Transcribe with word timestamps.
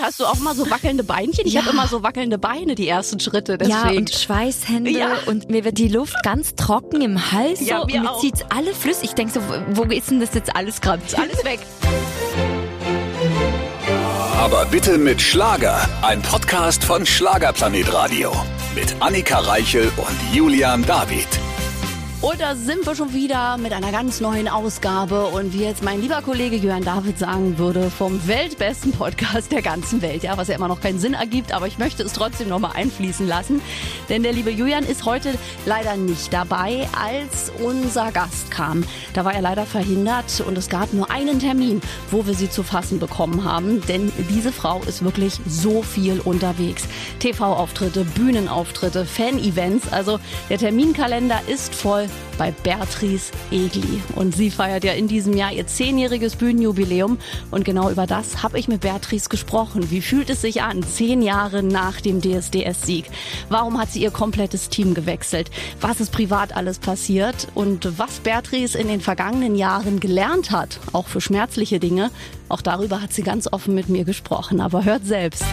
Und 0.00 0.06
hast 0.06 0.18
du 0.18 0.24
auch 0.24 0.38
mal 0.38 0.54
so 0.54 0.70
wackelnde 0.70 1.04
Beinchen? 1.04 1.46
Ich 1.46 1.52
Ja. 1.52 1.60
habe 1.60 1.72
immer 1.72 1.86
so 1.86 2.02
wackelnde 2.02 2.38
Beine, 2.38 2.74
die 2.74 2.88
ersten 2.88 3.20
Schritte. 3.20 3.58
Ja, 3.60 3.82
Deswegen. 3.82 3.98
und 3.98 4.10
Schweißhände 4.10 4.90
Ja. 4.90 5.08
und 5.26 5.50
mir 5.50 5.62
wird 5.64 5.76
die 5.76 5.88
Luft 5.88 6.16
ganz 6.22 6.54
trocken 6.54 7.02
im 7.02 7.32
Hals 7.32 7.60
Ja, 7.60 7.80
so, 7.80 7.86
mir 7.86 7.96
und 7.96 8.02
mir 8.04 8.10
auch. 8.12 8.20
zieht's 8.20 8.40
alle 8.48 8.72
flüssig. 8.72 9.10
Ich 9.10 9.14
denk 9.14 9.30
so, 9.30 9.40
wo 9.72 9.82
ist 9.84 10.10
denn 10.10 10.20
das 10.20 10.32
jetzt 10.32 10.56
alles 10.56 10.80
gerade? 10.80 11.02
alles 11.18 11.44
weg. 11.44 11.60
Aber 14.38 14.64
bitte 14.64 14.96
mit 14.96 15.20
Schlager. 15.20 15.86
Ein 16.00 16.22
Podcast 16.22 16.82
von 16.82 17.04
Schlagerplanet 17.04 17.92
Radio. 17.92 18.32
Mit 18.74 18.94
Annika 19.00 19.40
Reichel 19.40 19.92
und 19.98 20.34
Julian 20.34 20.82
David. 20.86 21.28
Und 22.22 22.38
da 22.38 22.54
sind 22.54 22.84
wir 22.84 22.94
schon 22.94 23.14
wieder 23.14 23.56
mit 23.56 23.72
einer 23.72 23.92
ganz 23.92 24.20
neuen 24.20 24.46
Ausgabe 24.46 25.28
und 25.28 25.54
wie 25.54 25.64
jetzt 25.64 25.82
mein 25.82 26.02
lieber 26.02 26.20
Kollege 26.20 26.54
Jörn 26.54 26.84
David 26.84 27.18
sagen 27.18 27.56
würde, 27.56 27.90
vom 27.90 28.26
weltbesten 28.28 28.92
Podcast 28.92 29.50
der 29.50 29.62
ganzen 29.62 30.02
Welt. 30.02 30.22
Ja, 30.22 30.36
was 30.36 30.48
ja 30.48 30.54
immer 30.54 30.68
noch 30.68 30.82
keinen 30.82 30.98
Sinn 30.98 31.14
ergibt, 31.14 31.50
aber 31.50 31.66
ich 31.66 31.78
möchte 31.78 32.02
es 32.02 32.12
trotzdem 32.12 32.50
nochmal 32.50 32.72
einfließen 32.74 33.26
lassen. 33.26 33.62
Denn 34.10 34.22
der 34.22 34.34
liebe 34.34 34.50
Julian 34.50 34.84
ist 34.84 35.06
heute 35.06 35.32
leider 35.64 35.96
nicht 35.96 36.30
dabei, 36.30 36.86
als 36.92 37.50
unser 37.58 38.12
Gast 38.12 38.50
kam. 38.50 38.84
Da 39.14 39.24
war 39.24 39.32
er 39.32 39.40
leider 39.40 39.64
verhindert 39.64 40.42
und 40.46 40.58
es 40.58 40.68
gab 40.68 40.92
nur 40.92 41.10
einen 41.10 41.40
Termin, 41.40 41.80
wo 42.10 42.26
wir 42.26 42.34
sie 42.34 42.50
zu 42.50 42.62
fassen 42.62 42.98
bekommen 42.98 43.44
haben. 43.44 43.80
Denn 43.86 44.12
diese 44.28 44.52
Frau 44.52 44.82
ist 44.86 45.02
wirklich 45.02 45.40
so 45.46 45.82
viel 45.82 46.20
unterwegs. 46.20 46.84
TV-Auftritte, 47.18 48.04
Bühnenauftritte, 48.04 49.06
Fan-Events. 49.06 49.90
Also 49.90 50.20
der 50.50 50.58
Terminkalender 50.58 51.40
ist 51.46 51.74
voll 51.74 52.09
bei 52.38 52.52
Beatrice 52.52 53.32
Egli. 53.50 54.00
Und 54.14 54.34
sie 54.34 54.50
feiert 54.50 54.82
ja 54.84 54.92
in 54.92 55.08
diesem 55.08 55.34
Jahr 55.36 55.52
ihr 55.52 55.66
zehnjähriges 55.66 56.36
Bühnenjubiläum. 56.36 57.18
Und 57.50 57.64
genau 57.64 57.90
über 57.90 58.06
das 58.06 58.42
habe 58.42 58.58
ich 58.58 58.66
mit 58.66 58.80
Beatrice 58.80 59.28
gesprochen. 59.28 59.90
Wie 59.90 60.00
fühlt 60.00 60.30
es 60.30 60.40
sich 60.40 60.62
an, 60.62 60.82
zehn 60.82 61.22
Jahre 61.22 61.62
nach 61.62 62.00
dem 62.00 62.20
DSDS-Sieg? 62.22 63.10
Warum 63.48 63.78
hat 63.78 63.92
sie 63.92 64.02
ihr 64.02 64.10
komplettes 64.10 64.70
Team 64.70 64.94
gewechselt? 64.94 65.50
Was 65.80 66.00
ist 66.00 66.12
privat 66.12 66.56
alles 66.56 66.78
passiert? 66.78 67.48
Und 67.54 67.98
was 67.98 68.20
Beatrice 68.20 68.74
in 68.78 68.88
den 68.88 69.00
vergangenen 69.00 69.54
Jahren 69.54 70.00
gelernt 70.00 70.50
hat, 70.50 70.80
auch 70.92 71.08
für 71.08 71.20
schmerzliche 71.20 71.78
Dinge, 71.78 72.10
auch 72.48 72.62
darüber 72.62 73.02
hat 73.02 73.12
sie 73.12 73.22
ganz 73.22 73.52
offen 73.52 73.74
mit 73.74 73.88
mir 73.88 74.04
gesprochen. 74.04 74.60
Aber 74.60 74.84
hört 74.84 75.06
selbst. 75.06 75.44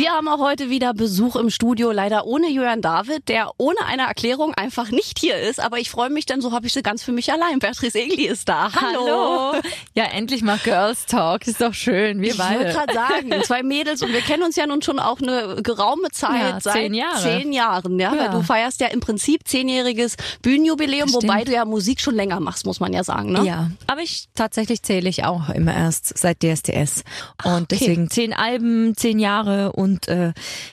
Wir 0.00 0.12
haben 0.12 0.28
auch 0.28 0.38
heute 0.38 0.70
wieder 0.70 0.94
Besuch 0.94 1.36
im 1.36 1.50
Studio, 1.50 1.90
leider 1.92 2.24
ohne 2.24 2.48
Jörn 2.48 2.80
David, 2.80 3.28
der 3.28 3.50
ohne 3.58 3.76
eine 3.86 4.04
Erklärung 4.04 4.54
einfach 4.54 4.90
nicht 4.90 5.18
hier 5.18 5.36
ist. 5.36 5.60
Aber 5.60 5.76
ich 5.78 5.90
freue 5.90 6.08
mich, 6.08 6.24
denn 6.24 6.40
so 6.40 6.52
habe 6.52 6.66
ich 6.66 6.72
sie 6.72 6.82
ganz 6.82 7.02
für 7.02 7.12
mich 7.12 7.30
allein. 7.30 7.58
Beatrice 7.58 7.96
Egli 7.96 8.24
ist 8.26 8.48
da. 8.48 8.70
Hallo. 8.72 9.60
Ja, 9.94 10.04
endlich 10.04 10.40
mal 10.40 10.56
Girls 10.64 11.04
Talk. 11.04 11.46
Ist 11.46 11.60
doch 11.60 11.74
schön. 11.74 12.22
Wir 12.22 12.30
Ich 12.32 12.38
wollte 12.38 12.54
beide. 12.54 12.72
gerade 12.72 12.94
sagen, 12.94 13.30
zwei 13.44 13.62
Mädels 13.62 14.00
und 14.00 14.10
wir 14.14 14.22
kennen 14.22 14.42
uns 14.42 14.56
ja 14.56 14.66
nun 14.66 14.80
schon 14.80 14.98
auch 14.98 15.20
eine 15.20 15.60
geraume 15.62 16.08
Zeit, 16.12 16.50
Ja, 16.54 16.60
seit 16.62 16.72
zehn 16.76 16.94
Jahre. 16.94 17.20
zehn 17.20 17.52
Jahren, 17.52 18.00
ja, 18.00 18.14
Ja. 18.14 18.22
weil 18.22 18.30
du 18.30 18.42
feierst 18.42 18.80
ja 18.80 18.86
im 18.86 19.00
Prinzip 19.00 19.46
zehnjähriges 19.46 20.16
Bühnenjubiläum, 20.40 21.10
Stimmt. 21.10 21.24
wobei 21.24 21.44
du 21.44 21.52
ja 21.52 21.66
Musik 21.66 22.00
schon 22.00 22.14
länger 22.14 22.40
machst, 22.40 22.64
muss 22.64 22.80
man 22.80 22.94
ja 22.94 23.04
sagen, 23.04 23.32
ne? 23.32 23.44
Ja, 23.44 23.70
aber 23.86 24.00
ich 24.00 24.28
tatsächlich 24.34 24.82
zähle 24.82 25.10
ich 25.10 25.24
auch 25.24 25.50
immer 25.50 25.74
erst 25.74 26.16
seit 26.16 26.42
DSDS. 26.42 27.04
Und 27.44 27.64
okay. 27.64 27.66
deswegen 27.72 28.08
zehn 28.08 28.32
Alben, 28.32 28.96
zehn 28.96 29.18
Jahre 29.18 29.72
und 29.72 29.89
äh, 30.08 30.32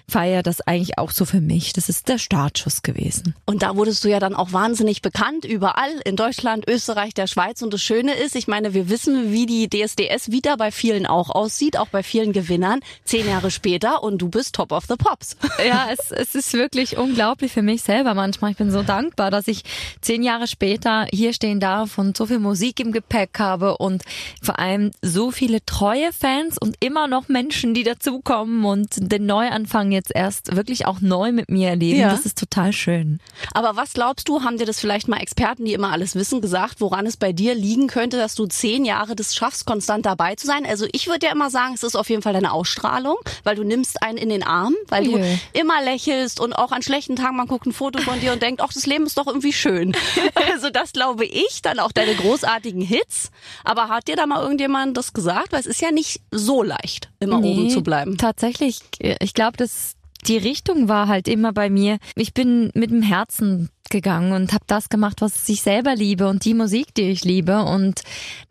feiere 0.10 0.44
das 0.44 0.62
eigentlich 0.62 0.98
auch 0.98 1.12
so 1.12 1.26
für 1.26 1.42
mich. 1.42 1.74
Das 1.74 1.90
ist 1.90 2.08
der 2.08 2.18
Startschuss 2.18 2.82
gewesen. 2.82 3.36
Und 3.46 3.64
da 3.64 3.76
wurdest 3.76 4.04
du 4.04 4.10
ja 4.10 4.20
dann 4.20 4.36
auch 4.36 4.54
wahnsinnig 4.54 5.02
bekannt, 5.02 5.46
überall 5.46 5.92
in 6.06 6.16
Deutschland, 6.16 6.68
Österreich, 6.68 7.14
der 7.14 7.28
Schweiz. 7.28 7.62
Und 7.62 7.74
das 7.74 7.82
Schöne 7.82 8.14
ist, 8.14 8.36
ich 8.36 8.48
meine, 8.48 8.74
wir 8.74 8.90
wissen, 8.90 9.32
wie 9.32 9.46
die 9.46 9.70
DSDS 9.70 10.32
wieder 10.32 10.58
bei 10.58 10.72
vielen 10.72 11.06
auch 11.06 11.30
aussieht, 11.30 11.78
auch 11.78 11.90
bei 11.90 12.04
vielen 12.04 12.34
Gewinnern, 12.34 12.82
zehn 13.04 13.28
Jahre 13.28 13.52
später 13.52 14.04
und 14.04 14.20
du 14.20 14.30
bist 14.30 14.56
Top 14.56 14.72
of 14.72 14.86
the 14.88 14.96
Pops. 14.96 15.36
Ja, 15.68 15.88
es, 15.92 16.12
es 16.12 16.36
ist 16.36 16.54
wirklich 16.54 16.98
unglaublich 16.98 17.52
für 17.52 17.64
mich 17.64 17.82
selber 17.82 18.14
manchmal. 18.14 18.52
Ich 18.52 18.58
bin 18.58 18.72
so 18.72 18.84
dankbar, 18.84 19.32
dass 19.32 19.48
ich 19.48 19.64
zehn 20.02 20.22
Jahre 20.22 20.48
später 20.48 21.08
hier 21.12 21.34
stehen 21.34 21.60
darf 21.60 21.98
und 21.98 22.16
so 22.16 22.28
viel 22.28 22.40
Musik 22.40 22.80
im 22.80 22.92
Gepäck 22.92 23.40
habe 23.40 23.78
und 23.78 24.04
vor 24.42 24.60
allem 24.60 24.92
so 25.02 25.32
viele 25.32 25.66
treue 25.66 26.14
Fans 26.14 26.58
und 26.58 26.76
immer 26.80 27.08
noch 27.08 27.28
Menschen, 27.28 27.74
die 27.74 27.84
dazukommen 27.84 28.66
und 28.66 28.97
den 29.00 29.26
Neuanfang 29.26 29.92
jetzt 29.92 30.12
erst 30.14 30.56
wirklich 30.56 30.86
auch 30.86 31.02
neu 31.02 31.32
mit 31.32 31.50
mir 31.50 31.70
erleben. 31.70 32.00
Ja. 32.00 32.10
Das 32.10 32.26
ist 32.26 32.38
total 32.38 32.74
schön. 32.74 33.20
Aber 33.54 33.76
was 33.76 33.94
glaubst 33.94 34.28
du, 34.28 34.44
haben 34.44 34.58
dir 34.58 34.66
das 34.66 34.80
vielleicht 34.80 35.08
mal 35.08 35.18
Experten, 35.18 35.66
die 35.66 35.74
immer 35.74 35.92
alles 35.92 36.16
wissen, 36.16 36.42
gesagt, 36.42 36.82
woran 36.82 37.06
es 37.06 37.18
bei 37.18 37.34
dir 37.34 37.56
liegen 37.56 37.88
könnte, 37.88 38.18
dass 38.18 38.36
du 38.36 38.46
zehn 38.46 38.86
Jahre 38.86 39.16
das 39.16 39.36
schaffst, 39.36 39.66
konstant 39.66 40.06
dabei 40.06 40.36
zu 40.36 40.48
sein? 40.48 40.66
Also 40.66 40.88
ich 40.92 41.08
würde 41.08 41.28
ja 41.28 41.32
immer 41.32 41.50
sagen, 41.50 41.74
es 41.76 41.84
ist 41.84 41.96
auf 41.96 42.10
jeden 42.10 42.22
Fall 42.22 42.34
deine 42.34 42.52
Ausstrahlung, 42.52 43.18
weil 43.44 43.56
du 43.56 43.64
nimmst 43.64 44.02
einen 44.02 44.18
in 44.18 44.30
den 44.30 44.44
Arm, 44.44 44.76
weil 44.88 45.06
du 45.06 45.18
Jö. 45.18 45.26
immer 45.54 45.82
lächelst 45.84 46.40
und 46.40 46.54
auch 46.54 46.72
an 46.72 46.82
schlechten 46.82 47.16
Tagen, 47.16 47.38
man 47.38 47.48
guckt 47.48 47.66
ein 47.66 47.74
Foto 47.74 48.00
von 48.00 48.20
dir 48.20 48.34
und 48.34 48.42
denkt, 48.42 48.62
ach, 48.62 48.74
das 48.74 48.86
Leben 48.86 49.06
ist 49.06 49.18
doch 49.18 49.28
irgendwie 49.28 49.54
schön. 49.54 49.96
Also 50.54 50.70
das 50.70 50.94
glaube 50.94 51.26
ich, 51.26 51.62
dann 51.62 51.80
auch 51.80 51.92
deine 51.92 52.14
großartigen 52.16 52.82
Hits. 52.82 53.32
Aber 53.64 53.90
hat 53.90 54.08
dir 54.08 54.16
da 54.16 54.26
mal 54.26 54.42
irgendjemand 54.42 54.98
das 54.98 55.14
gesagt? 55.14 55.52
Weil 55.52 55.60
es 55.60 55.66
ist 55.66 55.82
ja 55.82 55.92
nicht 55.92 56.22
so 56.32 56.64
leicht, 56.64 57.10
immer 57.20 57.44
oben 57.44 57.70
zu 57.70 57.82
bleiben. 57.82 58.18
Tatsächlich, 58.18 58.80
ich 59.00 59.34
glaube, 59.34 59.58
dass 59.58 59.96
die 60.26 60.38
Richtung 60.38 60.88
war 60.88 61.08
halt 61.08 61.28
immer 61.28 61.54
bei 61.54 61.70
mir. 61.70 62.00
Ich 62.16 62.34
bin 62.34 62.72
mit 62.74 62.92
dem 62.92 63.02
Herzen 63.02 63.70
gegangen 63.90 64.32
und 64.34 64.54
habe 64.54 64.64
das 64.68 64.90
gemacht, 64.90 65.22
was 65.22 65.48
ich 65.50 65.62
selber 65.62 65.96
liebe 65.96 66.28
und 66.28 66.46
die 66.46 66.54
Musik, 66.54 66.94
die 66.96 67.10
ich 67.10 67.24
liebe. 67.24 67.64
Und 67.64 68.02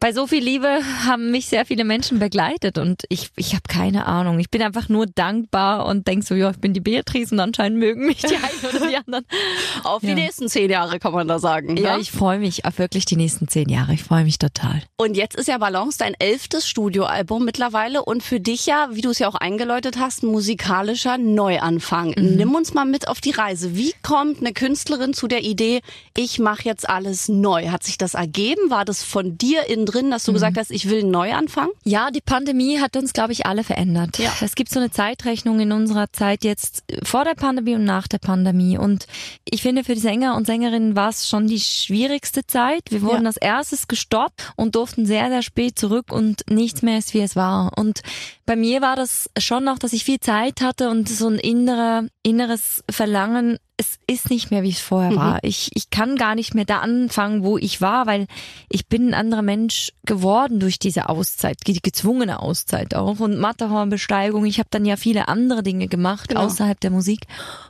bei 0.01 0.13
so 0.13 0.27
viel 0.27 0.43
Liebe 0.43 0.81
haben 1.07 1.31
mich 1.31 1.47
sehr 1.47 1.67
viele 1.67 1.85
Menschen 1.85 2.19
begleitet 2.19 2.79
und 2.79 3.05
ich, 3.09 3.31
ich 3.37 3.53
habe 3.55 3.63
keine 3.69 4.07
Ahnung. 4.07 4.39
Ich 4.39 4.51
bin 4.51 4.63
einfach 4.63 4.89
nur 4.89 5.07
dankbar 5.07 5.87
und 5.87 6.07
denk 6.07 6.25
so, 6.25 6.35
ja, 6.35 6.51
ich 6.51 6.59
bin 6.59 6.73
die 6.73 6.81
Beatrice 6.81 7.33
und 7.33 7.41
anscheinend 7.41 7.79
mögen 7.79 8.07
mich 8.07 8.19
die 8.23 8.37
einen 8.37 8.77
oder 8.77 8.89
die 8.89 8.97
anderen. 8.97 9.25
Auf 9.85 10.01
die 10.01 10.09
Ja. 10.09 10.15
nächsten 10.15 10.49
zehn 10.49 10.71
Jahre 10.71 10.99
kann 10.99 11.13
man 11.13 11.29
da 11.29 11.39
sagen. 11.39 11.77
Ja, 11.77 11.97
ne? 11.97 12.03
ich 12.03 12.11
freue 12.13 12.39
mich 12.39 12.65
auf 12.65 12.79
wirklich 12.79 13.05
die 13.05 13.17
nächsten 13.17 13.49
zehn 13.49 13.69
Jahre. 13.69 13.93
Ich 13.95 14.03
freue 14.05 14.25
mich 14.25 14.39
total. 14.39 14.83
Und 14.97 15.17
jetzt 15.17 15.37
ist 15.37 15.49
ja 15.49 15.59
Balance 15.59 15.99
dein 15.99 16.15
elftes 16.19 16.69
Studioalbum 16.69 17.45
mittlerweile 17.45 18.05
und 18.05 18.23
für 18.23 18.41
dich 18.41 18.67
ja, 18.67 18.89
wie 18.93 19.01
du 19.01 19.11
es 19.11 19.19
ja 19.19 19.29
auch 19.29 19.35
eingeläutet 19.35 19.99
hast, 19.99 20.23
musikalischer 20.23 21.19
Neuanfang. 21.19 22.15
Nimm 22.19 22.55
uns 22.55 22.75
mal 22.75 22.85
mit 22.85 23.09
auf 23.09 23.21
die 23.21 23.31
Reise. 23.31 23.77
Wie 23.77 23.93
kommt 24.03 24.41
eine 24.41 24.53
Künstlerin 24.53 25.13
zu 25.15 25.26
der 25.27 25.43
Idee, 25.45 25.81
ich 26.17 26.39
mache 26.39 26.65
jetzt 26.65 26.89
alles 26.89 27.29
neu? 27.29 27.69
Hat 27.69 27.83
sich 27.85 27.99
das 27.99 28.15
ergeben? 28.15 28.71
War 28.71 28.85
das 28.85 29.03
von 29.03 29.37
dir 29.39 29.69
innen 29.69 29.87
drin, 29.87 30.11
dass 30.11 30.25
du 30.25 30.33
gesagt 30.33 30.57
hast, 30.59 30.71
ich 30.71 30.89
will 30.89 31.01
einen 31.01 31.11
Neuanfang? 31.11 31.69
Ja, 31.85 32.11
die 32.11 32.21
Pandemie 32.21 32.81
hat 32.81 32.97
uns, 32.97 33.13
glaube 33.13 33.33
ich, 33.33 33.47
alle 33.47 33.65
verändert. 33.65 34.19
Ja. 34.19 34.33
Es 34.41 34.55
gibt 34.55 34.71
so 34.71 34.79
eine 34.81 34.91
Zeitrechnung 34.91 35.61
in 35.61 35.73
unserer 35.73 36.13
Zeit 36.13 36.45
jetzt 36.45 36.85
vor 37.03 37.25
der 37.25 37.35
Pandemie 37.35 37.75
und 37.75 37.85
nach 37.85 38.09
der 38.09 38.19
Pandemie. 38.19 38.79
Und 38.79 39.07
ich 39.45 39.63
finde, 39.63 39.85
für 39.85 39.95
die 39.95 40.01
Sänger 40.01 40.37
und 40.37 40.47
Sängerinnen 40.47 40.97
war 40.97 41.09
es 41.11 41.29
schon 41.29 41.47
die 41.47 41.61
schwierigste 41.61 42.47
Zeit. 42.47 42.83
Wir 42.91 43.03
wurden 43.03 43.23
Ja. 43.23 43.29
als 43.29 43.37
erstes 43.37 43.89
gestoppt 43.89 44.53
und 44.57 44.75
durften 44.75 45.07
sehr, 45.07 45.29
sehr 45.29 45.43
spät 45.43 45.79
zurück 45.79 46.13
und 46.13 46.43
nichts 46.51 46.83
mehr 46.83 46.99
ist, 46.99 47.15
wie 47.15 47.21
es 47.21 47.37
war. 47.37 47.73
Und 47.77 48.01
bei 48.47 48.57
mir 48.57 48.81
war 48.81 48.97
das 48.97 49.31
schon 49.39 49.65
noch, 49.65 49.79
dass 49.79 49.93
ich 49.93 50.05
viel 50.05 50.21
Zeit 50.21 50.61
hatte 50.61 50.91
und 50.91 51.09
so 51.09 51.29
ein 51.29 51.39
innerer, 51.39 52.05
inneres 52.23 52.85
Verlangen, 52.91 53.59
es 53.79 53.99
ist 54.07 54.31
nicht 54.31 54.51
mehr, 54.51 54.63
wie 54.63 54.71
es 54.71 54.81
vorher 54.81 55.15
war. 55.17 55.39
Ich, 55.43 55.71
ich 55.75 55.91
kann 55.91 56.17
gar 56.17 56.35
nicht 56.35 56.55
mehr 56.55 56.65
da 56.65 56.79
anfangen, 56.79 57.45
wo 57.45 57.59
ich 57.59 57.83
war, 57.83 58.07
weil 58.07 58.27
ich 58.71 58.87
bin 58.87 59.09
ein 59.09 59.15
anderer 59.15 59.43
Mensch 59.43 59.93
geworden 60.07 60.61
durch 60.61 60.79
diese 60.79 61.11
Auszeit, 61.11 61.59
die 61.67 61.79
gezwungene 61.83 62.41
Auszeit 62.41 62.95
auch 62.95 63.21
und 63.21 63.39
Matterhornbesteigung. 63.39 64.47
Ich 64.47 64.59
habe 64.59 64.69
dann 64.71 64.87
ja 64.87 64.97
viele 64.97 65.29
andere 65.29 65.63
Dinge 65.63 65.89
gemacht 65.89 66.29
Genau. 66.31 66.43
außerhalb 66.43 66.81
der 66.81 66.91
Musik. 66.91 67.27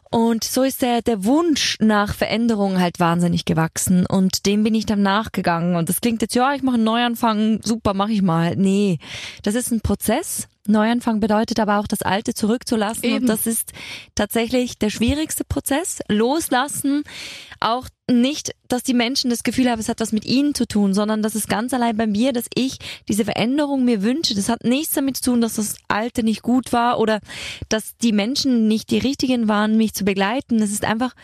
Und 0.09 0.45
so 0.45 0.63
ist 0.63 0.83
der, 0.83 1.03
der 1.03 1.25
Wunsch 1.25 1.77
nach 1.81 2.15
Veränderung 2.15 2.81
halt 2.81 3.01
wahnsinnig 3.01 3.45
gewachsen 3.45 4.07
und 4.07 4.47
dem 4.47 4.63
bin 4.63 4.77
ich 4.77 4.87
dann 4.87 5.03
nachgegangen. 5.03 5.75
Und 5.75 5.89
das 5.89 6.01
klingt 6.01 6.23
jetzt, 6.23 6.37
ja, 6.37 6.55
ich 6.55 6.63
mache 6.63 6.77
einen 6.77 6.85
Neuanfang, 6.85 7.61
super, 7.65 7.95
mache 7.95 8.13
ich 8.13 8.23
mal. 8.23 8.55
Nee, 8.55 8.99
das 9.43 9.57
ist 9.57 9.73
ein 9.73 9.81
Prozess. 9.81 10.47
Neuanfang 10.69 11.21
bedeutet 11.21 11.61
aber 11.61 11.79
auch, 11.79 11.87
das 11.87 12.03
Alte 12.03 12.35
zurückzulassen. 12.35 13.05
Eben. 13.05 13.17
Und 13.17 13.27
das 13.27 13.47
ist 13.47 13.73
tatsächlich 14.15 14.79
der 14.79 14.91
schwierigste 14.91 15.45
Prozess. 15.45 16.01
Loslassen, 16.09 17.05
auch 17.61 17.89
nicht, 18.09 18.53
dass 18.69 18.83
die 18.83 18.95
Menschen 18.95 19.31
das 19.31 19.43
Gefühl 19.43 19.69
haben, 19.69 19.81
es 19.81 19.89
hat 19.89 20.01
was 20.01 20.13
mit 20.13 20.25
ihnen 20.25 20.55
zu 20.55 20.67
tun, 20.67 20.95
sondern 20.95 21.23
das 21.23 21.35
ist 21.35 21.49
ganz 21.49 21.75
allein 21.75 21.97
bei 21.97 22.07
mir, 22.07 22.33
dass 22.33 22.47
ich 22.55 22.79
diese 23.09 23.25
Veränderung 23.25 23.85
mir 23.85 24.03
wünsche. 24.03 24.35
Das 24.35 24.49
hat 24.49 24.65
nichts 24.65 24.95
damit 24.95 25.17
zu 25.17 25.31
tun, 25.31 25.41
dass 25.41 25.55
das 25.55 25.77
Alte 25.89 26.23
nicht 26.23 26.43
gut 26.43 26.73
war 26.73 27.01
oder 27.01 27.21
dass 27.69 27.97
die 27.97 28.13
Menschen 28.13 28.69
nicht 28.69 28.91
die 28.91 28.99
richtigen 28.99 29.49
waren, 29.49 29.77
mich 29.77 29.95
zu 29.95 30.05
begleiten. 30.05 30.63
Es 30.63 30.71
ist 30.71 30.85
einfach, 30.85 31.15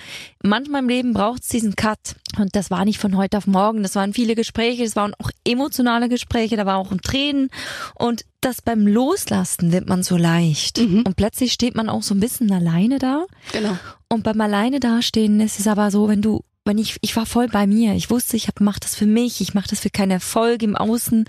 manchmal 0.43 0.83
im 0.83 0.89
Leben 0.89 1.13
braucht 1.13 1.43
es 1.43 1.49
diesen 1.49 1.77
Cut. 1.77 2.17
Und 2.39 2.57
das 2.57 2.71
war 2.71 2.85
nicht 2.85 2.99
von 2.99 3.17
heute 3.17 3.37
auf 3.37 3.47
morgen. 3.47 3.83
Das 3.83 3.95
waren 3.95 4.13
viele 4.13 4.35
Gespräche, 4.35 4.85
das 4.85 4.97
waren 4.97 5.15
auch 5.19 5.31
emotionale 5.47 6.09
Gespräche, 6.09 6.57
da 6.57 6.67
war 6.67 6.79
auch 6.79 6.93
Tränen. 7.03 7.49
Und 7.95 8.25
das 8.41 8.63
beim 8.63 8.87
Loslassen 8.87 9.73
wird 9.73 9.89
man 9.89 10.03
so 10.03 10.17
leicht. 10.17 10.79
Und 11.05 11.17
plötzlich 11.17 11.53
steht 11.53 11.75
man 11.77 11.89
auch 11.89 12.03
so 12.03 12.15
ein 12.15 12.21
bisschen 12.21 12.51
alleine 12.53 12.99
da. 12.99 13.27
Genau. 13.53 13.77
Und 14.13 14.25
beim 14.25 14.41
alleine 14.43 14.79
dastehen 14.79 15.41
ist 15.41 15.59
es 15.59 15.67
aber 15.67 15.91
so, 15.91 16.07
wenn 16.07 16.21
du 16.21 16.43
wenn 16.65 16.79
ich, 16.79 16.97
ich 17.01 17.17
war 17.17 17.27
voll 17.27 17.49
bei 17.49 17.67
mir. 17.67 17.95
Ich 17.95 18.09
wusste, 18.11 18.37
ich 18.37 18.49
mache 18.61 18.79
das 18.79 18.95
für 18.95 19.07
mich, 19.07 19.41
ich 19.41 19.53
mache 19.53 19.69
das 19.69 19.81
für 19.81 19.91
keinen 19.91 20.13
Erfolg 20.13 20.63
im 20.63 20.77
Außen, 20.77 21.25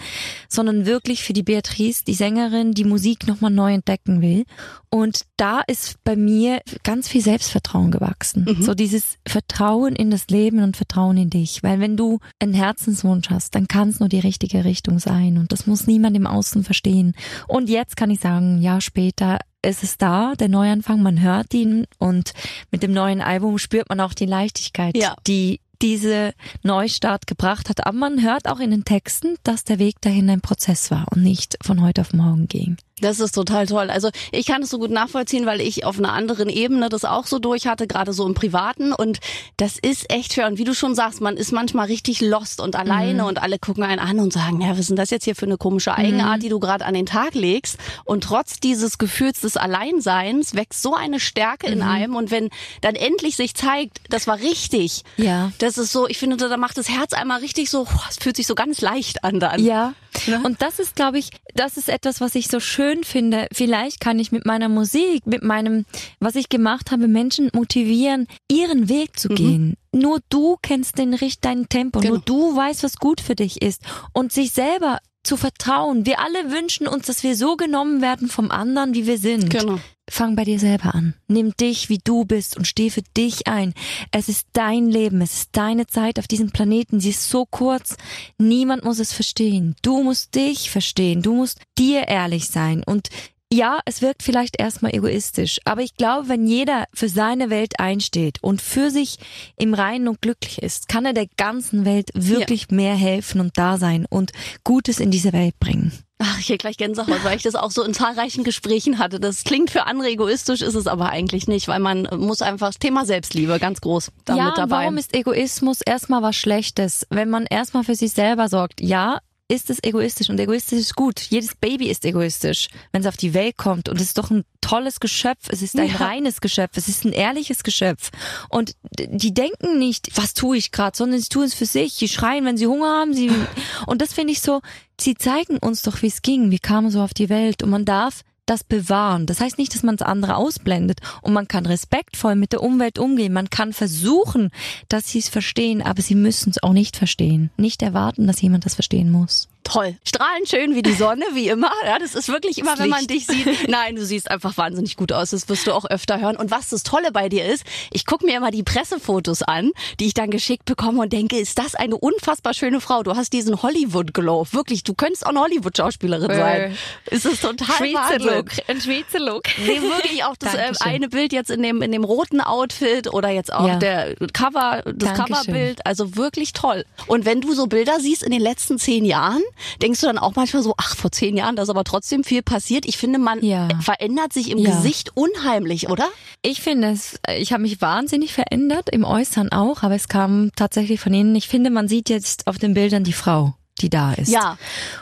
sondern 0.48 0.86
wirklich 0.86 1.24
für 1.24 1.34
die 1.34 1.42
Beatrice, 1.42 2.04
die 2.06 2.14
Sängerin, 2.14 2.74
die 2.74 2.84
Musik 2.84 3.26
nochmal 3.26 3.50
neu 3.50 3.74
entdecken 3.74 4.22
will. 4.22 4.44
Und 4.92 5.22
da 5.38 5.62
ist 5.66 5.96
bei 6.04 6.16
mir 6.16 6.62
ganz 6.84 7.08
viel 7.08 7.22
Selbstvertrauen 7.22 7.90
gewachsen. 7.90 8.46
Mhm. 8.46 8.62
So 8.62 8.76
dieses 8.76 9.18
Vertrauen 9.28 9.96
in 9.96 10.12
das 10.12 10.28
Leben 10.28 10.62
und 10.62 10.78
Vertrauen 10.78 11.18
in 11.18 11.32
dich. 11.32 11.64
Weil 11.64 11.80
wenn 11.80 11.98
du 11.98 12.20
einen 12.40 12.54
Herzenswunsch 12.54 13.32
hast, 13.32 13.56
dann 13.56 13.68
kann 13.68 13.90
es 13.90 14.00
nur 14.00 14.10
die 14.10 14.20
richtige 14.20 14.66
Richtung 14.66 15.00
sein. 15.00 15.40
Und 15.40 15.52
das 15.52 15.66
muss 15.66 15.88
niemand 15.88 16.16
im 16.16 16.28
Außen 16.28 16.64
verstehen. 16.64 17.16
Und 17.48 17.70
jetzt 17.70 17.98
kann 17.98 18.12
ich 18.12 18.20
sagen, 18.20 18.62
Jahr 18.62 18.82
später, 18.82 19.40
es 19.64 19.82
ist 19.82 20.02
da, 20.02 20.34
der 20.36 20.50
Neuanfang, 20.50 21.02
man 21.02 21.22
hört 21.22 21.54
ihn 21.54 21.88
und 21.98 22.34
mit 22.70 22.84
dem 22.84 22.92
neuen 22.92 23.22
Album 23.22 23.58
spürt 23.58 23.90
man 23.90 24.00
auch 24.00 24.14
die 24.14 24.26
Leichtigkeit, 24.26 24.96
ja. 24.96 25.16
die 25.26 25.62
diese 25.82 26.34
Neustart 26.62 27.28
gebracht 27.28 27.70
hat. 27.70 27.86
Aber 27.86 27.98
man 27.98 28.22
hört 28.22 28.48
auch 28.48 28.60
in 28.60 28.72
den 28.72 28.86
Texten, 28.86 29.36
dass 29.44 29.64
der 29.64 29.80
Weg 29.80 30.00
dahin 30.02 30.30
ein 30.30 30.42
Prozess 30.42 30.92
war 30.92 31.06
und 31.12 31.24
nicht 31.24 31.58
von 31.62 31.82
heute 31.82 32.02
auf 32.02 32.14
morgen 32.14 32.48
ging. 32.48 32.78
Das 33.02 33.20
ist 33.20 33.34
total 33.34 33.66
toll. 33.66 33.90
Also 33.90 34.10
ich 34.32 34.46
kann 34.46 34.62
es 34.62 34.70
so 34.70 34.78
gut 34.78 34.92
nachvollziehen, 34.92 35.46
weil 35.46 35.62
ich 35.62 35.84
auf 35.84 35.98
einer 35.98 36.14
anderen 36.14 36.48
Ebene 36.48 36.90
das 36.90 37.06
auch 37.06 37.26
so 37.26 37.40
durch 37.40 37.66
hatte, 37.66 37.88
gerade 37.88 38.14
so 38.14 38.26
im 38.26 38.36
Privaten. 38.36 38.94
Und 38.94 39.20
das 39.58 39.80
ist 39.80 40.12
echt 40.12 40.34
schwer. 40.34 40.48
Und 40.48 40.60
wie 40.60 40.64
du 40.64 40.76
schon 40.76 40.94
sagst, 40.94 41.20
man 41.20 41.36
ist 41.36 41.52
manchmal 41.52 41.88
richtig 41.88 42.22
lost 42.22 42.62
und 42.62 42.76
alleine 42.76 43.24
mhm. 43.24 43.30
und 43.30 43.42
alle 43.42 43.58
gucken 43.58 43.84
einen 43.84 44.00
an 44.00 44.20
und 44.20 44.32
sagen, 44.32 44.62
ja, 44.62 44.72
was 44.72 44.80
ist 44.80 44.90
denn 44.90 44.96
das 44.96 45.10
jetzt 45.10 45.24
hier 45.24 45.36
für 45.36 45.48
eine 45.48 45.58
komische 45.58 45.96
Eigenart, 45.96 46.38
mhm. 46.38 46.42
die 46.42 46.50
du 46.50 46.60
gerade 46.60 46.86
an 46.86 46.94
den 46.94 47.08
Tag 47.08 47.34
legst? 47.34 47.78
Und 48.06 48.24
trotz 48.24 48.60
dieses 48.60 49.00
Gefühls 49.00 49.42
des 49.42 49.58
Alleinseins 49.58 50.54
wächst 50.54 50.84
so 50.84 50.94
eine 50.94 51.20
Stärke 51.20 51.68
mhm. 51.68 51.74
in 51.74 51.82
einem. 51.82 52.16
Und 52.16 52.30
wenn 52.30 52.50
dann 52.82 52.96
endlich 52.96 53.36
sich 53.36 53.56
zeigt, 53.56 54.02
das 54.10 54.28
war 54.28 54.40
richtig, 54.40 55.04
ja. 55.18 55.52
das 55.58 55.80
ist 55.80 55.92
so, 55.92 56.08
ich 56.08 56.20
finde, 56.20 56.38
da 56.38 56.58
macht 56.58 56.78
das 56.78 56.90
Herz 56.90 57.14
einmal 57.14 57.40
richtig 57.40 57.72
so, 57.72 57.88
es 58.10 58.18
fühlt 58.18 58.36
sich 58.36 58.46
so 58.46 58.54
ganz 58.54 58.82
leicht 58.82 59.24
an 59.24 59.40
dann. 59.40 59.64
Ja. 59.64 59.94
Ne? 60.28 60.42
Und 60.44 60.62
das 60.62 60.80
ist, 60.80 60.96
glaube 60.96 61.20
ich, 61.20 61.30
das 61.54 61.78
ist 61.78 61.90
etwas, 61.90 62.22
was 62.22 62.36
ich 62.36 62.48
so 62.48 62.60
schön 62.60 63.04
finde. 63.04 63.48
Vielleicht 63.52 64.00
kann 64.00 64.20
ich 64.20 64.32
mit 64.32 64.46
meiner 64.46 64.70
Musik, 64.70 65.26
mit 65.26 65.44
meinem, 65.44 65.86
was 66.20 66.36
ich 66.36 66.50
gemacht 66.50 66.92
habe, 66.92 67.08
Menschen 67.08 67.50
motivieren, 67.54 68.28
ihren 68.50 68.90
Weg 68.90 69.20
zu 69.20 69.30
mhm. 69.30 69.36
gehen. 69.36 69.78
Nur 69.92 70.20
du 70.30 70.58
kennst 70.62 70.98
den 70.98 71.18
dein 71.42 71.70
Tempo. 71.70 72.00
Genau. 72.00 72.16
Nur 72.16 72.24
du 72.24 72.56
weißt, 72.56 72.84
was 72.84 72.98
gut 72.98 73.22
für 73.22 73.36
dich 73.36 73.62
ist. 73.62 73.82
Und 74.12 74.34
sich 74.34 74.52
selber 74.52 75.00
zu 75.24 75.38
vertrauen. 75.38 76.06
Wir 76.06 76.20
alle 76.20 76.52
wünschen 76.52 76.88
uns, 76.88 77.06
dass 77.06 77.24
wir 77.24 77.36
so 77.36 77.56
genommen 77.56 78.02
werden 78.02 78.28
vom 78.28 78.52
anderen, 78.52 78.94
wie 78.94 79.08
wir 79.08 79.18
sind. 79.18 79.50
Genau. 79.50 79.80
Fang 80.10 80.36
bei 80.36 80.44
dir 80.44 80.60
selber 80.60 80.94
an. 80.94 81.14
Nimm 81.28 81.56
dich, 81.56 81.88
wie 81.88 81.98
du 81.98 82.26
bist 82.26 82.58
und 82.58 82.68
steh 82.68 82.90
für 82.90 83.04
dich 83.16 83.48
ein. 83.48 83.74
Es 84.12 84.28
ist 84.28 84.48
dein 84.52 84.88
Leben, 84.88 85.22
es 85.22 85.34
ist 85.34 85.50
deine 85.54 85.88
Zeit 85.88 86.20
auf 86.20 86.28
diesem 86.28 86.52
Planeten. 86.52 87.00
Sie 87.00 87.12
ist 87.12 87.30
so 87.30 87.46
kurz. 87.46 87.96
Niemand 88.38 88.84
muss 88.84 89.00
es 89.00 89.14
verstehen. 89.14 89.76
Du 89.82 90.04
musst 90.04 90.36
dich 90.36 90.70
verstehen. 90.70 91.22
Du 91.22 91.34
musst 91.34 91.62
dir 91.78 92.10
ehrlich 92.10 92.50
sein 92.50 92.84
und 92.84 93.10
ja, 93.54 93.80
es 93.86 94.02
wirkt 94.02 94.24
vielleicht 94.24 94.60
erstmal 94.60 94.96
egoistisch, 94.96 95.60
aber 95.64 95.82
ich 95.82 95.96
glaube, 95.96 96.28
wenn 96.28 96.48
jeder 96.48 96.86
für 96.94 97.08
seine 97.08 97.50
Welt 97.50 97.80
einsteht 97.80 98.40
und 98.42 98.62
für 98.62 98.90
sich 98.90 99.18
im 99.58 99.74
Reinen 99.76 100.08
und 100.08 100.22
glücklich 100.22 100.62
ist, 100.62 100.88
kann 100.88 101.06
er 101.06 101.14
der 101.14 101.28
ganzen 101.38 101.86
Welt 101.86 102.10
wirklich 102.16 102.68
ja. 102.70 102.76
mehr 102.76 102.96
helfen 102.96 103.40
und 103.40 103.58
da 103.58 103.78
sein 103.78 104.06
und 104.10 104.32
Gutes 104.64 105.00
in 105.00 105.12
diese 105.12 105.34
Welt 105.34 105.60
bringen. 105.60 105.92
Ach, 106.18 106.40
ich 106.40 106.48
hier 106.48 106.58
gleich 106.58 106.78
Gänsehaut, 106.78 107.24
weil 107.24 107.36
ich 107.36 107.44
das 107.44 107.56
auch 107.56 107.70
so 107.70 107.84
in 107.84 107.94
zahlreichen 107.94 108.44
Gesprächen 108.44 108.98
hatte. 108.98 109.20
Das 109.20 109.44
klingt 109.44 109.70
für 109.70 109.86
andere 109.86 110.10
egoistisch, 110.10 110.62
ist 110.62 110.76
es 110.76 110.88
aber 110.88 111.10
eigentlich 111.10 111.48
nicht, 111.48 111.68
weil 111.68 111.80
man 111.80 112.08
muss 112.18 112.42
einfach 112.42 112.68
das 112.68 112.80
Thema 112.80 113.06
Selbstliebe 113.06 113.60
ganz 113.60 113.82
groß 113.82 114.12
damit 114.26 114.44
ja, 114.44 114.54
dabei. 114.56 114.84
Warum 114.84 114.98
ist 114.98 115.14
Egoismus 115.14 115.82
erstmal 115.82 116.22
was 116.22 116.36
Schlechtes? 116.36 117.06
Wenn 117.10 117.30
man 117.30 117.46
erstmal 117.46 117.84
für 117.84 117.96
sich 117.96 118.14
selber 118.14 118.48
sorgt, 118.48 118.82
ja, 118.82 119.20
ist 119.54 119.70
es 119.70 119.82
egoistisch. 119.84 120.30
Und 120.30 120.40
egoistisch 120.40 120.80
ist 120.80 120.96
gut. 120.96 121.20
Jedes 121.22 121.56
Baby 121.56 121.90
ist 121.90 122.06
egoistisch, 122.06 122.68
wenn 122.92 123.02
es 123.02 123.08
auf 123.08 123.18
die 123.18 123.34
Welt 123.34 123.58
kommt. 123.58 123.88
Und 123.88 123.98
es 123.98 124.08
ist 124.08 124.18
doch 124.18 124.32
ein 124.32 124.44
tolles 124.62 125.00
Geschöpf, 125.00 125.50
es 125.50 125.62
ist 125.62 125.78
ein 125.78 125.90
ja. 125.90 125.98
reines 125.98 126.42
Geschöpf, 126.42 126.78
es 126.78 126.88
ist 126.88 127.06
ein 127.06 127.14
ehrliches 127.14 127.64
Geschöpf. 127.64 128.12
Und 128.50 128.76
die 128.98 129.34
denken 129.34 129.78
nicht, 129.78 130.10
was 130.16 130.34
tue 130.34 130.58
ich 130.58 130.72
gerade, 130.72 130.98
sondern 130.98 131.20
sie 131.20 131.30
tun 131.30 131.44
es 131.44 131.54
für 131.54 131.66
sich, 131.66 131.98
die 131.98 132.08
schreien, 132.08 132.46
wenn 132.46 132.58
sie 132.58 132.68
Hunger 132.68 132.88
haben, 132.88 133.14
sie 133.14 133.30
und 133.88 134.02
das 134.02 134.14
finde 134.14 134.34
ich 134.34 134.42
so, 134.42 134.62
sie 135.00 135.16
zeigen 135.16 135.58
uns 135.58 135.82
doch, 135.82 136.02
wie 136.02 136.08
es 136.08 136.22
ging, 136.22 136.50
wie 136.50 136.60
kamen 136.60 136.90
so 136.90 137.02
auf 137.02 137.14
die 137.14 137.30
Welt. 137.30 137.62
Und 137.62 137.70
man 137.70 137.86
darf 137.86 138.24
das 138.46 138.64
bewahren. 138.64 139.26
Das 139.26 139.40
heißt 139.40 139.58
nicht, 139.58 139.74
dass 139.74 139.84
man 139.84 139.98
das 139.98 140.08
andere 140.08 140.36
ausblendet 140.36 141.00
und 141.22 141.34
man 141.34 141.48
kann 141.48 141.66
respektvoll 141.66 142.36
mit 142.36 142.52
der 142.52 142.62
Umwelt 142.64 143.00
umgehen. 143.00 143.34
Man 143.34 143.50
kann 143.50 143.74
versuchen, 143.74 144.50
dass 144.90 145.08
sie 145.08 145.20
es 145.20 145.30
verstehen, 145.30 145.82
aber 145.82 146.02
sie 146.02 146.16
müssen 146.16 146.50
es 146.50 146.62
auch 146.62 146.74
nicht 146.74 146.98
verstehen. 146.98 147.52
Nicht 147.58 147.82
erwarten, 147.82 148.28
dass 148.28 148.42
jemand 148.42 148.66
das 148.66 148.76
verstehen 148.76 149.12
muss 149.12 149.50
toll. 149.64 149.98
Strahlend 150.06 150.50
schön 150.50 150.76
wie 150.76 150.82
die 150.82 150.94
Sonne, 150.94 151.26
wie 151.34 151.50
immer. 151.50 151.72
Ja, 151.86 152.00
das 152.00 152.16
ist 152.16 152.28
wirklich 152.28 152.58
immer, 152.58 152.78
wenn 152.78 152.90
man 152.90 153.08
dich 153.08 153.26
sieht. 153.26 153.68
Nein, 153.70 153.96
du 153.96 154.06
siehst 154.06 154.30
einfach 154.30 154.58
wahnsinnig 154.58 154.96
gut 154.96 155.12
aus. 155.12 155.32
Das 155.32 155.50
wirst 155.50 155.68
du 155.68 155.74
auch 155.74 155.86
öfter 155.86 156.20
hören. 156.20 156.36
Und 156.36 156.52
was 156.52 156.70
das 156.70 156.84
Tolle 156.84 157.12
bei 157.12 157.30
dir 157.30 157.46
ist, 157.46 157.64
ich 157.92 158.06
gucke 158.06 158.26
mir 158.26 158.38
immer 158.38 158.52
die 158.52 158.64
Pressefotos 158.64 159.42
an, 159.42 159.72
die 160.00 160.08
ich 160.08 160.14
dann 160.14 160.30
geschickt 160.30 160.66
bekomme 160.66 161.02
und 161.02 161.14
denke, 161.14 161.38
ist 161.38 161.58
das 161.58 161.76
eine 161.76 161.98
unfassbar 161.98 162.54
schöne 162.54 162.82
Frau. 162.82 163.04
Du 163.04 163.16
hast 163.16 163.34
diesen 163.34 163.62
Hollywood-Glow. 163.62 164.48
Wirklich, 164.52 164.84
du 164.84 164.94
könntest 164.94 165.26
auch 165.26 165.30
eine 165.30 165.40
Hollywood-Schauspielerin 165.42 166.30
äh. 166.30 166.36
sein. 166.36 166.78
Es 167.06 167.26
ist 167.26 167.42
total 167.42 167.76
Schweizer 167.76 168.20
Look. 168.20 168.52
Ein 168.68 168.82
Schweizer 168.82 169.20
Look. 169.20 169.44
Nee, 169.58 169.82
wirklich 169.82 170.24
auch 170.24 170.36
das 170.38 170.54
äh, 170.56 170.72
eine 170.82 171.10
Bild 171.10 171.34
jetzt 171.34 171.50
in 171.50 171.62
dem, 171.62 171.82
in 171.82 171.92
dem 171.92 172.04
roten 172.04 172.42
Outfit 172.42 173.12
oder 173.12 173.30
jetzt 173.30 173.54
auch 173.54 173.68
ja. 173.68 173.76
der 173.76 174.16
Cover, 174.34 174.84
das 174.86 175.14
Dankeschön. 175.14 175.26
Coverbild. 175.26 175.86
Also 175.86 176.16
wirklich 176.16 176.54
toll. 176.54 176.86
Und 177.08 177.26
wenn 177.26 177.42
du 177.42 177.54
so 177.54 177.68
Bilder 177.68 178.00
siehst 178.00 178.24
in 178.24 178.32
den 178.32 178.42
letzten 178.42 178.78
zehn 178.78 179.06
Jahren, 179.06 179.44
denkst 179.82 180.02
du 180.02 180.08
dann 180.08 180.18
auch 180.18 180.36
manchmal 180.36 180.64
so, 180.64 180.74
ach, 180.78 180.96
vor 180.96 181.12
zehn 181.12 181.38
Jahren, 181.38 181.56
da 181.56 181.64
ist 181.64 181.70
aber 181.70 181.84
trotzdem 181.84 182.24
viel 182.24 182.42
passiert. 182.42 182.86
Ich 182.86 182.98
finde, 182.98 183.20
man 183.20 183.44
ja. 183.44 183.68
verändert 183.82 184.34
sich 184.34 184.52
im 184.52 184.58
ja. 184.58 184.72
Gesicht 184.72 185.12
unheimlich, 185.16 185.90
oder? 185.90 186.08
Ich 186.42 186.62
finde 186.62 186.92
es, 186.92 187.20
ich 187.38 187.54
habe 187.54 187.64
mich 187.64 187.82
wahnsinnig 187.82 188.34
verändert, 188.34 188.90
im 188.90 189.04
Äußeren 189.04 189.52
auch, 189.52 189.84
aber 189.84 189.96
es 189.96 190.08
kam 190.08 190.52
tatsächlich 190.56 191.00
von 191.00 191.14
innen. 191.14 191.36
Ich 191.36 191.48
finde, 191.48 191.70
man 191.70 191.88
sieht 191.88 192.10
jetzt 192.10 192.48
auf 192.48 192.58
den 192.58 192.74
Bildern 192.74 193.04
die 193.04 193.14
Frau 193.14 193.54
die 193.84 193.90
da 193.90 194.14
ist. 194.14 194.30
Ja. 194.30 194.58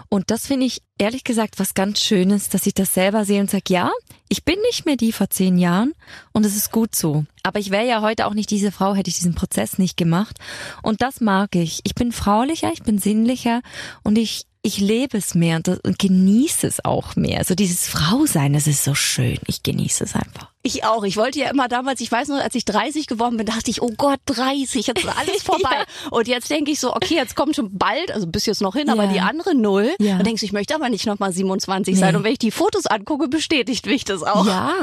Und 0.09 0.31
das 0.31 0.47
finde 0.47 0.65
ich 0.65 0.81
ehrlich 0.97 1.23
gesagt 1.23 1.59
was 1.59 1.73
ganz 1.73 2.01
Schönes, 2.01 2.49
dass 2.49 2.65
ich 2.65 2.73
das 2.73 2.93
selber 2.93 3.23
sehe 3.23 3.39
und 3.39 3.49
sage, 3.49 3.63
ja, 3.69 3.91
ich 4.27 4.43
bin 4.43 4.59
nicht 4.67 4.85
mehr 4.85 4.97
die 4.97 5.11
vor 5.11 5.29
zehn 5.29 5.57
Jahren 5.57 5.93
und 6.31 6.45
es 6.45 6.55
ist 6.55 6.71
gut 6.71 6.95
so. 6.95 7.25
Aber 7.43 7.59
ich 7.59 7.71
wäre 7.71 7.87
ja 7.87 8.01
heute 8.01 8.25
auch 8.25 8.33
nicht 8.33 8.49
diese 8.49 8.71
Frau, 8.71 8.95
hätte 8.95 9.09
ich 9.09 9.17
diesen 9.17 9.35
Prozess 9.35 9.77
nicht 9.77 9.97
gemacht. 9.97 10.37
Und 10.81 11.01
das 11.01 11.21
mag 11.21 11.55
ich. 11.55 11.81
Ich 11.83 11.95
bin 11.95 12.11
fraulicher, 12.11 12.71
ich 12.73 12.83
bin 12.83 12.97
sinnlicher 12.97 13.61
und 14.03 14.17
ich 14.17 14.45
ich 14.63 14.77
lebe 14.77 15.17
es 15.17 15.33
mehr 15.33 15.57
und, 15.57 15.67
und 15.67 15.97
genieße 15.97 16.67
es 16.67 16.85
auch 16.85 17.15
mehr. 17.15 17.39
Also 17.39 17.55
dieses 17.55 17.87
Frausein, 17.87 18.53
das 18.53 18.67
ist 18.67 18.83
so 18.83 18.93
schön. 18.93 19.39
Ich 19.47 19.63
genieße 19.63 20.03
es 20.03 20.13
einfach. 20.13 20.51
Ich 20.63 20.83
auch. 20.83 21.03
Ich 21.03 21.17
wollte 21.17 21.39
ja 21.39 21.49
immer 21.49 21.67
damals, 21.67 22.01
ich 22.01 22.11
weiß 22.11 22.27
noch, 22.27 22.37
als 22.37 22.53
ich 22.53 22.65
30 22.65 23.07
geworden 23.07 23.37
bin, 23.37 23.47
dachte 23.47 23.71
ich, 23.71 23.81
oh 23.81 23.91
Gott, 23.97 24.19
30, 24.25 24.85
jetzt 24.85 25.03
ist 25.03 25.17
alles 25.17 25.41
vorbei. 25.43 25.71
ja. 25.71 26.09
Und 26.11 26.27
jetzt 26.27 26.51
denke 26.51 26.69
ich 26.69 26.79
so, 26.79 26.95
okay, 26.95 27.15
jetzt 27.15 27.35
kommt 27.35 27.55
schon 27.55 27.77
bald, 27.77 28.11
also 28.11 28.27
bis 28.27 28.45
jetzt 28.45 28.61
noch 28.61 28.75
hin, 28.75 28.85
ja. 28.87 28.93
aber 28.93 29.07
die 29.07 29.21
andere 29.21 29.55
Null. 29.55 29.95
Ja. 29.99 30.17
Dann 30.17 30.25
denkst 30.25 30.41
du, 30.41 30.45
ich 30.45 30.51
möchte 30.51 30.75
aber 30.75 30.89
nicht 30.89 31.07
nochmal 31.07 31.33
27 31.33 31.95
nee. 31.95 31.99
sein. 31.99 32.15
Und 32.15 32.23
wenn 32.23 32.33
ich 32.33 32.39
die 32.39 32.51
Fotos 32.51 32.85
angucke, 32.85 33.27
bestätigt 33.27 33.87
mich 33.87 34.05
das 34.05 34.21
auch. 34.21 34.45
Ja, 34.45 34.73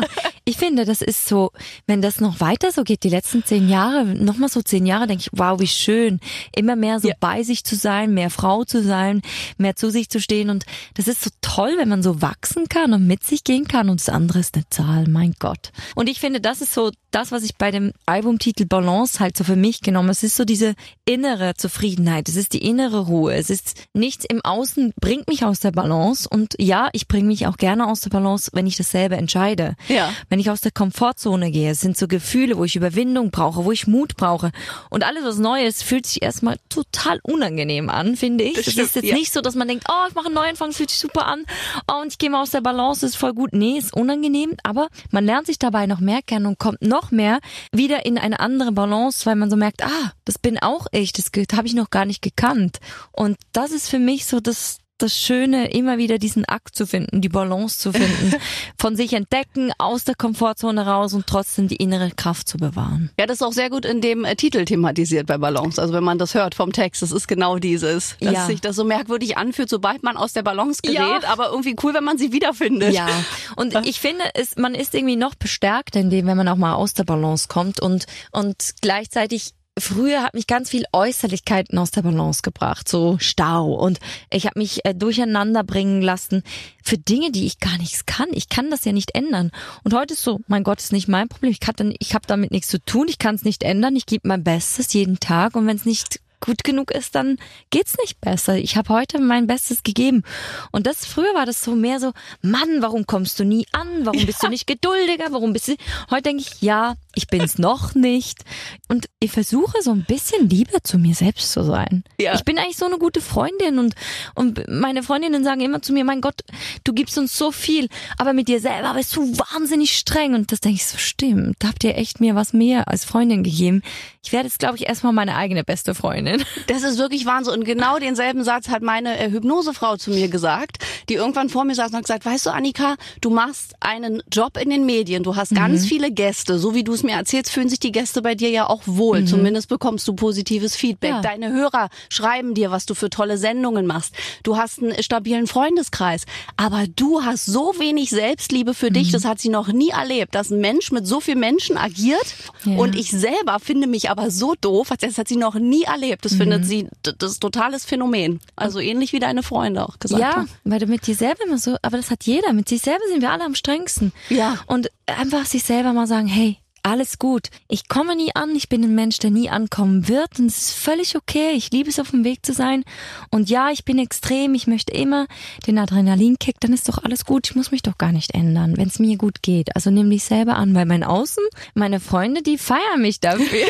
ich 0.45 0.57
finde, 0.57 0.85
das 0.85 1.01
ist 1.01 1.29
so, 1.29 1.53
wenn 1.87 2.03
das 2.03 2.21
noch 2.21 2.41
weiter 2.41 2.73
so 2.73 2.83
geht, 2.83 3.05
die 3.05 3.09
letzten 3.09 3.45
zehn 3.45 3.69
Jahre, 3.69 4.05
nochmal 4.05 4.49
so 4.49 4.63
zehn 4.63 4.85
Jahre, 4.85 5.07
denke 5.07 5.25
ich, 5.27 5.31
wow, 5.39 5.61
wie 5.61 5.69
schön. 5.69 6.19
Immer 6.57 6.75
mehr 6.75 6.99
so 6.99 7.09
ja. 7.09 7.15
bei 7.21 7.45
sich 7.45 7.63
zu 7.65 7.77
sein, 7.77 8.15
mehr 8.15 8.31
Frau 8.31 8.65
zu 8.65 8.83
sein, 8.83 9.23
mehr 9.59 9.77
zu 9.77 9.91
sich 9.91 10.09
zu 10.09 10.21
stehen. 10.21 10.51
Und 10.51 10.65
das 10.95 11.07
ist 11.07 11.23
so 11.23 11.31
toll, 11.41 11.75
wenn 11.77 11.89
man 11.89 12.03
so 12.03 12.21
wachsen 12.21 12.69
kann 12.69 12.95
und 12.95 13.07
mit 13.07 13.23
sich 13.23 13.45
gehen 13.45 13.69
kann. 13.69 13.89
Und 13.89 14.01
das 14.01 14.09
andere 14.09 14.41
ist 14.41 14.57
eine 14.57 14.69
Zahl, 14.71 15.07
mein 15.07 15.35
Gott. 15.39 15.68
Und 15.95 16.09
ich 16.09 16.21
finde, 16.21 16.41
das 16.41 16.61
ist 16.61 16.73
so 16.73 16.91
das, 17.11 17.33
was 17.33 17.43
ich 17.43 17.57
bei 17.57 17.71
dem 17.71 17.93
Albumtitel 18.07 18.67
Balance 18.67 19.21
halt 19.21 19.37
so 19.37 19.45
für 19.45 19.57
mich 19.57 19.81
genommen. 19.81 20.11
Es 20.11 20.23
ist 20.23 20.37
so 20.37 20.45
diese 20.45 20.75
innere 21.05 21.55
Zufriedenheit. 21.55 22.29
Es 22.29 22.37
ist 22.37 22.53
die 22.53 22.65
innere 22.65 23.07
Ruhe. 23.07 23.35
Es 23.35 23.51
ist 23.51 23.75
nichts 23.95 24.25
im 24.25 24.45
Außen 24.45 24.93
bringt 25.01 25.29
mich 25.29 25.45
aus 25.45 25.61
der 25.61 25.71
Balance. 25.71 26.29
Und 26.29 26.55
ja, 26.59 26.89
ich 26.93 27.09
bringe 27.09 27.27
mich 27.27 27.47
auch 27.47 27.57
gerne 27.57 27.87
aus 27.87 28.01
der 28.01 28.11
Balance, 28.11 28.51
wenn 28.53 28.67
ich 28.67 28.77
dasselbe 28.77 29.17
entscheide. 29.17 29.75
Ja. 29.89 30.13
Wenn 30.29 30.41
ich 30.41 30.51
aus 30.51 30.61
der 30.61 30.73
Komfortzone 30.73 31.51
gehe. 31.51 31.71
Es 31.71 31.81
sind 31.81 31.97
so 31.97 32.09
Gefühle, 32.09 32.59
wo 32.59 32.65
ich 32.65 32.77
Überwindung 32.77 33.31
brauche, 33.31 33.65
wo 33.65 33.73
ich 33.73 33.87
Mut 33.87 34.17
brauche. 34.17 34.53
Und 34.91 35.05
alles, 35.05 35.25
was 35.25 35.39
Neues, 35.39 35.83
fühlt 35.83 36.07
sich 36.07 36.23
erstmal 36.23 36.57
total 36.69 37.21
unangenehm 37.23 37.89
an, 37.89 38.17
finde 38.17 38.45
ich. 38.45 38.59
Es 38.59 38.69
ist 38.69 38.97
jetzt 38.97 39.05
ja. 39.05 39.15
nicht 39.15 39.33
so, 39.33 39.41
dass 39.41 39.55
man 39.55 39.69
denkt, 39.69 39.85
oh, 39.89 40.07
ich 40.09 40.15
mache 40.15 40.27
einen 40.27 40.35
Neuanfang, 40.35 40.73
fühlt 40.73 40.91
sich 40.91 40.99
super 40.99 41.27
an. 41.27 41.45
Oh, 41.91 42.01
und 42.03 42.09
ich 42.13 42.19
gehe 42.19 42.31
mal 42.31 42.43
aus 42.43 42.51
der 42.51 42.61
Balance, 42.61 43.05
ist 43.07 43.17
voll 43.17 43.35
gut. 43.35 43.53
Nee, 43.53 43.79
ist 43.79 43.95
unangenehm. 43.95 44.55
Aber 44.63 44.89
man 45.11 45.25
lernt 45.25 45.47
sich 45.47 45.58
dabei 45.59 45.87
noch 45.87 46.01
mehr 46.01 46.23
kennen 46.23 46.47
und 46.47 46.59
kommt 46.59 46.83
noch 46.83 47.11
mehr 47.11 47.41
wieder 47.73 48.07
in 48.07 48.19
eine 48.19 48.41
andere 48.41 48.73
Balance, 48.73 49.27
weil 49.27 49.37
man 49.37 49.51
so 49.51 49.57
merkt, 49.57 49.85
ah, 49.85 50.13
das 50.25 50.39
bin 50.39 50.59
auch 50.59 50.87
ich, 50.93 51.13
das 51.13 51.31
habe 51.57 51.67
ich 51.67 51.75
noch 51.75 51.91
gar 51.91 52.05
nicht 52.05 52.23
gekannt. 52.23 52.79
Und 53.13 53.37
das 53.53 53.71
ist 53.73 53.89
für 53.89 53.99
mich 53.99 54.27
so 54.27 54.41
das, 54.41 54.79
das 54.99 55.17
Schöne, 55.17 55.71
immer 55.71 55.99
wieder 55.99 56.19
diesen 56.19 56.45
Akt 56.45 56.75
zu 56.77 56.87
finden, 56.87 57.21
die 57.21 57.29
Balance 57.29 57.79
zu 57.79 57.93
finden, 57.93 58.35
von 58.79 58.97
sich 58.97 59.13
entdecken, 59.13 59.73
aus 59.79 60.05
der 60.05 60.15
Komfortzone 60.15 60.85
raus 60.87 61.15
und 61.15 61.27
trotzdem 61.27 61.69
die 61.69 61.77
innere 61.77 62.11
Kraft 62.11 62.49
zu 62.49 62.59
bewahren. 62.59 63.11
Ja, 63.19 63.27
das 63.27 63.37
ist 63.37 63.43
auch 63.43 63.53
sehr 63.53 63.71
gut 63.71 63.85
in 63.85 64.01
dem 64.01 64.25
äh, 64.25 64.37
Titel 64.37 64.65
thematisiert 64.65 65.27
bei 65.27 65.39
Balance. 65.39 65.81
Also 65.81 65.95
wenn 65.95 66.05
man 66.05 66.19
das 66.19 66.35
hört 66.35 66.55
vom 66.55 66.73
Text, 66.73 67.03
das 67.03 67.13
ist 67.13 67.29
genau 67.29 67.59
dieses, 67.59 68.17
dass 68.21 68.33
Ja. 68.33 68.47
sich 68.47 68.61
das 68.61 68.77
so 68.77 68.85
merkwürdig 68.85 69.37
anfühlt, 69.37 69.69
sobald 69.71 70.03
man 70.03 70.17
aus 70.17 70.33
der 70.33 70.43
Balance 70.43 70.81
gerät, 70.83 70.97
Ja. 70.99 71.21
aber 71.29 71.51
irgendwie 71.51 71.77
cool, 71.83 71.95
wenn 71.95 72.05
man 72.05 72.19
sie 72.19 72.33
wiederfindet. 72.33 72.93
Ja, 72.95 73.09
und 73.57 73.75
ich 73.87 74.01
finde, 74.01 74.25
es, 74.35 74.57
man 74.57 74.75
ist 74.75 74.95
irgendwie 74.95 75.17
noch 75.17 75.35
bestärkter 75.35 76.01
in 76.01 76.11
dem, 76.11 76.27
wenn 76.27 76.37
man 76.37 76.49
auch 76.49 76.57
mal 76.57 76.75
aus 76.75 76.95
der 76.95 77.05
Balance 77.05 77.47
kommt 77.49 77.81
und, 77.81 78.07
und 78.33 78.75
gleichzeitig 78.81 79.53
Früher 79.81 80.23
hat 80.23 80.35
mich 80.35 80.47
ganz 80.47 80.71
viel 80.71 80.85
Äußerlichkeiten 80.93 81.79
aus 81.79 81.91
der 81.91 82.03
Balance 82.03 82.43
gebracht, 82.43 82.89
so 82.89 83.17
Stau 83.21 83.73
und 83.73 83.99
ich 84.31 84.47
habe 84.47 84.59
mich 84.59 84.85
äh, 84.85 84.95
durcheinander 84.95 85.65
bringen 85.65 86.03
lassen 86.03 86.43
für 86.83 86.99
Dinge, 86.99 87.31
die 87.31 87.47
ich 87.47 87.61
gar 87.61 87.77
nichts 87.79 88.07
kann. 88.07 88.29
Ich 88.33 88.49
kann 88.49 88.71
das 88.71 88.85
ja 88.85 88.93
nicht 88.93 89.15
ändern. 89.15 89.51
Und 89.85 89.95
heute 89.95 90.15
ist 90.15 90.23
so, 90.23 90.41
mein 90.47 90.65
Gott, 90.65 90.81
ist 90.81 90.93
nicht 90.93 91.09
mein 91.09 91.29
Problem. 91.29 91.51
Ich, 91.51 91.61
kann 91.61 91.75
dann, 91.77 91.95
ich 91.99 92.15
habe 92.15 92.27
damit 92.27 92.51
nichts 92.51 92.69
zu 92.69 92.83
tun. 92.85 93.07
Ich 93.09 93.19
kann 93.19 93.35
es 93.35 93.45
nicht 93.45 93.63
ändern. 93.63 93.97
Ich 93.97 94.07
gebe 94.07 94.27
mein 94.27 94.45
Bestes 94.45 94.93
jeden 94.93 95.21
Tag 95.21 95.55
und 95.55 95.67
wenn 95.67 95.77
es 95.77 95.85
nicht 95.85 96.21
gut 96.41 96.65
genug 96.65 96.91
ist, 96.91 97.15
dann 97.15 97.39
geht's 97.71 97.97
nicht 97.99 98.21
besser. 98.21 98.57
Ich 98.57 98.77
habe 98.77 98.91
heute 98.91 99.19
mein 99.19 99.47
Bestes 99.47 99.83
gegeben. 99.83 100.23
Und 100.71 100.87
das 100.87 101.05
früher 101.05 101.35
war 101.35 101.47
das 101.47 101.63
so 101.63 101.75
mehr 101.75 102.01
so, 102.01 102.13
Mann, 102.43 102.81
warum 102.81 103.07
kommst 103.07 103.39
du 103.41 103.45
nie 103.45 103.67
an? 103.73 103.89
Warum 104.05 104.25
bist 104.27 104.43
du 104.43 104.49
nicht 104.49 104.67
geduldiger? 104.67 105.27
Warum 105.31 105.53
bist 105.53 105.69
du 105.69 105.77
Heute 106.11 106.23
denke 106.25 106.43
ich, 106.43 106.63
ja, 106.63 106.95
ich 107.19 107.27
bin's 107.27 107.59
noch 107.59 107.95
nicht 107.95 108.45
und 108.89 109.07
ich 109.19 109.33
versuche 109.33 109.83
so 109.83 109.91
ein 109.91 110.05
bisschen 110.05 110.49
lieber 110.49 110.83
zu 110.85 110.99
mir 110.99 111.15
selbst 111.15 111.53
zu 111.53 111.65
sein. 111.65 112.05
Ja. 112.21 112.35
Ich 112.35 112.45
bin 112.45 112.59
eigentlich 112.59 112.77
so 112.77 112.87
eine 112.87 112.99
gute 112.99 113.21
Freundin 113.21 113.79
und 113.79 113.95
und 114.35 114.67
meine 114.69 115.03
Freundinnen 115.03 115.43
sagen 115.43 115.61
immer 115.61 115.83
zu 115.83 115.93
mir, 115.93 116.05
mein 116.05 116.21
Gott, 116.21 116.43
du 116.85 116.93
gibst 116.93 117.19
uns 117.19 117.37
so 117.37 117.51
viel, 117.51 117.89
aber 118.19 118.33
mit 118.33 118.47
dir 118.47 118.61
selber 118.61 118.95
bist 118.95 119.17
du 119.17 119.37
wahnsinnig 119.37 119.97
streng 119.97 120.35
und 120.35 120.53
das 120.53 120.61
denke 120.61 120.77
ich 120.77 120.87
so 120.87 120.97
stimmt. 120.97 121.57
Da 121.59 121.69
habt 121.69 121.83
ihr 121.83 121.97
echt 121.97 122.21
mir 122.21 122.37
was 122.37 122.53
mehr 122.53 122.87
als 122.89 123.05
Freundin 123.05 123.43
gegeben. 123.43 123.83
Ich 124.23 124.33
werde 124.33 124.47
jetzt 124.47 124.61
glaube 124.61 124.77
ich 124.77 124.87
erstmal 124.87 125.13
meine 125.13 125.35
eigene 125.35 125.65
beste 125.65 125.95
Freundin. 125.95 126.45
Das 126.67 126.83
ist 126.83 126.99
wirklich 126.99 127.25
Wahnsinn. 127.25 127.55
Und 127.55 127.65
genau 127.65 127.99
denselben 127.99 128.45
Satz 128.45 128.69
hat 128.69 128.83
meine 128.83 129.19
äh, 129.19 129.31
Hypnosefrau 129.31 129.97
zu 129.97 130.11
mir 130.11 130.29
gesagt, 130.29 130.85
die 131.09 131.15
irgendwann 131.15 131.49
vor 131.49 131.65
mir 131.65 131.75
saß 131.75 131.91
und 131.91 131.97
hat 131.97 132.05
gesagt, 132.05 132.27
weißt 132.27 132.47
du, 132.47 132.51
Annika, 132.51 132.97
du 133.21 133.31
machst 133.31 133.75
einen 133.81 134.23
Job 134.31 134.59
in 134.59 134.71
den 134.71 134.85
Medien, 134.85 135.23
du 135.23 135.35
hast 135.35 135.55
ganz 135.55 135.87
viele 135.87 136.13
Gäste. 136.13 136.59
So 136.59 136.75
wie 136.75 136.85
du 136.85 136.93
es 136.93 137.03
mir 137.09 137.17
erzählst, 137.17 137.51
fühlen 137.51 137.69
sich 137.69 137.81
die 137.81 137.93
Gäste 137.93 138.23
bei 138.23 138.35
dir 138.35 138.51
ja 138.51 138.69
auch 138.69 138.83
wohl. 138.87 139.25
Zumindest 139.25 139.69
bekommst 139.69 140.07
du 140.09 140.13
positives 140.15 140.77
Feedback. 140.77 141.11
Ja. 141.11 141.21
Deine 141.23 141.53
Hörer 141.53 141.89
schreiben 142.09 142.55
dir, 142.55 142.71
was 142.71 142.87
du 142.87 142.95
für 142.95 143.11
tolle 143.11 143.39
Sendungen 143.39 143.87
machst. 143.87 144.15
Du 144.43 144.57
hast 144.57 144.83
einen 144.83 145.03
stabilen 145.03 145.47
Freundeskreis. 145.47 146.25
Aber 146.57 146.85
du 146.95 147.23
hast 147.25 147.47
so 147.47 147.75
wenig 147.79 148.11
Selbstliebe 148.11 148.75
für 148.75 148.91
dich, 148.91 149.11
das 149.13 149.25
hat 149.25 149.41
sie 149.41 149.49
noch 149.49 149.69
nie 149.69 149.91
erlebt, 149.91 150.35
dass 150.35 150.51
ein 150.51 150.61
Mensch 150.61 150.91
mit 150.93 151.07
so 151.07 151.21
vielen 151.21 151.41
Menschen 151.41 151.77
agiert 151.77 152.35
Ja. 152.65 152.77
und 152.77 152.95
ich 152.97 153.11
selber 153.11 153.59
finde 153.61 153.87
mich 153.87 154.11
aber 154.11 154.31
so 154.31 154.55
doof, 154.61 154.91
das 155.01 155.19
hat 155.19 155.29
sie 155.29 155.37
noch 155.37 155.55
nie 155.55 155.83
erlebt. 155.85 156.25
Das 156.25 156.35
findet 156.35 156.65
sie, 156.67 156.89
das 157.03 157.33
ist 157.33 157.41
totales 157.41 157.85
Phänomen. 157.85 158.41
Also 158.57 158.81
ähnlich 158.81 159.13
wie 159.13 159.19
deine 159.21 159.43
Freunde 159.43 159.85
auch 159.89 159.99
gesagt 159.99 160.21
Ja, 160.21 160.37
haben. 160.37 160.49
weil 160.65 160.79
du 160.81 160.87
mit 160.87 161.07
dir 161.07 161.15
selber 161.15 161.45
immer 161.47 161.59
so, 161.59 161.77
aber 161.83 161.97
das 161.97 162.11
hat 162.11 162.25
jeder. 162.25 162.53
Mit 162.53 162.69
sich 162.69 162.83
selber 162.83 163.05
sind 163.11 163.21
wir 163.23 163.31
alle 163.31 163.45
am 163.45 163.55
strengsten. 163.55 164.13
Ja. 164.29 164.57
Und 164.67 164.91
einfach 165.07 165.47
sich 165.47 165.65
selber 165.65 165.93
mal 165.93 166.07
sagen, 166.07 166.27
hey, 166.27 166.59
alles 166.83 167.19
gut. 167.19 167.49
Ich 167.69 167.89
komme 167.89 168.17
nie 168.17 168.35
an. 168.35 168.55
Ich 168.55 168.69
bin 168.69 168.85
ein 168.85 168.95
Mensch, 168.95 169.19
der 169.19 169.31
nie 169.31 169.51
ankommen 169.51 170.09
wird. 170.09 170.39
Und 170.39 170.47
es 170.47 170.59
ist 170.59 170.73
völlig 170.73 171.17
okay. 171.17 171.53
Ich 171.53 171.71
liebe 171.71 171.91
es, 171.91 171.99
auf 171.99 172.11
dem 172.11 172.25
Weg 172.25 172.45
zu 172.45 172.53
sein. 172.53 172.85
Und 173.31 173.51
ja, 173.51 173.71
ich 173.71 173.85
bin 173.85 173.99
extrem. 173.99 174.55
Ich 174.55 174.67
möchte 174.67 174.93
immer 174.93 175.27
den 175.67 175.79
Adrenalinkick. 175.79 176.61
Dann 176.61 176.73
ist 176.73 176.89
doch 176.89 177.03
alles 177.03 177.25
gut. 177.25 177.49
Ich 177.49 177.57
muss 177.57 177.71
mich 177.71 177.83
doch 177.83 177.99
gar 177.99 178.13
nicht 178.13 178.35
ändern, 178.35 178.77
wenn 178.77 178.89
es 178.89 178.99
mir 178.99 179.17
gut 179.17 179.43
geht. 179.43 179.75
Also 179.77 179.91
nimm 179.91 180.11
dich 180.11 180.25
selber 180.25 180.57
an, 180.57 180.75
weil 180.75 180.87
mein 180.87 181.05
Außen, 181.05 181.45
meine 181.75 182.01
Freunde, 182.01 182.43
die 182.43 182.59
feiern 182.59 183.01
mich 183.01 183.21
dafür. 183.21 183.47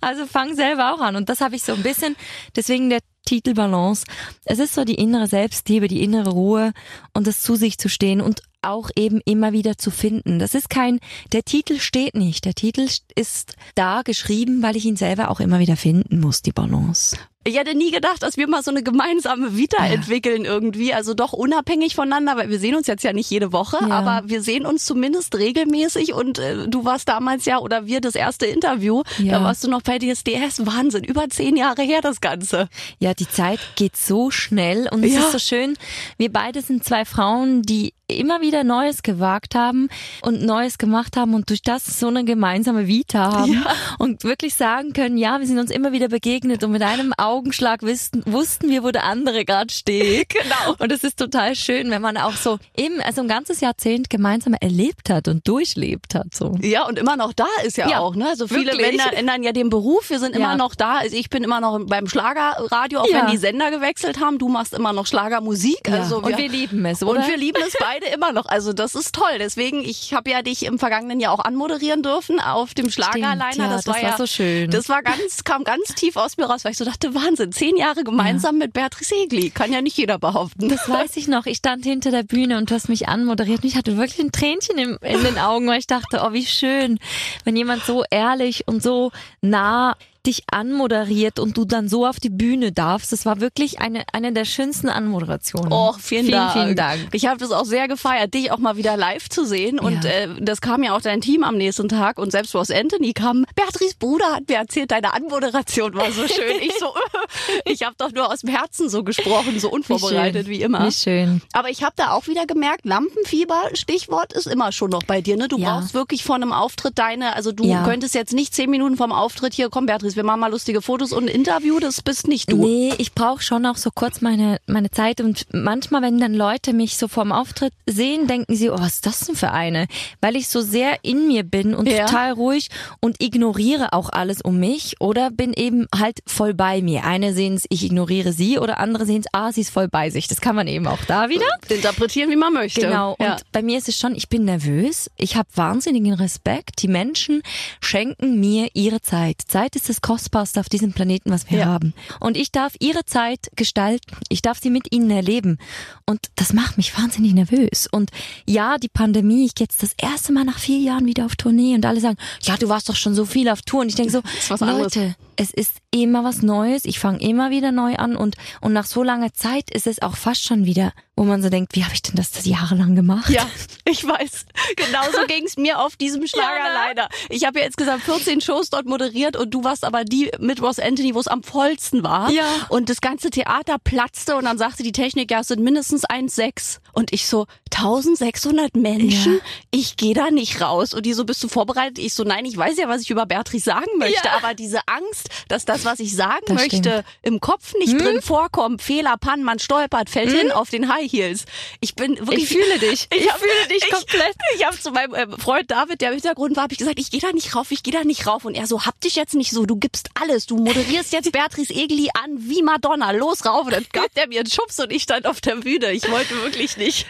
Also 0.00 0.26
fang 0.26 0.56
selber 0.56 0.92
auch 0.92 1.00
an. 1.00 1.14
Und 1.14 1.28
das 1.28 1.40
habe 1.40 1.54
ich 1.54 1.62
so 1.62 1.72
ein 1.72 1.82
bisschen, 1.82 2.16
deswegen 2.56 2.90
der 2.90 2.98
Titel 3.24 3.54
Balance. 3.54 4.04
Es 4.44 4.58
ist 4.58 4.74
so 4.74 4.84
die 4.84 4.96
innere 4.96 5.26
Selbstliebe, 5.26 5.88
die 5.88 6.02
innere 6.02 6.30
Ruhe 6.30 6.72
und 7.14 7.26
das 7.26 7.42
zu 7.42 7.54
sich 7.54 7.78
zu 7.78 7.88
stehen 7.88 8.20
und 8.20 8.42
auch 8.62 8.90
eben 8.96 9.20
immer 9.24 9.52
wieder 9.52 9.76
zu 9.78 9.90
finden. 9.90 10.38
Das 10.38 10.54
ist 10.54 10.70
kein, 10.70 11.00
der 11.32 11.44
Titel 11.44 11.78
steht 11.78 12.14
nicht. 12.14 12.44
Der 12.44 12.54
Titel 12.54 12.88
ist 13.14 13.56
da 13.74 14.02
geschrieben, 14.02 14.62
weil 14.62 14.76
ich 14.76 14.84
ihn 14.84 14.96
selber 14.96 15.30
auch 15.30 15.40
immer 15.40 15.58
wieder 15.58 15.76
finden 15.76 16.20
muss, 16.20 16.42
die 16.42 16.52
Balance. 16.52 17.16
Ich 17.44 17.58
hätte 17.58 17.74
nie 17.74 17.90
gedacht, 17.90 18.22
dass 18.22 18.36
wir 18.36 18.48
mal 18.48 18.62
so 18.62 18.70
eine 18.70 18.82
gemeinsame 18.82 19.56
Vita 19.56 19.84
entwickeln 19.84 20.44
irgendwie. 20.44 20.94
Also 20.94 21.12
doch 21.14 21.32
unabhängig 21.32 21.94
voneinander, 21.96 22.36
weil 22.36 22.50
wir 22.50 22.58
sehen 22.60 22.76
uns 22.76 22.86
jetzt 22.86 23.02
ja 23.02 23.12
nicht 23.12 23.30
jede 23.30 23.52
Woche, 23.52 23.78
Ja. 23.80 23.88
aber 23.90 24.28
wir 24.28 24.42
sehen 24.42 24.64
uns 24.64 24.84
zumindest 24.84 25.34
regelmäßig 25.36 26.12
und 26.14 26.38
äh, 26.38 26.68
du 26.68 26.84
warst 26.84 27.08
damals 27.08 27.44
ja, 27.44 27.58
oder 27.58 27.86
wir 27.86 28.00
das 28.00 28.14
erste 28.14 28.46
Interview, 28.46 29.02
Ja. 29.18 29.38
da 29.38 29.44
warst 29.44 29.64
du 29.64 29.68
noch 29.68 29.82
bei 29.82 29.98
DSDS. 29.98 30.66
Wahnsinn, 30.66 31.04
über 31.04 31.28
zehn 31.30 31.56
Jahre 31.56 31.82
her 31.82 32.00
das 32.00 32.20
Ganze. 32.20 32.68
Ja, 32.98 33.12
die 33.14 33.28
Zeit 33.28 33.58
geht 33.76 33.96
so 33.96 34.30
schnell 34.30 34.88
und 34.92 35.04
es 35.04 35.12
Ja. 35.14 35.20
ist 35.20 35.32
so 35.32 35.38
schön. 35.38 35.76
Wir 36.18 36.30
beide 36.32 36.62
sind 36.62 36.84
zwei 36.84 37.04
Frauen, 37.04 37.62
die 37.62 37.92
immer 38.08 38.42
wieder 38.42 38.62
Neues 38.62 39.02
gewagt 39.02 39.54
haben 39.54 39.88
und 40.20 40.42
Neues 40.44 40.76
gemacht 40.76 41.16
haben 41.16 41.32
und 41.32 41.48
durch 41.48 41.62
das 41.62 41.98
so 41.98 42.08
eine 42.08 42.24
gemeinsame 42.24 42.86
Vita 42.86 43.32
haben 43.32 43.64
und 43.98 44.22
wirklich 44.24 44.54
sagen 44.54 44.92
können, 44.92 45.16
ja, 45.16 45.40
wir 45.40 45.46
sind 45.46 45.58
uns 45.58 45.70
immer 45.70 45.92
wieder 45.92 46.08
begegnet 46.08 46.62
und 46.62 46.72
mit 46.72 46.82
einem 46.82 47.14
Augenschlag 47.32 47.82
wussten, 47.82 48.22
wussten 48.26 48.68
wir, 48.68 48.82
wo 48.82 48.90
der 48.90 49.04
andere 49.04 49.44
gerade 49.44 49.72
steht. 49.72 50.28
Genau. 50.42 50.74
Und 50.78 50.90
es 50.92 51.04
ist 51.04 51.18
total 51.18 51.54
schön, 51.54 51.90
wenn 51.90 52.02
man 52.02 52.16
auch 52.16 52.34
so 52.34 52.58
eben 52.76 53.00
also 53.00 53.20
ein 53.22 53.28
ganzes 53.28 53.60
Jahrzehnt 53.60 54.10
gemeinsam 54.10 54.54
erlebt 54.54 55.08
hat 55.10 55.28
und 55.28 55.46
durchlebt 55.46 56.14
hat 56.14 56.34
so. 56.34 56.56
Ja, 56.60 56.86
und 56.86 56.98
immer 56.98 57.16
noch 57.16 57.32
da 57.32 57.46
ist 57.64 57.76
ja, 57.76 57.88
Ja, 57.88 57.98
auch, 58.00 58.14
ne? 58.14 58.28
Also 58.28 58.46
viele 58.48 58.72
wirklich. 58.72 58.96
Männer 58.96 59.12
ändern 59.14 59.42
ja 59.42 59.52
den 59.52 59.68
Beruf, 59.70 60.10
wir 60.10 60.18
sind 60.18 60.34
immer 60.36 60.50
Ja. 60.52 60.56
noch 60.56 60.74
da. 60.74 60.96
Also 60.98 61.16
ich 61.16 61.30
bin 61.30 61.42
immer 61.44 61.60
noch 61.60 61.78
beim 61.86 62.08
Schlagerradio, 62.08 63.00
auch 63.00 63.08
Ja. 63.08 63.22
wenn 63.22 63.30
die 63.30 63.36
Sender 63.38 63.70
gewechselt 63.70 64.20
haben. 64.20 64.38
Du 64.38 64.48
machst 64.48 64.74
immer 64.74 64.92
noch 64.92 65.06
Schlagermusik. 65.06 65.88
Also 65.90 66.18
und 66.18 66.36
wir 66.36 66.48
lieben 66.48 66.84
es, 66.86 67.02
oder? 67.02 67.20
Und 67.20 67.28
wir 67.28 67.36
lieben 67.36 67.62
es 67.66 67.74
beide 67.78 68.06
immer 68.06 68.32
noch. 68.32 68.46
Also 68.46 68.72
das 68.72 68.94
ist 68.94 69.14
toll. 69.14 69.38
Deswegen, 69.38 69.82
ich 69.84 70.12
habe 70.14 70.30
ja 70.30 70.42
dich 70.42 70.64
im 70.64 70.78
vergangenen 70.78 71.20
Jahr 71.20 71.32
auch 71.32 71.40
anmoderieren 71.44 72.02
dürfen 72.02 72.40
auf 72.40 72.74
dem 72.74 72.90
Schlagerliner. 72.90 73.36
das, 73.68 73.84
das 73.84 73.86
war 73.86 73.94
war 73.94 74.02
ja 74.02 74.16
so 74.16 74.26
schön. 74.26 74.70
Das 74.70 74.88
war 74.88 75.02
ganz, 75.02 75.44
kam 75.44 75.64
ganz 75.64 75.94
tief 75.94 76.16
aus 76.16 76.36
mir 76.36 76.46
raus, 76.46 76.64
weil 76.64 76.72
ich 76.72 76.78
so 76.78 76.84
dachte, 76.84 77.14
Wahnsinn, 77.24 77.52
zehn 77.52 77.76
Jahre 77.76 78.04
gemeinsam 78.04 78.58
mit 78.58 78.72
Beatrice 78.72 79.14
Egli. 79.14 79.50
Kann 79.50 79.72
ja 79.72 79.82
nicht 79.82 79.96
jeder 79.96 80.18
behaupten. 80.18 80.68
Das 80.68 80.88
weiß 80.88 81.16
ich 81.16 81.28
noch. 81.28 81.46
Ich 81.46 81.58
stand 81.58 81.84
hinter 81.84 82.10
der 82.10 82.22
Bühne 82.22 82.58
und 82.58 82.70
du 82.70 82.74
hast 82.74 82.88
mich 82.88 83.08
anmoderiert 83.08 83.62
und 83.62 83.68
ich 83.68 83.76
hatte 83.76 83.96
wirklich 83.96 84.20
ein 84.20 84.32
Tränchen 84.32 84.78
im, 84.78 84.98
in 85.02 85.22
den 85.22 85.38
Augen, 85.38 85.66
weil 85.66 85.78
ich 85.78 85.86
dachte, 85.86 86.22
oh, 86.24 86.32
wie 86.32 86.46
schön, 86.46 86.98
wenn 87.44 87.56
jemand 87.56 87.84
so 87.84 88.04
ehrlich 88.10 88.66
und 88.66 88.82
so 88.82 89.12
nah 89.40 89.96
dich 90.26 90.44
anmoderiert 90.50 91.38
und 91.38 91.56
du 91.56 91.64
dann 91.64 91.88
so 91.88 92.06
auf 92.06 92.20
die 92.20 92.30
Bühne 92.30 92.72
darfst. 92.72 93.12
Das 93.12 93.26
war 93.26 93.40
wirklich 93.40 93.80
eine, 93.80 94.04
eine 94.12 94.32
der 94.32 94.44
schönsten 94.44 94.88
Anmoderationen. 94.88 95.72
Och, 95.72 95.98
vielen, 96.00 96.26
vielen 96.26 96.32
Dank. 96.38 96.52
Vielen 96.52 96.76
Dank. 96.76 97.08
Ich 97.12 97.26
habe 97.26 97.38
das 97.38 97.50
auch 97.50 97.64
sehr 97.64 97.88
gefeiert, 97.88 98.32
dich 98.34 98.50
auch 98.52 98.58
mal 98.58 98.76
wieder 98.76 98.96
live 98.96 99.28
zu 99.28 99.44
sehen. 99.44 99.78
Und 99.78 100.04
Ja. 100.04 100.10
äh, 100.10 100.28
das 100.40 100.60
kam 100.60 100.82
ja 100.82 100.94
auch 100.96 101.00
dein 101.00 101.20
Team 101.20 101.44
am 101.44 101.56
nächsten 101.56 101.88
Tag. 101.88 102.18
Und 102.18 102.30
selbst 102.30 102.54
Ross 102.54 102.70
Anthony 102.70 103.12
kam. 103.12 103.44
Beatrice 103.54 103.94
Bruder 103.98 104.26
hat 104.34 104.48
mir 104.48 104.56
erzählt, 104.56 104.90
deine 104.90 105.12
Anmoderation 105.14 105.94
war 105.94 106.12
so 106.12 106.26
schön. 106.28 106.56
Ich 106.60 106.74
so, 106.78 106.92
ich 107.64 107.82
habe 107.82 107.94
doch 107.98 108.12
nur 108.12 108.30
aus 108.32 108.40
dem 108.40 108.50
Herzen 108.50 108.88
so 108.88 109.02
gesprochen, 109.04 109.58
so 109.58 109.70
unvorbereitet 109.70 110.48
wie, 110.48 110.62
immer. 110.62 110.86
Wie 110.86 110.92
schön. 110.92 111.42
Aber 111.52 111.68
ich 111.70 111.82
habe 111.82 111.94
da 111.96 112.12
auch 112.12 112.26
wieder 112.26 112.46
gemerkt, 112.46 112.84
Lampenfieber, 112.84 113.60
Stichwort, 113.74 114.32
ist 114.32 114.46
immer 114.46 114.72
schon 114.72 114.90
noch 114.90 115.02
bei 115.02 115.20
dir. 115.20 115.36
Ne? 115.36 115.48
Du 115.48 115.58
Ja. 115.58 115.78
brauchst 115.78 115.94
wirklich 115.94 116.24
vor 116.24 116.36
einem 116.36 116.52
Auftritt 116.52 116.98
deine, 116.98 117.34
also 117.34 117.52
du 117.52 117.64
Ja. 117.64 117.84
könntest 117.84 118.14
jetzt 118.14 118.32
nicht 118.32 118.54
zehn 118.54 118.70
Minuten 118.70 118.96
vom 118.96 119.12
Auftritt 119.12 119.52
hier, 119.54 119.68
komm 119.70 119.86
Beatrice, 119.86 120.11
wir 120.16 120.24
machen 120.24 120.40
mal 120.40 120.50
lustige 120.50 120.82
Fotos 120.82 121.12
und 121.12 121.24
ein 121.24 121.28
Interview, 121.28 121.78
das 121.80 122.02
bist 122.02 122.28
nicht 122.28 122.50
du. 122.50 122.56
Nee, 122.56 122.92
ich 122.98 123.12
brauche 123.12 123.42
schon 123.42 123.64
auch 123.66 123.76
so 123.76 123.90
kurz 123.94 124.20
meine, 124.20 124.58
meine 124.66 124.90
Zeit 124.90 125.20
und 125.20 125.46
manchmal, 125.52 126.02
wenn 126.02 126.18
dann 126.18 126.34
Leute 126.34 126.72
mich 126.72 126.96
so 126.96 127.08
vorm 127.08 127.32
Auftritt 127.32 127.72
sehen, 127.86 128.26
denken 128.26 128.54
sie, 128.54 128.70
oh, 128.70 128.78
was 128.78 128.94
ist 128.94 129.06
das 129.06 129.20
denn 129.20 129.36
für 129.36 129.50
eine? 129.52 129.86
Weil 130.20 130.36
ich 130.36 130.48
so 130.48 130.60
sehr 130.60 130.96
in 131.02 131.26
mir 131.26 131.42
bin 131.44 131.74
und 131.74 131.88
Ja. 131.88 132.06
total 132.06 132.32
ruhig 132.32 132.68
und 133.00 133.22
ignoriere 133.22 133.92
auch 133.92 134.10
alles 134.10 134.40
um 134.42 134.58
mich 134.58 135.00
oder 135.00 135.30
bin 135.30 135.52
eben 135.52 135.86
halt 135.96 136.18
voll 136.26 136.54
bei 136.54 136.82
mir. 136.82 137.04
Eine 137.04 137.32
sehen 137.34 137.54
es, 137.54 137.64
ich 137.68 137.84
ignoriere 137.84 138.32
sie 138.32 138.58
oder 138.58 138.78
andere 138.78 139.06
sehen 139.06 139.20
es, 139.20 139.26
ah, 139.32 139.52
sie 139.52 139.62
ist 139.62 139.70
voll 139.70 139.88
bei 139.88 140.10
sich. 140.10 140.28
Das 140.28 140.40
kann 140.40 140.54
man 140.56 140.68
eben 140.68 140.86
auch 140.86 141.04
da 141.06 141.28
wieder. 141.28 141.46
Interpretieren, 141.68 142.30
wie 142.30 142.36
man 142.36 142.52
möchte. 142.52 142.80
Genau. 142.82 143.16
Ja. 143.20 143.32
Und 143.34 143.42
bei 143.52 143.62
mir 143.62 143.78
ist 143.78 143.88
es 143.88 143.98
schon, 143.98 144.14
ich 144.14 144.28
bin 144.28 144.44
nervös. 144.44 145.10
Ich 145.16 145.36
habe 145.36 145.48
wahnsinnigen 145.54 146.14
Respekt. 146.14 146.82
Die 146.82 146.88
Menschen 146.88 147.42
schenken 147.80 148.38
mir 148.40 148.68
ihre 148.74 149.00
Zeit. 149.00 149.40
Zeit 149.46 149.76
ist 149.76 149.88
das 149.88 150.01
Kostbarste 150.02 150.60
auf 150.60 150.68
diesem 150.68 150.92
Planeten, 150.92 151.30
was 151.30 151.50
wir 151.50 151.60
Ja. 151.60 151.66
haben. 151.66 151.94
Und 152.20 152.36
ich 152.36 152.52
darf 152.52 152.74
ihre 152.80 153.04
Zeit 153.06 153.50
gestalten. 153.56 154.16
Ich 154.28 154.42
darf 154.42 154.60
sie 154.60 154.70
mit 154.70 154.92
ihnen 154.92 155.10
erleben. 155.10 155.58
Und 156.06 156.20
das 156.36 156.52
macht 156.52 156.76
mich 156.76 156.96
wahnsinnig 156.98 157.32
nervös. 157.32 157.86
Und 157.90 158.10
ja, 158.46 158.76
die 158.78 158.88
Pandemie, 158.88 159.46
ich 159.46 159.54
gehe 159.54 159.64
jetzt 159.64 159.82
das 159.82 159.94
erste 159.96 160.32
Mal 160.32 160.44
nach 160.44 160.58
vier 160.58 160.78
Jahren 160.78 161.06
wieder 161.06 161.24
auf 161.24 161.36
Tournee 161.36 161.74
und 161.74 161.86
alle 161.86 162.00
sagen, 162.00 162.16
ja, 162.42 162.56
du 162.56 162.68
warst 162.68 162.88
doch 162.88 162.96
schon 162.96 163.14
so 163.14 163.24
viel 163.24 163.48
auf 163.48 163.62
Tour. 163.62 163.80
Und 163.82 163.88
ich 163.88 163.94
denke 163.94 164.12
so, 164.12 164.20
was 164.48 164.60
anderes. 164.60 164.92
Es 165.36 165.50
ist 165.50 165.76
immer 165.90 166.24
was 166.24 166.42
Neues. 166.42 166.84
Ich 166.84 166.98
fange 166.98 167.20
immer 167.20 167.50
wieder 167.50 167.72
neu 167.72 167.96
an 167.96 168.16
und, 168.16 168.36
und 168.60 168.72
nach 168.72 168.86
so 168.86 169.02
langer 169.02 169.32
Zeit 169.32 169.70
ist 169.70 169.86
es 169.86 170.02
auch 170.02 170.16
fast 170.16 170.44
schon 170.44 170.64
wieder, 170.66 170.92
wo 171.16 171.24
man 171.24 171.42
so 171.42 171.48
denkt, 171.50 171.74
wie 171.74 171.84
habe 171.84 171.94
ich 171.94 172.02
denn 172.02 172.16
das, 172.16 172.30
das 172.32 172.46
jahrelang 172.46 172.94
gemacht? 172.96 173.28
Ja, 173.30 173.46
ich 173.88 174.06
weiß. 174.06 174.46
Genauso 174.76 175.18
ging 175.28 175.44
es 175.44 175.56
mir 175.56 175.80
auf 175.80 175.96
diesem 175.96 176.26
Schlager 176.26 176.56
Ja, 176.58 176.64
ne? 176.64 176.70
leider. 176.86 177.08
Ich 177.28 177.44
habe 177.46 177.60
ja 177.60 177.66
insgesamt 177.66 178.02
14 178.04 178.40
Shows 178.40 178.70
dort 178.70 178.86
moderiert 178.86 179.36
und 179.36 179.52
du 179.52 179.64
warst 179.64 179.84
aber 179.84 180.04
die 180.04 180.30
mit 180.38 180.60
Ross 180.62 180.78
Anthony, 180.78 181.14
wo 181.14 181.20
es 181.20 181.28
am 181.28 181.42
vollsten 181.42 182.02
war. 182.02 182.30
Ja. 182.30 182.44
Und 182.68 182.88
das 182.88 183.00
ganze 183.00 183.30
Theater 183.30 183.76
platzte 183.82 184.36
und 184.36 184.44
dann 184.44 184.58
sagte 184.58 184.82
die 184.82 184.92
Technik, 184.92 185.30
ja, 185.30 185.40
es 185.40 185.48
sind 185.48 185.62
mindestens 185.62 186.04
1,6. 186.06 186.78
Und 186.92 187.12
ich 187.12 187.26
so, 187.26 187.46
1600 187.74 188.76
Menschen? 188.76 189.34
Ja. 189.34 189.40
Ich 189.70 189.96
gehe 189.96 190.14
da 190.14 190.30
nicht 190.30 190.60
raus. 190.60 190.94
Und 190.94 191.06
die 191.06 191.12
so, 191.14 191.24
bist 191.24 191.42
du 191.42 191.48
vorbereitet? 191.48 191.98
Ich 191.98 192.14
so, 192.14 192.24
nein, 192.24 192.44
ich 192.44 192.56
weiß 192.56 192.76
ja, 192.78 192.88
was 192.88 193.02
ich 193.02 193.10
über 193.10 193.26
Beatrice 193.26 193.64
sagen 193.64 193.90
möchte, 193.98 194.26
Ja. 194.26 194.36
aber 194.36 194.54
diese 194.54 194.80
Angst, 194.86 195.21
dass 195.48 195.64
das, 195.64 195.84
was 195.84 196.00
ich 196.00 196.14
sagen 196.16 196.42
Das 196.46 196.56
möchte, 196.56 196.76
stimmt. 196.76 197.04
im 197.22 197.40
Kopf 197.40 197.74
nicht 197.78 198.00
drin 198.00 198.20
vorkommt, 198.22 198.82
Fehler, 198.82 199.16
Pannen, 199.18 199.44
man 199.44 199.58
stolpert, 199.58 200.10
fällt 200.10 200.30
hin 200.32 200.50
auf 200.52 200.70
den 200.70 200.92
High 200.92 201.10
Heels. 201.10 201.44
Ich 201.80 201.94
bin 201.94 202.18
wirklich 202.18 202.44
Ich 202.44 202.48
fühle 202.48 202.78
dich. 202.78 203.08
Ich 203.14 203.30
hab- 203.30 203.38
fühle 203.38 203.68
dich 203.70 203.90
komplett. 203.90 204.34
Ich, 204.54 204.60
ich 204.60 204.66
habe 204.66 204.78
zu 204.78 204.90
meinem 204.90 205.14
äh, 205.14 205.26
Freund 205.38 205.70
David, 205.70 206.00
der 206.00 206.08
im 206.08 206.14
Hintergrund 206.14 206.56
war, 206.56 206.64
habe 206.64 206.72
ich 206.72 206.78
gesagt, 206.78 206.98
ich 206.98 207.10
gehe 207.10 207.20
da 207.20 207.32
nicht 207.32 207.54
rauf, 207.54 207.70
ich 207.70 207.82
gehe 207.82 207.92
da 207.92 208.04
nicht 208.04 208.26
rauf. 208.26 208.44
Und 208.44 208.54
er 208.54 208.66
so, 208.66 208.84
hab 208.84 209.00
dich 209.00 209.14
jetzt 209.16 209.34
nicht 209.34 209.50
so, 209.52 209.64
du 209.66 209.76
gibst 209.76 210.10
alles, 210.20 210.46
du 210.46 210.56
moderierst 210.56 211.12
jetzt 211.12 211.30
Beatrice 211.32 211.72
Egli 211.72 212.08
an 212.22 212.36
wie 212.38 212.62
Madonna, 212.62 213.10
los 213.12 213.44
rauf. 213.44 213.66
Und 213.66 213.72
dann 213.72 213.86
gab 213.92 214.12
der 214.14 214.28
mir 214.28 214.40
einen 214.40 214.50
Schubs 214.50 214.78
und 214.80 214.92
ich 214.92 215.02
stand 215.04 215.26
auf 215.26 215.40
der 215.40 215.56
Bühne. 215.56 215.92
Ich 215.92 216.10
wollte 216.10 216.34
wirklich 216.42 216.76
nicht. 216.76 217.06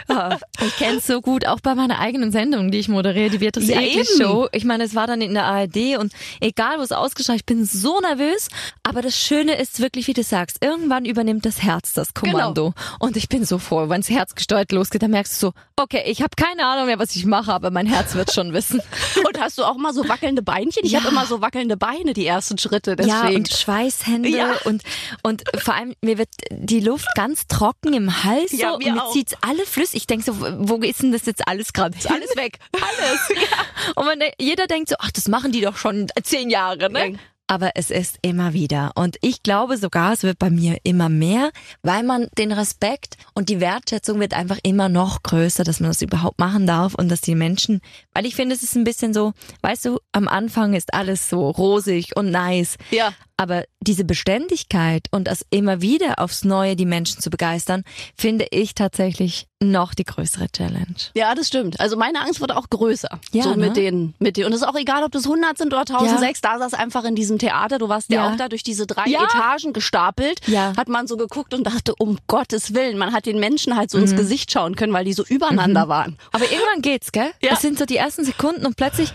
Ich 0.65 0.77
kenne 0.77 0.99
es 0.99 1.07
so 1.07 1.21
gut, 1.21 1.47
auch 1.47 1.61
bei 1.61 1.75
meiner 1.75 1.99
eigenen 1.99 2.33
Sendung, 2.33 2.71
die 2.71 2.79
ich 2.79 2.89
moderiere, 2.89 3.31
die 3.31 3.39
Beatrice 3.39 3.73
Ja, 3.73 3.81
Egli. 3.81 4.05
Show. 4.19 4.49
Ich 4.53 4.65
meine, 4.65 4.85
es 4.85 4.95
war 4.95 5.07
dann 5.07 5.21
in 5.21 5.35
der 5.35 5.45
ARD 5.45 5.99
und 5.99 6.13
egal, 6.41 6.79
wo 6.79 6.83
es 6.83 6.93
ausgestrahlt, 6.93 7.41
ich 7.41 7.47
bin 7.47 7.65
so 7.65 7.99
nervös. 8.03 8.49
Aber 8.83 9.01
das 9.01 9.17
Schöne 9.17 9.55
ist 9.55 9.81
wirklich, 9.81 10.07
wie 10.09 10.13
du 10.13 10.23
sagst, 10.23 10.59
irgendwann 10.63 11.05
übernimmt 11.07 11.47
das 11.47 11.63
Herz 11.63 11.93
das 11.95 12.13
Kommando. 12.15 12.75
Und 12.99 13.17
ich 13.17 13.29
bin 13.29 13.45
so 13.47 13.59
froh, 13.59 13.89
wenn 13.89 14.01
das 14.03 14.11
Herz 14.11 14.35
gesteuert 14.35 14.71
losgeht, 14.73 15.03
dann 15.03 15.11
merkst 15.13 15.35
du 15.43 15.47
so, 15.49 15.53
okay, 15.77 16.03
ich 16.07 16.21
habe 16.23 16.31
keine 16.37 16.67
Ahnung 16.67 16.87
mehr, 16.87 16.99
was 16.99 17.17
ich 17.17 17.25
mache, 17.25 17.53
aber 17.53 17.71
mein 17.71 17.87
Herz 17.87 18.15
wird 18.15 18.33
schon 18.33 18.53
wissen. 18.53 18.81
Und 19.27 19.41
hast 19.41 19.57
du 19.59 19.65
auch 19.65 19.77
mal 19.77 19.95
so 19.95 20.09
wackelnde 20.09 20.43
Beinchen? 20.43 20.85
Ich 20.85 20.93
Ja. 20.93 21.01
habe 21.01 21.09
immer 21.11 21.25
so 21.27 21.41
wackelnde 21.41 21.77
Beine, 21.77 22.13
die 22.13 22.27
ersten 22.27 22.59
Schritte. 22.59 22.97
Deswegen. 22.97 23.17
Ja, 23.17 23.29
und 23.37 23.49
Schweißhände 23.51 24.29
Ja. 24.29 24.55
und, 24.65 24.83
und 25.23 25.43
vor 25.59 25.75
allem, 25.75 25.95
mir 26.03 26.19
wird 26.19 26.29
die 26.51 26.81
Luft 26.81 27.09
ganz 27.15 27.47
trocken 27.47 27.95
im 27.95 28.25
Hals 28.25 28.51
so 28.51 28.57
Ja, 28.59 28.73
und 28.73 28.85
mir 28.85 28.93
mir 28.93 29.05
auch. 29.05 29.13
zieht's 29.13 29.35
alle 29.41 29.65
flüssig. 29.65 29.93
Ich 30.03 30.07
denk 30.07 30.25
so, 30.25 30.35
wo 30.41 30.77
ist 30.77 31.03
denn 31.03 31.13
das 31.13 31.25
jetzt 31.27 31.47
alles 31.49 31.73
gerade? 31.73 31.97
ist 31.97 32.11
alles 32.11 32.35
weg. 32.37 32.59
alles. 32.75 33.95
Und 33.95 34.05
man, 34.05 34.19
de- 34.21 34.33
jeder 34.41 34.67
denkt 34.67 34.89
so, 34.89 34.97
ach, 34.99 35.11
das 35.13 35.29
machen 35.29 35.53
die 35.53 35.61
doch 35.61 35.77
schon 35.77 36.09
zehn 36.23 36.51
Jahre, 36.51 36.91
ne? 36.91 37.19
Aber 37.53 37.73
es 37.75 37.91
ist 37.91 38.19
immer 38.23 38.55
wieder. 38.55 38.93
Und 38.95 39.19
ich 39.21 39.43
glaube 39.43 39.77
sogar, 39.77 40.15
es 40.15 40.23
wird 40.23 40.39
bei 40.39 40.49
mir 40.49 40.79
immer 40.85 41.11
mehr, 41.11 41.51
weil 41.83 42.03
man 42.03 42.29
den 42.39 42.51
Respekt 42.51 43.19
und 43.35 43.51
die 43.51 43.61
Wertschätzung 43.61 44.21
wird 44.21 44.33
einfach 44.33 44.57
immer 44.63 44.89
noch 44.89 45.23
größer, 45.23 45.63
dass 45.63 45.79
man 45.79 45.91
das 45.91 46.01
überhaupt 46.01 46.39
machen 46.39 46.67
darf 46.67 46.95
und 46.95 47.11
dass 47.11 47.21
die 47.21 47.35
Menschen, 47.35 47.83
weil 48.15 48.25
ich 48.25 48.37
finde, 48.37 48.55
es 48.55 48.63
ist 48.63 48.75
ein 48.75 48.85
bisschen 48.85 49.13
so, 49.13 49.35
weißt 49.61 49.85
du, 49.85 49.99
am 50.13 50.29
Anfang 50.29 50.73
ist 50.73 50.95
alles 50.95 51.29
so 51.29 51.51
rosig 51.51 52.17
und 52.17 52.31
nice. 52.31 52.79
Ja. 52.91 53.13
Aber 53.37 53.65
diese 53.81 54.05
Beständigkeit 54.07 55.09
und 55.11 55.25
das 55.27 55.45
immer 55.51 55.83
wieder 55.83 56.21
aufs 56.21 56.45
Neue 56.45 56.75
die 56.75 56.87
Menschen 56.87 57.21
zu 57.21 57.29
begeistern, 57.29 57.83
finde 58.17 58.47
ich 58.51 58.75
tatsächlich 58.75 59.47
noch 59.71 59.95
die 59.95 60.05
größere 60.05 60.49
Challenge. 60.51 60.95
Ja, 61.15 61.35
das 61.35 61.49
stimmt. 61.49 61.81
Also 61.81 61.97
meine 61.97 62.21
Angst 62.21 62.41
wird 62.41 62.53
auch 62.53 62.69
größer. 62.71 63.21
Ja, 63.33 63.45
so 63.45 63.51
mit 63.51 63.59
ne? 63.59 63.73
den, 63.73 64.15
mit 64.19 64.37
den. 64.37 64.47
Und 64.47 64.53
es 64.53 64.63
ist 64.63 64.67
auch 64.69 64.75
egal, 64.77 65.05
ob 65.05 65.13
das 65.13 65.25
100 65.25 65.57
sind 65.59 65.69
oder 65.73 65.81
1006. 65.81 66.41
Da 66.41 66.59
saß 66.59 66.75
einfach 66.75 67.05
in 67.05 67.15
diesem 67.15 67.39
Theater. 67.39 67.79
Du 67.79 67.89
warst 67.89 68.11
ja, 68.11 68.25
Ja. 68.27 68.33
auch 68.33 68.37
da 68.37 68.49
durch 68.49 68.63
diese 68.63 68.87
drei 68.87 69.07
Ja. 69.07 69.25
Etagen 69.25 69.73
gestapelt. 69.73 70.41
Ja. 70.49 70.73
Hat 70.77 70.89
man 70.89 71.07
so 71.07 71.17
geguckt 71.17 71.55
und 71.55 71.65
dachte, 71.65 71.95
um 71.95 72.19
Gottes 72.27 72.75
Willen, 72.75 72.99
man 72.99 73.13
hat 73.13 73.27
den 73.27 73.39
Menschen 73.39 73.77
halt 73.77 73.91
so 73.91 73.99
Mhm. 73.99 74.05
ins 74.05 74.17
Gesicht 74.17 74.51
schauen 74.53 74.77
können, 74.77 74.93
weil 74.93 75.05
die 75.05 75.13
so 75.13 75.25
übereinander 75.25 75.89
waren. 75.89 76.19
Aber 76.33 76.45
irgendwann 76.45 76.83
geht's, 76.83 77.13
gell? 77.13 77.31
Ja. 77.43 77.51
Das 77.51 77.63
sind 77.63 77.79
so 77.79 77.85
die 77.85 77.97
ersten 77.97 78.25
Sekunden 78.25 78.67
und 78.67 78.77
plötzlich, 78.77 79.13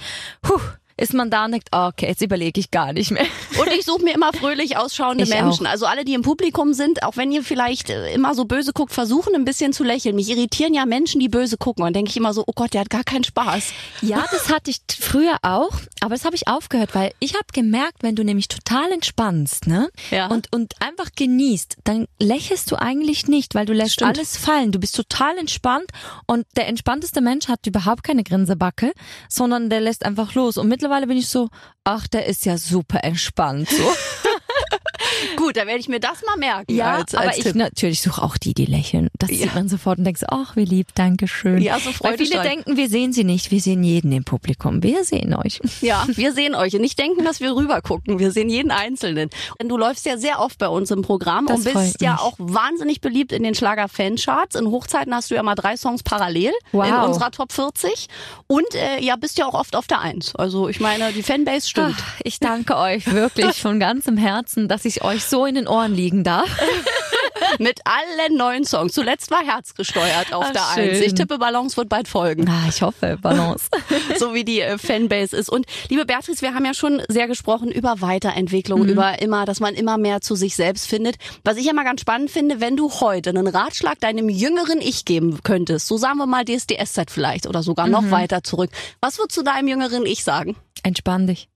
huh, 0.47 0.59
ist 0.97 1.13
man 1.13 1.29
da 1.29 1.45
und 1.45 1.51
denkt, 1.51 1.69
oh, 1.71 1.87
okay, 1.87 2.07
jetzt 2.07 2.21
überlege 2.21 2.59
ich 2.59 2.71
gar 2.71 2.91
nicht 2.93 3.11
mehr. 3.11 3.25
Und 3.59 3.67
ich 3.71 3.85
suche 3.85 4.03
mir 4.03 4.13
immer 4.13 4.33
fröhlich 4.33 4.77
ausschauende 4.77 5.23
Ich 5.23 5.29
Menschen. 5.29 5.65
auch. 5.65 5.71
Also 5.71 5.85
alle, 5.85 6.05
die 6.05 6.13
im 6.13 6.21
Publikum 6.21 6.73
sind, 6.73 7.03
auch 7.03 7.17
wenn 7.17 7.31
ihr 7.31 7.43
vielleicht 7.43 7.89
äh, 7.89 8.13
immer 8.13 8.35
so 8.35 8.45
böse 8.45 8.71
guckt, 8.73 8.91
versuchen 8.93 9.33
ein 9.35 9.45
bisschen 9.45 9.73
zu 9.73 9.83
lächeln. 9.83 10.15
Mich 10.15 10.29
irritieren 10.29 10.73
ja 10.73 10.85
Menschen, 10.85 11.19
die 11.19 11.29
böse 11.29 11.57
gucken. 11.57 11.83
Und 11.85 11.95
denke 11.95 12.09
ich 12.09 12.17
immer 12.17 12.33
so, 12.33 12.43
oh 12.45 12.51
Gott, 12.53 12.73
der 12.73 12.81
hat 12.81 12.89
gar 12.89 13.03
keinen 13.03 13.23
Spaß. 13.23 13.71
Ja, 14.01 14.25
das 14.31 14.49
hatte 14.49 14.69
ich 14.71 14.77
früher 14.99 15.37
auch, 15.41 15.71
aber 16.01 16.15
das 16.15 16.25
habe 16.25 16.35
ich 16.35 16.47
aufgehört, 16.47 16.93
weil 16.93 17.13
ich 17.19 17.33
habe 17.35 17.45
gemerkt, 17.53 18.01
wenn 18.03 18.15
du 18.15 18.23
nämlich 18.23 18.47
total 18.47 18.91
entspannst, 18.91 19.67
ne? 19.67 19.89
Ja. 20.11 20.27
Und 20.27 20.53
und 20.53 20.73
einfach 20.81 21.09
genießt, 21.15 21.77
dann 21.83 22.07
lächelst 22.19 22.69
du 22.71 22.75
eigentlich 22.75 23.27
nicht, 23.27 23.55
weil 23.55 23.65
du 23.65 23.73
lässt 23.73 23.93
Stimmt. 23.93 24.17
alles 24.17 24.37
fallen. 24.37 24.71
Du 24.71 24.79
bist 24.79 24.95
total 24.95 25.37
entspannt 25.37 25.89
und 26.25 26.45
der 26.55 26.67
entspannteste 26.67 27.21
Mensch 27.21 27.47
hat 27.47 27.65
überhaupt 27.65 28.03
keine 28.03 28.23
Grinsebacke, 28.23 28.93
sondern 29.29 29.69
der 29.69 29.81
lässt 29.81 30.05
einfach 30.05 30.33
los. 30.35 30.57
Und 30.57 30.67
mittlerweile 30.67 30.86
bin 31.07 31.17
ich 31.17 31.27
so, 31.27 31.49
ach, 31.83 32.07
der 32.07 32.25
ist 32.25 32.45
ja 32.45 32.57
super 32.57 33.03
entspannt 33.03 33.69
so. 33.69 33.83
Gut, 35.47 35.55
dann 35.55 35.67
werde 35.67 35.79
ich 35.79 35.87
mir 35.87 36.01
das 36.01 36.21
mal 36.25 36.35
merken. 36.35 36.75
Ja, 36.75 36.95
als, 36.95 37.15
aber 37.15 37.27
als 37.29 37.37
ich 37.37 37.43
Tipp. 37.45 37.55
natürlich 37.55 38.01
suche 38.01 38.21
auch 38.21 38.35
die, 38.37 38.53
die 38.53 38.65
lächeln. 38.65 39.07
Das 39.17 39.31
Ja. 39.31 39.37
sieht 39.37 39.55
man 39.55 39.69
sofort 39.69 39.97
und 39.97 40.03
denkst, 40.03 40.23
ach, 40.27 40.57
wie 40.57 40.65
lieb, 40.65 40.87
danke 40.93 41.25
schön. 41.29 41.61
Ja, 41.61 41.79
so 41.79 41.89
Weil 42.01 42.17
viele 42.17 42.41
denken, 42.41 42.75
wir 42.75 42.89
sehen 42.89 43.13
sie 43.13 43.23
nicht, 43.23 43.49
wir 43.49 43.61
sehen 43.61 43.81
jeden 43.81 44.11
im 44.11 44.25
Publikum. 44.25 44.83
Wir 44.83 45.05
sehen 45.05 45.33
euch. 45.33 45.61
Ja, 45.81 46.05
wir 46.09 46.33
sehen 46.33 46.53
euch 46.53 46.73
und 46.75 46.81
nicht 46.81 46.99
denken, 46.99 47.23
dass 47.23 47.39
wir 47.39 47.55
rüber 47.55 47.81
gucken. 47.81 48.19
Wir 48.19 48.31
sehen 48.31 48.49
jeden 48.49 48.71
Einzelnen. 48.71 49.29
Denn 49.61 49.69
du 49.69 49.77
läufst 49.77 50.05
ja 50.05 50.17
sehr 50.17 50.41
oft 50.41 50.57
bei 50.57 50.67
uns 50.67 50.91
im 50.91 51.01
Programm 51.01 51.45
Das 51.45 51.65
und 51.65 51.73
bist 51.73 52.01
ja 52.01 52.17
auch 52.17 52.33
wahnsinnig 52.39 52.99
beliebt 52.99 53.31
in 53.31 53.43
den 53.43 53.55
Schlager-Fancharts. 53.55 54.55
In 54.55 54.67
Hochzeiten 54.67 55.15
hast 55.15 55.31
du 55.31 55.35
ja 55.35 55.43
mal 55.43 55.55
drei 55.55 55.77
Songs 55.77 56.03
parallel 56.03 56.51
in 56.73 56.79
Wow. 56.79 57.07
unserer 57.07 57.31
Top 57.31 57.53
40 57.53 58.07
und 58.47 58.65
äh, 58.75 58.99
ja, 59.01 59.15
bist 59.15 59.37
ja 59.37 59.45
auch 59.45 59.53
oft 59.53 59.75
auf 59.77 59.87
der 59.87 60.01
Eins. 60.01 60.35
Also 60.35 60.67
ich 60.67 60.79
meine, 60.81 61.13
die 61.13 61.23
Fanbase 61.23 61.69
stimmt. 61.69 61.95
Ach, 61.97 62.19
ich 62.23 62.39
danke 62.39 62.75
euch 62.75 63.05
wirklich 63.13 63.61
von 63.61 63.79
ganzem 63.79 64.17
Herzen, 64.17 64.67
dass 64.67 64.83
ich 64.85 65.03
euch 65.03 65.23
so 65.23 65.36
in 65.45 65.55
den 65.55 65.67
Ohren 65.67 65.93
liegen 65.93 66.23
darf. 66.23 66.49
Mit 67.59 67.79
allen 67.85 68.35
neuen 68.35 68.65
Songs. 68.65 68.93
Zuletzt 68.93 69.31
war 69.31 69.43
Herz 69.43 69.73
gesteuert 69.75 70.33
auf 70.33 70.45
Ach, 70.47 70.51
der 70.51 70.61
schön. 70.73 70.89
Eins. 70.95 71.01
Ich 71.01 71.13
tippe, 71.13 71.37
Balance 71.37 71.77
wird 71.77 71.87
bald 71.87 72.07
folgen. 72.07 72.47
Ah, 72.49 72.65
ich 72.67 72.81
hoffe, 72.81 73.17
Balance. 73.21 73.67
so 74.19 74.33
wie 74.33 74.43
die 74.43 74.59
äh, 74.61 74.77
Fanbase 74.77 75.35
ist. 75.37 75.49
Und 75.49 75.65
liebe 75.89 76.05
Beatrice, 76.05 76.41
wir 76.41 76.53
haben 76.55 76.65
ja 76.65 76.73
schon 76.73 77.01
sehr 77.07 77.27
gesprochen 77.27 77.71
über 77.71 78.01
Weiterentwicklung, 78.01 78.81
Mhm. 78.81 78.89
über 78.89 79.21
immer, 79.21 79.45
dass 79.45 79.59
man 79.59 79.75
immer 79.75 79.97
mehr 79.97 80.21
zu 80.21 80.35
sich 80.35 80.55
selbst 80.55 80.87
findet. 80.87 81.15
Was 81.43 81.57
ich 81.57 81.65
ja 81.65 81.73
mal 81.73 81.83
ganz 81.85 82.01
spannend 82.01 82.31
finde, 82.31 82.59
wenn 82.59 82.75
du 82.75 82.91
heute 82.91 83.29
einen 83.29 83.47
Ratschlag 83.47 83.99
deinem 83.99 84.29
jüngeren 84.29 84.81
Ich 84.81 85.05
geben 85.05 85.39
könntest, 85.43 85.87
so 85.87 85.97
sagen 85.97 86.17
wir 86.17 86.25
mal 86.25 86.43
DSDS-Zeit 86.43 87.11
vielleicht 87.11 87.47
oder 87.47 87.63
sogar 87.63 87.85
Mhm. 87.85 87.91
noch 87.93 88.11
weiter 88.11 88.43
zurück, 88.43 88.71
was 88.99 89.19
würdest 89.19 89.37
du 89.37 89.43
deinem 89.43 89.67
jüngeren 89.67 90.05
Ich 90.05 90.23
sagen? 90.23 90.55
Entspann 90.83 91.27
dich. 91.27 91.47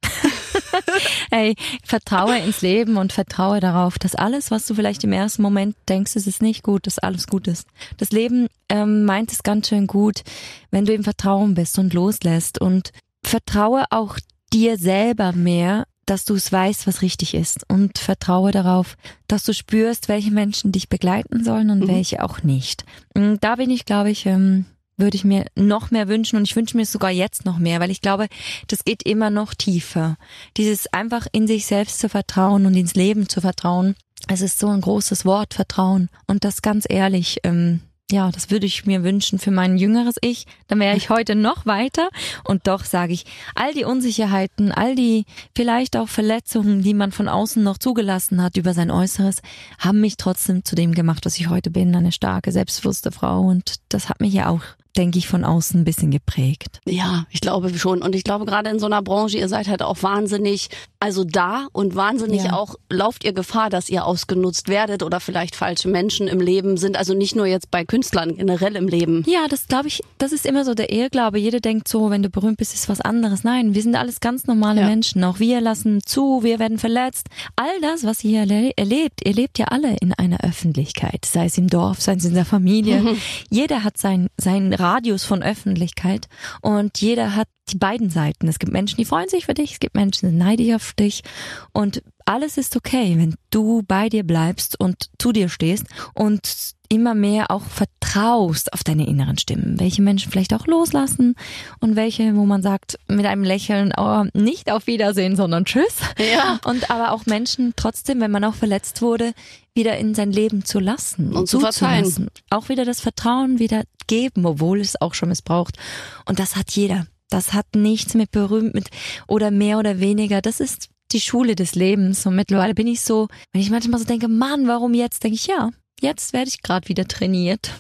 hey, 1.32 1.56
vertraue 1.84 2.38
ins 2.40 2.62
Leben 2.62 2.98
und 2.98 3.14
vertraue 3.14 3.60
darauf, 3.60 3.98
dass 4.00 4.16
alles, 4.16 4.52
was 4.52 4.66
du 4.66 4.74
vielleicht 4.76 5.04
im 5.04 5.14
ersten 5.14 5.42
Moment 5.42 5.76
denkst, 5.90 6.16
es 6.16 6.28
ist 6.28 6.42
nicht 6.42 6.64
gut, 6.64 6.88
dass 6.88 7.00
alles 7.00 7.28
gut 7.28 7.48
ist. 7.48 7.68
Das 7.98 8.12
Leben 8.12 8.48
ähm, 8.70 9.06
meint 9.06 9.32
es 9.32 9.44
ganz 9.44 9.68
schön 9.70 9.88
gut, 9.88 10.24
wenn 10.72 10.86
du 10.86 10.94
im 10.94 11.04
Vertrauen 11.04 11.54
bist 11.54 11.78
und 11.80 11.94
loslässt 11.94 12.60
und 12.60 12.92
vertraue 13.24 13.86
auch 13.90 14.18
dir 14.54 14.78
selber 14.78 15.32
mehr, 15.32 15.86
dass 16.06 16.26
du 16.26 16.34
es 16.36 16.52
weißt, 16.52 16.88
was 16.88 17.02
richtig 17.04 17.36
ist 17.36 17.64
und 17.70 17.98
vertraue 17.98 18.52
darauf, 18.52 18.98
dass 19.28 19.44
du 19.44 19.54
spürst, 19.54 20.10
welche 20.10 20.32
Menschen 20.32 20.72
dich 20.72 20.90
begleiten 20.90 21.44
sollen 21.44 21.70
und 21.70 21.80
Mhm. 21.82 21.88
welche 21.88 22.24
auch 22.24 22.44
nicht. 22.44 22.84
Und 23.14 23.40
Da 23.44 23.56
bin 23.56 23.70
ich, 23.70 23.86
glaube 23.86 24.10
ich, 24.10 24.26
ähm, 24.26 24.66
würde 25.02 25.18
ich 25.18 25.24
mir 25.24 25.46
noch 25.56 25.92
mehr 25.92 26.08
wünschen 26.08 26.38
und 26.38 26.44
ich 26.44 26.56
wünsche 26.56 26.78
mir 26.78 26.86
sogar 26.86 27.12
jetzt 27.12 27.46
noch 27.46 27.58
mehr, 27.58 27.80
weil 27.80 27.92
ich 27.92 28.02
glaube, 28.02 28.28
das 28.68 28.86
geht 28.86 29.04
immer 29.04 29.30
noch 29.30 29.54
tiefer. 29.54 30.18
Dieses 30.58 30.92
einfach 30.94 31.28
in 31.32 31.48
sich 31.48 31.66
selbst 31.66 32.00
zu 32.00 32.08
vertrauen 32.08 32.66
und 32.66 32.76
ins 32.76 32.96
Leben 32.96 33.28
zu 33.28 33.42
vertrauen. 33.42 33.96
Es 34.28 34.42
ist 34.42 34.60
so 34.60 34.68
ein 34.68 34.82
großes 34.82 35.26
Wort, 35.26 35.54
Vertrauen. 35.54 36.10
Und 36.28 36.44
das 36.44 36.62
ganz 36.62 36.86
ehrlich, 36.88 37.40
ähm, 37.44 37.82
ja, 38.12 38.30
das 38.30 38.52
würde 38.52 38.66
ich 38.66 38.86
mir 38.86 39.04
wünschen 39.04 39.40
für 39.40 39.52
mein 39.52 39.78
jüngeres 39.78 40.16
Ich. 40.22 40.46
Dann 40.68 40.80
wäre 40.80 40.98
ich 40.98 41.10
heute 41.10 41.36
noch 41.36 41.66
weiter. 41.66 42.10
Und 42.44 42.68
doch 42.68 42.84
sage 42.84 43.14
ich, 43.14 43.26
all 43.56 43.74
die 43.74 43.86
Unsicherheiten, 43.86 44.72
all 44.72 44.96
die 44.96 45.26
vielleicht 45.56 45.96
auch 45.98 46.10
Verletzungen, 46.10 46.84
die 46.84 46.94
man 46.94 47.12
von 47.12 47.30
außen 47.30 47.64
noch 47.64 47.78
zugelassen 47.78 48.44
hat 48.44 48.58
über 48.58 48.74
sein 48.74 48.92
Äußeres, 48.92 49.42
haben 49.80 50.02
mich 50.02 50.18
trotzdem 50.18 50.66
zu 50.66 50.76
dem 50.76 50.94
gemacht, 50.94 51.26
was 51.26 51.40
ich 51.40 51.50
heute 51.50 51.72
bin. 51.72 51.96
Eine 51.96 52.12
starke, 52.12 52.52
selbstbewusste 52.52 53.12
Frau. 53.12 53.42
Und 53.42 53.76
das 53.90 54.10
hat 54.10 54.20
mich 54.20 54.34
ja 54.34 54.50
auch 54.50 54.62
denke 54.98 55.18
ich, 55.18 55.28
von 55.28 55.44
außen 55.44 55.80
ein 55.82 55.84
bisschen 55.86 56.12
geprägt. 56.12 56.80
Ja, 56.88 57.26
ich 57.30 57.42
glaube 57.42 57.78
schon. 57.78 58.02
Und 58.02 58.16
ich 58.16 58.24
glaube 58.24 58.46
gerade 58.46 58.70
in 58.70 58.80
so 58.80 58.86
einer 58.86 59.02
Branche, 59.02 59.38
ihr 59.38 59.48
seid 59.48 59.68
halt 59.68 59.82
auch 59.82 60.02
wahnsinnig, 60.04 60.70
also 61.00 61.24
da 61.24 61.68
und 61.72 61.96
wahnsinnig 61.96 62.44
Ja. 62.44 62.54
auch, 62.54 62.76
lauft 62.90 63.24
ihr 63.24 63.34
Gefahr, 63.34 63.70
dass 63.70 63.90
ihr 63.90 64.06
ausgenutzt 64.06 64.68
werdet 64.68 65.04
oder 65.04 65.20
vielleicht 65.20 65.56
falsche 65.56 65.88
Menschen 65.88 66.28
im 66.28 66.40
Leben 66.40 66.78
sind. 66.78 66.98
Also 66.98 67.14
nicht 67.14 67.36
nur 67.36 67.46
jetzt 67.46 67.72
bei 67.72 67.86
Künstlern, 67.86 68.36
generell 68.36 68.76
im 68.76 68.88
Leben. 68.88 69.24
Ja, 69.28 69.48
das 69.50 69.68
glaube 69.68 69.88
ich, 69.88 70.02
das 70.18 70.32
ist 70.32 70.46
immer 70.46 70.66
so 70.66 70.74
der 70.74 70.92
Irrglaube. 70.92 71.40
Jeder 71.40 71.60
denkt 71.60 71.88
so, 71.88 72.10
wenn 72.10 72.24
du 72.24 72.30
berühmt 72.30 72.58
bist, 72.58 72.74
ist 72.74 72.90
was 72.90 73.02
anderes. 73.02 73.44
Nein, 73.44 73.74
wir 73.74 73.82
sind 73.82 73.96
alles 73.96 74.20
ganz 74.20 74.46
normale 74.48 74.82
Ja. 74.82 74.88
Menschen. 74.88 75.24
Auch 75.24 75.40
wir 75.40 75.62
lassen 75.62 76.02
zu, 76.06 76.44
wir 76.44 76.60
werden 76.60 76.78
verletzt. 76.78 77.28
All 77.56 77.80
das, 77.82 78.04
was 78.04 78.24
ihr 78.24 78.42
erle- 78.44 78.72
erlebt, 78.76 79.22
ihr 79.26 79.34
lebt 79.34 79.58
ja 79.58 79.66
alle 79.66 79.96
in 80.02 80.14
einer 80.14 80.42
Öffentlichkeit. 80.44 81.26
Sei 81.26 81.46
es 81.46 81.58
im 81.58 81.68
Dorf, 81.68 82.02
sei 82.02 82.14
es 82.16 82.26
in 82.26 82.34
der 82.34 82.46
Familie. 82.46 83.16
Jeder 83.50 83.84
hat 83.84 83.98
sein, 83.98 84.28
seinen 84.38 84.74
Radius 84.82 85.24
von 85.24 85.44
Öffentlichkeit 85.44 86.28
und 86.62 87.00
jeder 87.00 87.36
hat 87.36 87.48
die 87.70 87.78
beiden 87.78 88.10
Seiten. 88.10 88.48
Es 88.48 88.60
gibt 88.60 88.74
Menschen, 88.74 88.98
die 88.98 89.06
freuen 89.06 89.30
sich 89.30 89.46
für 89.46 89.54
dich, 89.54 89.74
es 89.74 89.80
gibt 89.80 89.96
Menschen, 89.96 90.30
die 90.30 90.36
neidisch 90.36 90.76
auf 90.76 90.94
dich 90.94 91.24
und 91.72 92.04
alles 92.26 92.58
ist 92.58 92.76
okay, 92.76 93.16
wenn 93.18 93.36
du 93.50 93.82
bei 93.88 94.10
dir 94.10 94.24
bleibst 94.24 94.80
und 94.80 95.10
zu 95.20 95.32
dir 95.32 95.50
stehst 95.50 95.86
und 96.14 96.76
immer 96.92 97.16
mehr 97.16 97.52
auch 97.52 97.64
vertraust 97.64 98.74
auf 98.74 98.84
deine 98.84 99.08
inneren 99.08 99.38
Stimmen. 99.38 99.80
Welche 99.80 100.02
Menschen 100.02 100.30
vielleicht 100.30 100.54
auch 100.54 100.68
loslassen 100.68 101.36
und 101.80 101.96
welche, 101.96 102.36
wo 102.36 102.46
man 102.46 102.62
sagt 102.62 103.00
mit 103.08 103.26
einem 103.26 103.46
Lächeln, 103.46 103.94
oh, 103.96 104.26
nicht 104.34 104.70
auf 104.70 104.88
Wiedersehen, 104.88 105.38
sondern 105.38 105.64
Tschüss. 105.64 106.00
Ja. 106.34 106.60
Und 106.66 106.92
aber 106.92 107.12
auch 107.14 107.26
Menschen 107.26 107.74
trotzdem, 107.78 108.20
wenn 108.20 108.32
man 108.32 108.44
auch 108.44 108.56
verletzt 108.56 109.02
wurde, 109.02 109.32
wieder 109.74 109.98
in 109.98 110.14
sein 110.16 110.34
Leben 110.34 110.66
zu 110.66 110.80
lassen 110.80 111.34
Und 111.34 111.48
zu 111.48 111.62
verzeihen. 111.62 112.30
Auch 112.50 112.68
wieder 112.68 112.84
das 112.84 113.00
Vertrauen 113.00 113.60
wieder 113.60 113.84
geben, 114.12 114.46
obwohl 114.46 114.82
es 114.82 115.00
auch 115.00 115.14
schon 115.14 115.30
missbraucht. 115.30 115.78
Und 116.26 116.38
das 116.40 116.58
hat 116.58 116.72
jeder. 116.72 117.08
Das 117.30 117.54
hat 117.54 117.66
nichts 117.74 118.14
mit 118.14 118.32
berühmt 118.32 118.74
mit 118.74 118.90
oder 119.26 119.52
mehr 119.52 119.80
oder 119.80 120.02
weniger. 120.02 120.42
Das 120.42 120.60
ist 120.60 120.90
die 121.14 121.22
Schule 121.22 121.56
des 121.56 121.76
Lebens. 121.76 122.26
Und 122.26 122.36
mittlerweile 122.36 122.74
bin 122.74 122.88
ich 122.88 123.00
so, 123.00 123.30
wenn 123.54 123.62
ich 123.62 123.70
manchmal 123.70 124.02
so 124.02 124.06
denke, 124.06 124.28
Mann, 124.28 124.68
warum 124.68 124.94
jetzt? 124.94 125.24
Denke 125.24 125.36
ich, 125.36 125.48
ja, 125.48 125.70
jetzt 126.02 126.34
werde 126.34 126.50
ich 126.50 126.62
gerade 126.62 126.90
wieder 126.90 127.08
trainiert 127.08 127.72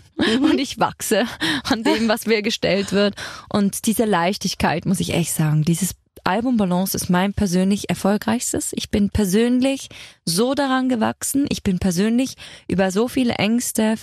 und 0.41 0.58
ich 0.58 0.80
wachse 0.80 1.26
an 1.63 1.84
dem, 1.84 2.08
was 2.08 2.26
mir 2.26 2.41
gestellt 2.41 2.94
wird. 2.94 3.15
Und 3.50 3.86
diese 3.86 4.06
Leichtigkeit, 4.06 4.86
muss 4.86 5.02
ich 5.02 5.13
echt 5.13 5.34
sagen, 5.34 5.63
dieses 5.63 5.96
Album 6.23 6.57
Balance 6.57 6.95
ist 6.95 7.10
mein 7.10 7.34
persönlich 7.34 7.89
erfolgreichstes. 7.89 8.71
Ich 8.73 8.89
bin 8.89 9.10
persönlich 9.10 9.89
so 10.25 10.53
daran 10.53 10.89
gewachsen. 10.89 11.45
Ich 11.49 11.63
bin 11.63 11.79
persönlich 11.79 12.36
über 12.67 12.91
so 12.91 13.07
viele 13.07 13.34
Ängste 13.36 13.95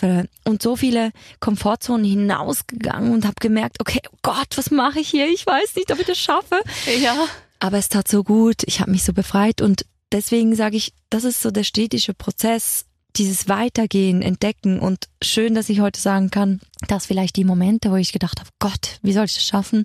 und 0.45 0.63
so 0.63 0.77
viele 0.77 1.13
Komfortzonen 1.41 2.05
hinausgegangen 2.05 3.13
und 3.13 3.25
habe 3.25 3.37
gemerkt, 3.41 3.81
okay, 3.81 4.01
oh 4.13 4.19
Gott, 4.23 4.57
was 4.57 4.71
mache 4.71 5.01
ich 5.01 5.09
hier? 5.09 5.29
Ich 5.29 5.47
weiß 5.47 5.77
nicht, 5.77 5.93
ob 5.93 6.01
ich 6.01 6.07
das 6.07 6.19
schaffe. 6.19 6.61
Ja. 7.01 7.15
Aber 7.61 7.79
es 7.79 7.89
tat 7.89 8.09
so 8.09 8.23
gut, 8.23 8.63
ich 8.65 8.81
habe 8.81 8.91
mich 8.91 9.03
so 9.03 9.13
befreit 9.13 9.61
und 9.61 9.85
deswegen 10.13 10.55
sage 10.55 10.77
ich, 10.77 10.93
das 11.11 11.25
ist 11.25 11.43
so 11.43 11.51
der 11.51 11.65
stetige 11.65 12.15
Prozess, 12.15 12.85
dieses 13.19 13.49
Weitergehen, 13.49 14.23
Entdecken 14.23 14.79
und 14.79 15.09
schön, 15.23 15.55
dass 15.55 15.69
ich 15.69 15.81
heute 15.81 16.01
sagen 16.01 16.31
kann, 16.31 16.61
dass 16.87 17.07
vielleicht 17.07 17.37
die 17.37 17.45
Momente, 17.45 17.91
wo 17.91 17.97
ich 17.97 18.13
gedacht 18.13 18.41
habe, 18.41 18.51
Gott, 18.59 18.99
wie 19.03 19.13
soll 19.13 19.25
ich 19.25 19.35
das 19.35 19.45
schaffen, 19.45 19.85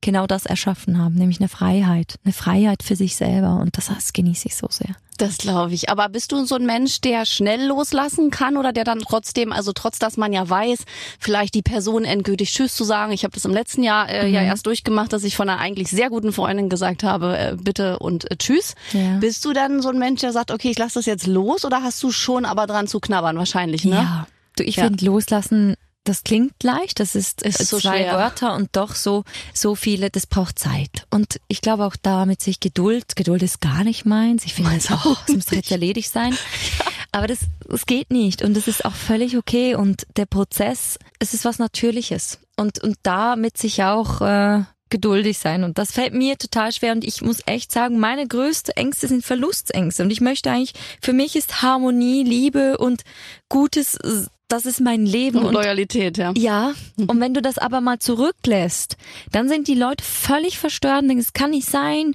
genau 0.00 0.26
das 0.26 0.46
erschaffen 0.46 0.98
haben, 0.98 1.14
nämlich 1.14 1.40
eine 1.40 1.48
Freiheit, 1.48 2.18
eine 2.24 2.32
Freiheit 2.32 2.82
für 2.82 2.96
sich 2.96 3.16
selber 3.16 3.56
und 3.56 3.76
das, 3.76 3.86
das 3.86 4.12
genieße 4.12 4.48
ich 4.48 4.56
so 4.56 4.68
sehr. 4.70 4.94
Das 5.16 5.38
glaube 5.38 5.72
ich. 5.74 5.90
Aber 5.90 6.08
bist 6.08 6.32
du 6.32 6.44
so 6.44 6.56
ein 6.56 6.66
Mensch, 6.66 7.00
der 7.00 7.24
schnell 7.24 7.66
loslassen 7.66 8.30
kann 8.30 8.56
oder 8.56 8.72
der 8.72 8.82
dann 8.84 8.98
trotzdem, 9.00 9.52
also 9.52 9.72
trotz 9.72 9.98
dass 10.00 10.16
man 10.16 10.32
ja 10.32 10.48
weiß, 10.48 10.80
vielleicht 11.20 11.54
die 11.54 11.62
Person 11.62 12.04
endgültig 12.04 12.52
Tschüss 12.52 12.74
zu 12.74 12.82
sagen. 12.84 13.12
Ich 13.12 13.22
habe 13.22 13.32
das 13.34 13.44
im 13.44 13.52
letzten 13.52 13.82
Jahr 13.84 14.08
äh, 14.08 14.26
Mhm. 14.26 14.34
ja 14.34 14.42
erst 14.42 14.66
durchgemacht, 14.66 15.12
dass 15.12 15.22
ich 15.24 15.36
von 15.36 15.48
einer 15.48 15.60
eigentlich 15.60 15.88
sehr 15.90 16.10
guten 16.10 16.32
Freundin 16.32 16.68
gesagt 16.68 17.04
habe, 17.04 17.38
äh, 17.38 17.56
bitte 17.56 17.98
und 18.00 18.28
äh, 18.30 18.36
Tschüss. 18.36 18.74
Ja. 18.92 19.18
Bist 19.18 19.44
du 19.44 19.52
dann 19.52 19.82
so 19.82 19.88
ein 19.90 19.98
Mensch, 19.98 20.20
der 20.20 20.32
sagt, 20.32 20.50
okay, 20.50 20.70
ich 20.70 20.78
lasse 20.78 20.98
das 20.98 21.06
jetzt 21.06 21.26
los 21.26 21.64
oder 21.64 21.82
hast 21.82 22.02
du 22.02 22.10
schon 22.10 22.44
aber 22.44 22.66
dran 22.66 22.86
zu 22.88 22.98
knabbern 22.98 23.36
wahrscheinlich, 23.38 23.84
ne? 23.84 23.96
Ja, 23.96 24.26
du, 24.56 24.64
ich 24.64 24.76
Ja. 24.76 24.84
finde 24.84 25.04
loslassen, 25.04 25.76
das 26.04 26.22
klingt 26.22 26.62
leicht, 26.62 27.00
das 27.00 27.14
ist, 27.14 27.42
Ist 27.42 27.66
so 27.66 27.78
zwei 27.78 28.02
schwer. 28.02 28.12
Wörter 28.12 28.54
und 28.54 28.68
doch 28.72 28.94
so 28.94 29.24
so 29.54 29.74
viele, 29.74 30.10
das 30.10 30.26
braucht 30.26 30.58
Zeit. 30.58 31.06
Und 31.10 31.40
ich 31.48 31.62
glaube 31.62 31.84
auch 31.84 31.96
da 32.00 32.26
mit 32.26 32.42
sich 32.42 32.60
Geduld, 32.60 33.16
Geduld 33.16 33.42
ist 33.42 33.60
gar 33.60 33.84
nicht 33.84 34.04
meins. 34.04 34.44
Ich 34.44 34.54
finde, 34.54 34.72
das, 34.74 34.90
auch 34.92 35.06
oh, 35.06 35.16
das 35.26 35.36
muss 35.36 35.50
jetzt 35.50 35.70
erledigt 35.70 36.12
sein. 36.12 36.36
Aber 37.12 37.26
das, 37.26 37.38
das 37.66 37.86
geht 37.86 38.10
nicht 38.10 38.42
und 38.42 38.54
das 38.54 38.68
ist 38.68 38.84
auch 38.84 38.94
völlig 38.94 39.36
okay 39.36 39.74
und 39.76 40.06
der 40.16 40.26
Prozess, 40.26 40.98
es 41.20 41.32
ist 41.32 41.44
was 41.44 41.58
Natürliches 41.58 42.38
und 42.56 42.82
und 42.82 42.96
da 43.02 43.36
mit 43.36 43.56
sich 43.56 43.82
auch 43.84 44.20
äh, 44.20 44.64
geduldig 44.90 45.38
sein 45.38 45.64
und 45.64 45.78
das 45.78 45.92
fällt 45.92 46.12
mir 46.12 46.36
total 46.38 46.72
schwer 46.72 46.92
und 46.92 47.04
ich 47.04 47.22
muss 47.22 47.38
echt 47.46 47.72
sagen, 47.72 47.98
meine 47.98 48.26
größte 48.26 48.76
Ängste 48.76 49.08
sind 49.08 49.24
Verlustängste 49.24 50.02
und 50.02 50.10
ich 50.10 50.20
möchte 50.20 50.50
eigentlich, 50.50 50.74
für 51.00 51.12
mich 51.12 51.36
ist 51.36 51.62
Harmonie, 51.62 52.24
Liebe 52.24 52.78
und 52.78 53.04
Gutes, 53.48 53.96
das 54.54 54.66
ist 54.66 54.80
mein 54.80 55.04
Leben 55.04 55.38
Und 55.38 55.46
und 55.46 55.54
Loyalität, 55.54 56.16
ja. 56.16 56.32
ja, 56.36 56.74
und 56.96 57.18
wenn 57.20 57.34
du 57.34 57.42
das 57.42 57.58
aber 57.58 57.80
mal 57.80 57.98
zurücklässt, 57.98 58.96
dann 59.32 59.48
sind 59.48 59.66
die 59.66 59.74
Leute 59.74 60.04
völlig 60.04 60.60
verstört 60.60 61.02
und 61.02 61.08
denken, 61.08 61.22
es 61.22 61.32
kann 61.32 61.50
nicht 61.50 61.68
sein 61.68 62.14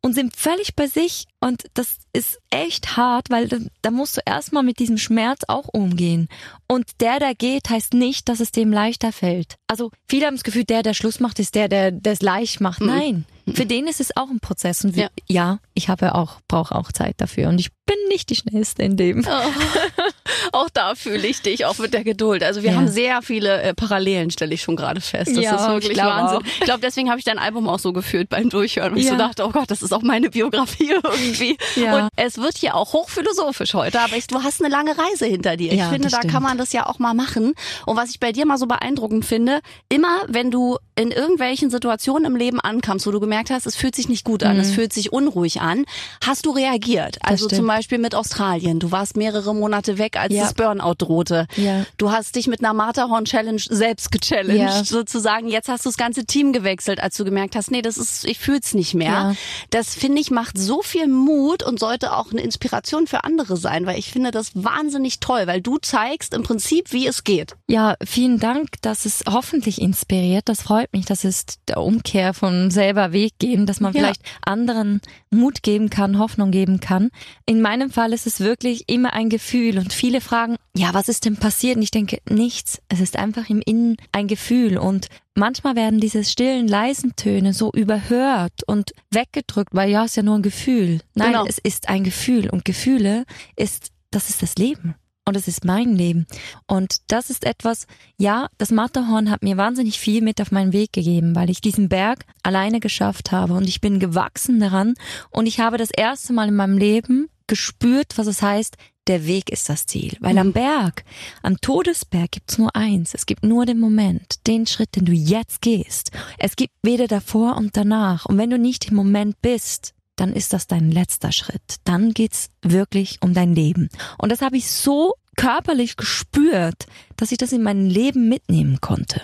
und 0.00 0.14
sind 0.14 0.36
völlig 0.36 0.76
bei 0.76 0.86
sich 0.86 1.26
und 1.40 1.62
das 1.74 1.96
ist 2.12 2.38
echt 2.50 2.96
hart, 2.96 3.30
weil 3.30 3.48
da, 3.48 3.56
da 3.82 3.90
musst 3.90 4.16
du 4.16 4.20
erstmal 4.26 4.62
mit 4.62 4.78
diesem 4.78 4.98
Schmerz 4.98 5.40
auch 5.48 5.68
umgehen. 5.72 6.28
Und 6.66 7.00
der, 7.00 7.18
der 7.18 7.34
geht, 7.34 7.70
heißt 7.70 7.94
nicht, 7.94 8.28
dass 8.28 8.40
es 8.40 8.52
dem 8.52 8.72
leichter 8.72 9.12
fällt. 9.12 9.54
Also 9.66 9.90
viele 10.08 10.26
haben 10.26 10.34
das 10.36 10.44
Gefühl, 10.44 10.64
der, 10.64 10.82
der 10.82 10.94
Schluss 10.94 11.20
macht, 11.20 11.38
ist 11.38 11.54
der, 11.54 11.68
der 11.68 11.92
es 12.04 12.20
leicht 12.22 12.60
macht. 12.60 12.80
Nein, 12.80 13.24
für 13.54 13.64
den 13.66 13.86
ist 13.86 14.00
es 14.00 14.16
auch 14.16 14.28
ein 14.28 14.40
Prozess 14.40 14.84
und 14.84 14.94
wir, 14.96 15.04
Ja. 15.04 15.10
ja. 15.28 15.58
ich 15.74 15.88
habe 15.88 16.14
auch 16.14 16.40
brauche 16.48 16.74
auch 16.74 16.92
Zeit 16.92 17.14
dafür 17.18 17.48
und 17.48 17.58
ich 17.58 17.70
bin 17.86 17.96
nicht 18.08 18.30
die 18.30 18.36
schnellste 18.36 18.82
in 18.82 18.96
dem. 18.96 19.24
Auch 20.52 20.70
da 20.70 20.94
fühle 20.94 21.26
ich 21.26 21.42
dich, 21.42 21.64
auch 21.64 21.78
mit 21.78 21.92
der 21.92 22.04
Geduld. 22.04 22.42
Also 22.44 22.62
wir 22.62 22.70
Ja. 22.70 22.76
haben 22.76 22.88
sehr 22.88 23.20
viele 23.22 23.62
äh, 23.62 23.74
Parallelen, 23.74 24.30
stelle 24.30 24.54
ich 24.54 24.62
schon 24.62 24.76
gerade 24.76 25.00
fest. 25.00 25.36
Das 25.36 25.44
Ja, 25.44 25.56
ist 25.56 25.68
wirklich 25.68 25.92
ich 25.98 26.04
Wahnsinn. 26.04 26.38
auch. 26.38 26.42
Ich 26.44 26.60
glaube, 26.60 26.80
deswegen 26.80 27.08
habe 27.10 27.18
ich 27.18 27.24
dein 27.24 27.38
Album 27.38 27.68
auch 27.68 27.78
so 27.78 27.92
gefühlt 27.92 28.28
beim 28.28 28.48
Durchhören, 28.48 28.92
weil 28.92 28.98
ich 29.00 29.06
Ja. 29.06 29.12
so 29.12 29.18
dachte, 29.18 29.44
oh 29.44 29.50
Gott, 29.50 29.70
das 29.70 29.82
ist 29.82 29.92
auch 29.92 30.02
meine 30.02 30.30
Biografie 30.30 30.90
irgendwie. 31.02 31.29
Ja. 31.76 31.96
Und 32.04 32.08
es 32.16 32.38
wird 32.38 32.56
hier 32.58 32.74
auch 32.74 32.92
hochphilosophisch 32.92 33.74
heute, 33.74 34.00
aber 34.00 34.16
ich, 34.16 34.26
du 34.26 34.42
hast 34.42 34.60
eine 34.60 34.68
lange 34.70 34.96
Reise 34.96 35.26
hinter 35.26 35.56
dir. 35.56 35.72
Ich 35.72 35.78
Ja, 35.78 35.88
finde, 35.90 36.08
da 36.08 36.18
stimmt. 36.18 36.32
kann 36.32 36.42
man 36.42 36.58
das 36.58 36.72
ja 36.72 36.86
auch 36.86 36.98
mal 36.98 37.14
machen. 37.14 37.54
Und 37.86 37.96
was 37.96 38.10
ich 38.10 38.20
bei 38.20 38.32
dir 38.32 38.46
mal 38.46 38.58
so 38.58 38.66
beeindruckend 38.66 39.24
finde, 39.24 39.60
immer 39.88 40.22
wenn 40.28 40.50
du 40.50 40.78
in 40.96 41.10
irgendwelchen 41.10 41.70
Situationen 41.70 42.24
im 42.26 42.36
Leben 42.36 42.60
ankamst, 42.60 43.06
wo 43.06 43.10
du 43.10 43.20
gemerkt 43.20 43.50
hast, 43.50 43.66
es 43.66 43.76
fühlt 43.76 43.94
sich 43.94 44.08
nicht 44.08 44.24
gut 44.24 44.42
an, 44.42 44.58
es 44.58 44.70
fühlt 44.72 44.92
sich 44.92 45.12
unruhig 45.12 45.60
an, 45.60 45.84
hast 46.24 46.44
du 46.46 46.50
reagiert. 46.50 47.18
Also 47.22 47.46
Mhm. 47.46 47.50
zum 47.56 47.66
Beispiel 47.66 47.98
mit 47.98 48.14
Australien. 48.14 48.78
Du 48.80 48.90
warst 48.90 49.16
mehrere 49.16 49.54
Monate 49.54 49.96
weg, 49.98 50.16
als 50.18 50.34
Ja. 50.34 50.42
das 50.42 50.54
Burnout 50.54 50.94
drohte. 50.98 51.46
Ja. 51.56 51.86
Du 51.96 52.10
hast 52.12 52.36
dich 52.36 52.46
mit 52.48 52.60
einer 52.60 52.74
Matterhorn-Challenge 52.74 53.60
selbst 53.68 54.12
gechallenged, 54.12 54.58
Ja. 54.60 54.84
sozusagen. 54.84 55.48
Jetzt 55.48 55.68
hast 55.68 55.84
du 55.86 55.88
das 55.88 55.96
ganze 55.96 56.24
Team 56.26 56.52
gewechselt, 56.52 57.00
als 57.00 57.16
du 57.16 57.24
gemerkt 57.24 57.56
hast, 57.56 57.70
nee, 57.70 57.82
das 57.82 57.96
ist, 57.96 58.24
ich 58.24 58.38
fühl's 58.38 58.74
nicht 58.74 58.94
mehr. 58.94 59.34
Das 59.70 59.94
finde 59.94 60.20
ich 60.20 60.30
macht 60.30 60.58
so 60.58 60.82
viel 60.82 61.06
Mut 61.20 61.62
und 61.62 61.78
sollte 61.78 62.12
auch 62.16 62.30
eine 62.32 62.40
Inspiration 62.40 63.06
für 63.06 63.24
andere 63.24 63.56
sein, 63.56 63.86
weil 63.86 63.98
ich 63.98 64.10
finde 64.10 64.30
das 64.30 64.50
wahnsinnig 64.54 65.20
toll, 65.20 65.46
weil 65.46 65.60
du 65.60 65.78
zeigst 65.78 66.34
im 66.34 66.42
Prinzip, 66.42 66.92
wie 66.92 67.06
es 67.06 67.24
geht. 67.24 67.56
Ja, 67.68 67.94
vielen 68.04 68.38
Dank, 68.38 68.68
dass 68.82 69.04
es 69.04 69.22
hoffentlich 69.28 69.80
inspiriert. 69.80 70.48
Das 70.48 70.62
freut 70.62 70.92
mich. 70.92 71.06
Das 71.06 71.24
ist 71.24 71.60
der 71.68 71.78
Umkehr 71.78 72.34
von 72.34 72.70
selber 72.70 73.12
Weg 73.12 73.38
gehen, 73.38 73.66
dass 73.66 73.80
man 73.80 73.92
Ja. 73.92 74.00
vielleicht 74.00 74.22
anderen 74.42 75.00
Mut 75.30 75.62
geben 75.62 75.90
kann, 75.90 76.18
Hoffnung 76.18 76.50
geben 76.50 76.80
kann. 76.80 77.10
In 77.46 77.60
meinem 77.60 77.90
Fall 77.90 78.12
ist 78.12 78.26
es 78.26 78.40
wirklich 78.40 78.88
immer 78.88 79.12
ein 79.12 79.28
Gefühl 79.28 79.78
und 79.78 79.92
viele 79.92 80.20
fragen, 80.20 80.56
ja, 80.76 80.94
was 80.94 81.08
ist 81.08 81.24
denn 81.24 81.36
passiert? 81.36 81.76
Und 81.76 81.82
ich 81.82 81.90
denke, 81.90 82.18
nichts. 82.28 82.80
Es 82.88 83.00
ist 83.00 83.16
einfach 83.16 83.48
im 83.48 83.60
Innen 83.60 83.96
ein 84.12 84.26
Gefühl 84.28 84.78
und 84.78 85.06
manchmal 85.40 85.74
werden 85.74 85.98
diese 85.98 86.22
stillen, 86.22 86.68
leisen 86.68 87.16
Töne 87.16 87.52
so 87.52 87.72
überhört 87.72 88.62
und 88.68 88.92
weggedrückt, 89.10 89.74
weil 89.74 89.90
ja, 89.90 90.04
es 90.04 90.12
ist 90.12 90.16
ja 90.16 90.22
nur 90.22 90.36
ein 90.36 90.42
Gefühl. 90.42 91.00
Nein, 91.14 91.32
Genau. 91.32 91.46
es 91.46 91.58
ist 91.58 91.88
ein 91.88 92.04
Gefühl 92.04 92.48
und 92.50 92.64
Gefühle 92.64 93.24
ist, 93.56 93.90
das 94.12 94.30
ist 94.30 94.42
das 94.42 94.54
Leben. 94.56 94.94
Und 95.26 95.36
es 95.36 95.46
ist 95.46 95.64
mein 95.64 95.94
Leben. 95.94 96.26
Und 96.66 96.96
das 97.08 97.30
ist 97.30 97.44
etwas, 97.44 97.86
ja, 98.18 98.48
das 98.58 98.70
Matterhorn 98.72 99.30
hat 99.30 99.42
mir 99.42 99.56
wahnsinnig 99.56 100.00
viel 100.00 100.22
mit 100.22 100.40
auf 100.40 100.50
meinen 100.50 100.72
Weg 100.72 100.92
gegeben, 100.92 101.36
weil 101.36 101.50
ich 101.50 101.60
diesen 101.60 101.88
Berg 101.88 102.24
alleine 102.42 102.80
geschafft 102.80 103.30
habe 103.30 103.52
und 103.54 103.68
ich 103.68 103.80
bin 103.80 104.00
gewachsen 104.00 104.58
daran 104.60 104.94
und 105.30 105.46
ich 105.46 105.60
habe 105.60 105.76
das 105.76 105.90
erste 105.90 106.32
Mal 106.32 106.48
in 106.48 106.56
meinem 106.56 106.78
Leben 106.78 107.28
gespürt, 107.50 108.16
was 108.16 108.28
es 108.28 108.40
heißt, 108.40 108.76
der 109.08 109.26
Weg 109.26 109.50
ist 109.50 109.68
das 109.68 109.86
Ziel. 109.86 110.16
Weil 110.20 110.38
am 110.38 110.52
Berg, 110.52 111.04
am 111.42 111.60
Todesberg 111.60 112.30
gibt's 112.30 112.58
nur 112.58 112.74
eins. 112.76 113.12
Es 113.12 113.26
gibt 113.26 113.44
nur 113.44 113.66
den 113.66 113.80
Moment, 113.80 114.46
den 114.46 114.66
Schritt, 114.66 114.94
den 114.94 115.04
du 115.04 115.12
jetzt 115.12 115.60
gehst. 115.60 116.12
Es 116.38 116.54
gibt 116.54 116.72
weder 116.82 117.08
davor 117.08 117.56
und 117.56 117.76
danach. 117.76 118.26
Und 118.26 118.38
wenn 118.38 118.50
du 118.50 118.58
nicht 118.58 118.88
im 118.88 118.94
Moment 118.94 119.42
bist, 119.42 119.94
dann 120.14 120.32
ist 120.32 120.52
das 120.52 120.68
dein 120.68 120.92
letzter 120.92 121.32
Schritt. 121.32 121.76
Dann 121.82 122.12
geht's 122.12 122.50
wirklich 122.62 123.18
um 123.20 123.34
dein 123.34 123.52
Leben. 123.52 123.88
Und 124.16 124.30
das 124.30 124.42
habe 124.42 124.56
ich 124.56 124.70
so 124.70 125.14
körperlich 125.36 125.96
gespürt, 125.96 126.86
dass 127.16 127.32
ich 127.32 127.38
das 127.38 127.52
in 127.52 127.64
mein 127.64 127.86
Leben 127.86 128.28
mitnehmen 128.28 128.80
konnte. 128.80 129.22